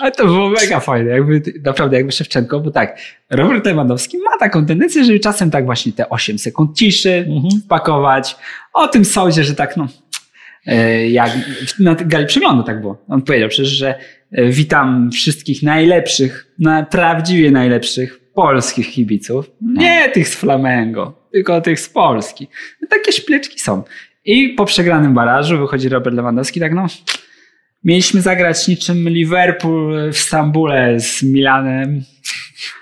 [0.02, 2.98] Ale to było mega fajne, jakby, naprawdę jakby Szewczenko, bo tak,
[3.30, 7.28] Robert Lewandowski ma taką tendencję, żeby czasem tak właśnie te 8 sekund ciszy
[7.64, 8.36] wpakować.
[8.72, 9.88] O tym sądzie, że tak no,
[10.66, 11.30] e, jak
[11.78, 13.04] na gali przeglądu tak było.
[13.08, 13.94] On powiedział przecież, że
[14.48, 19.50] witam wszystkich najlepszych, na prawdziwie najlepszych polskich kibiców.
[19.62, 22.48] Nie tych z Flamengo, tylko tych z Polski.
[22.90, 23.82] Takie szpleczki są.
[24.24, 26.86] I po przegranym barażu wychodzi Robert Lewandowski tak no,
[27.84, 32.02] Mieliśmy zagrać niczym Liverpool w Stambule z Milanem.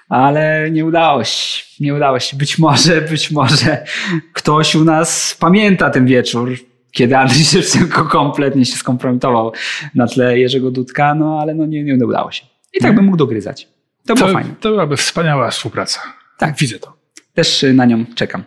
[0.09, 1.65] ale nie udało się.
[1.81, 2.37] Nie udało się.
[2.37, 3.85] Być może, być może
[4.33, 6.57] ktoś u nas pamięta ten wieczór,
[6.93, 9.53] kiedy Andrzej Szewczenko kompletnie się skompromitował
[9.95, 12.45] na tle Jerzego Dudka, no ale no nie, nie udało się.
[12.75, 13.69] I tak bym mógł dogryzać.
[14.07, 14.55] To było To, fajne.
[14.61, 16.01] to byłaby wspaniała współpraca.
[16.39, 16.57] Tak.
[16.59, 16.93] Widzę to.
[17.35, 18.45] Też na nią czekam.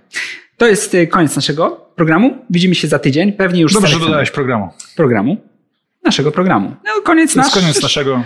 [0.58, 2.38] To jest y, koniec naszego programu.
[2.50, 3.34] Widzimy się za tydzień.
[3.34, 4.70] Pewnie już Dobrze, że dodałeś programu.
[4.96, 5.38] programu.
[6.04, 6.76] Naszego programu.
[6.86, 7.64] No, koniec To jest nasz...
[7.64, 8.24] koniec naszego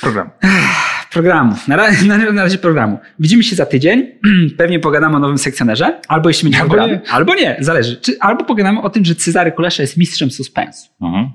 [0.00, 0.30] programu.
[1.12, 1.56] programu.
[1.68, 1.92] Na, ra-
[2.32, 2.98] na, razie programu.
[3.18, 4.06] Widzimy się za tydzień.
[4.58, 6.00] Pewnie pogadamy o nowym sekcjonerze.
[6.08, 7.00] Albo jeśli będzie Albo nie.
[7.10, 7.56] Albo nie.
[7.60, 7.96] Zależy.
[7.96, 10.88] Czy, albo pogadamy o tym, że Cezary Kulesza jest mistrzem suspensu.
[11.02, 11.30] Mhm.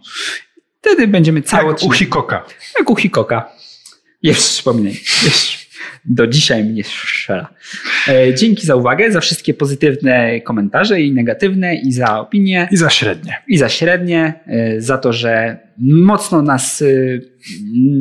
[0.82, 2.46] Wtedy będziemy cały u odcinek- Hikoka.
[2.80, 3.50] Jak u Hikoka.
[4.24, 4.94] Jeszcze przypominaj.
[5.24, 5.67] Jeszcze.
[6.06, 7.48] Do dzisiaj mnie strzela.
[8.08, 12.90] E, dzięki za uwagę, za wszystkie pozytywne komentarze i negatywne, i za opinie, I za
[12.90, 13.36] średnie.
[13.48, 16.86] i za średnie, e, za to, że mocno nas e,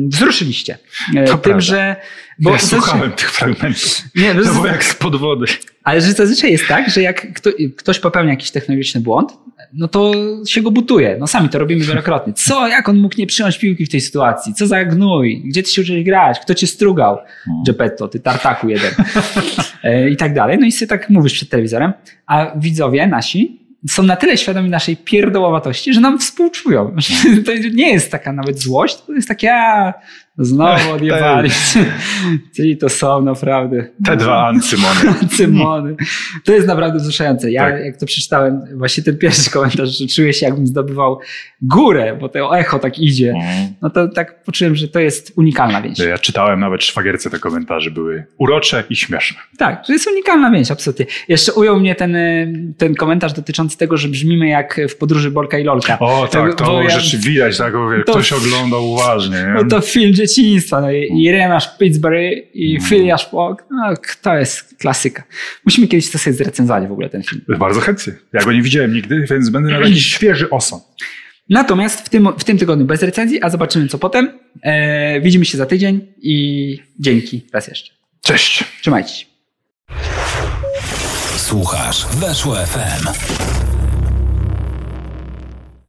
[0.07, 0.77] wzruszyliście.
[1.13, 1.59] To Tym, prawda.
[1.59, 1.95] że.
[2.39, 4.01] Bo ja słuchałem tych fragmentów.
[4.15, 5.45] Nie, To no, było jak spod wody.
[5.83, 9.33] ale że zazwyczaj jest tak, że jak kto, ktoś popełnia jakiś technologiczny błąd,
[9.73, 10.13] no to
[10.47, 11.17] się go butuje.
[11.19, 12.33] No sami to robimy wielokrotnie.
[12.33, 14.53] Co, jak on mógł nie przyjąć piłki w tej sytuacji?
[14.53, 15.41] Co za gnój?
[15.45, 16.39] Gdzie ty się uczyłeś grać?
[16.39, 17.17] Kto cię strugał?
[17.65, 18.91] Geppetto, ty tartaku jeden.
[19.83, 20.57] E, I tak dalej.
[20.57, 21.93] No i sobie tak mówisz przed telewizorem,
[22.25, 26.95] a widzowie nasi są na tyle świadomi naszej pierdołowatości, że nam współczują.
[27.45, 29.93] To nie jest taka nawet złość, to jest takie, a,
[30.37, 31.49] znowu odjebali.
[32.55, 34.99] Czyli to są naprawdę Te dwa ancymony.
[35.37, 35.95] Cymony.
[36.45, 37.51] To jest naprawdę wzruszające.
[37.51, 37.85] Ja, Tak.
[37.85, 41.19] jak to przeczytałem, właśnie ten pierwszy komentarz, że czuję się, jakbym zdobywał
[41.61, 43.33] górę, bo to echo tak idzie.
[43.81, 45.99] No to tak poczułem, że to jest unikalna więź.
[45.99, 49.37] Ja czytałem nawet szwagierce te komentarze, były urocze i śmieszne.
[49.57, 51.05] Tak, to jest unikalna więź, absolutnie.
[51.27, 55.57] Jeszcze ujął mnie ten, y, ten komentarz dotyczący tego, że brzmimy jak w podróży Bolka
[55.59, 55.99] i Lolka.
[55.99, 59.35] O tak, to bo ja- rzeczy widać, tak, bo wie, To- ktoś oglądał uważnie.
[59.37, 59.53] Nie?
[59.53, 60.81] No to film dzieciństwa.
[60.81, 62.89] No i i Remasz Pittsburgh i Mm.
[62.89, 63.63] Phileas Fogg.
[63.71, 65.23] No, to jest klasyka.
[65.65, 67.41] Musimy kiedyś to sobie zrecenzować w ogóle ten film.
[67.59, 68.13] Bardzo chętnie.
[68.33, 70.83] Ja go nie widziałem nigdy, więc będę miał jakiś świeży osąd.
[71.49, 74.29] Natomiast w tym, w tym tygodniu bez recenzji, a zobaczymy co potem.
[74.63, 77.93] E, widzimy się za tydzień i dzięki raz jeszcze.
[78.23, 78.63] Cześć.
[78.81, 79.25] Trzymajcie się.
[81.37, 83.07] Słuchasz Weszło FM.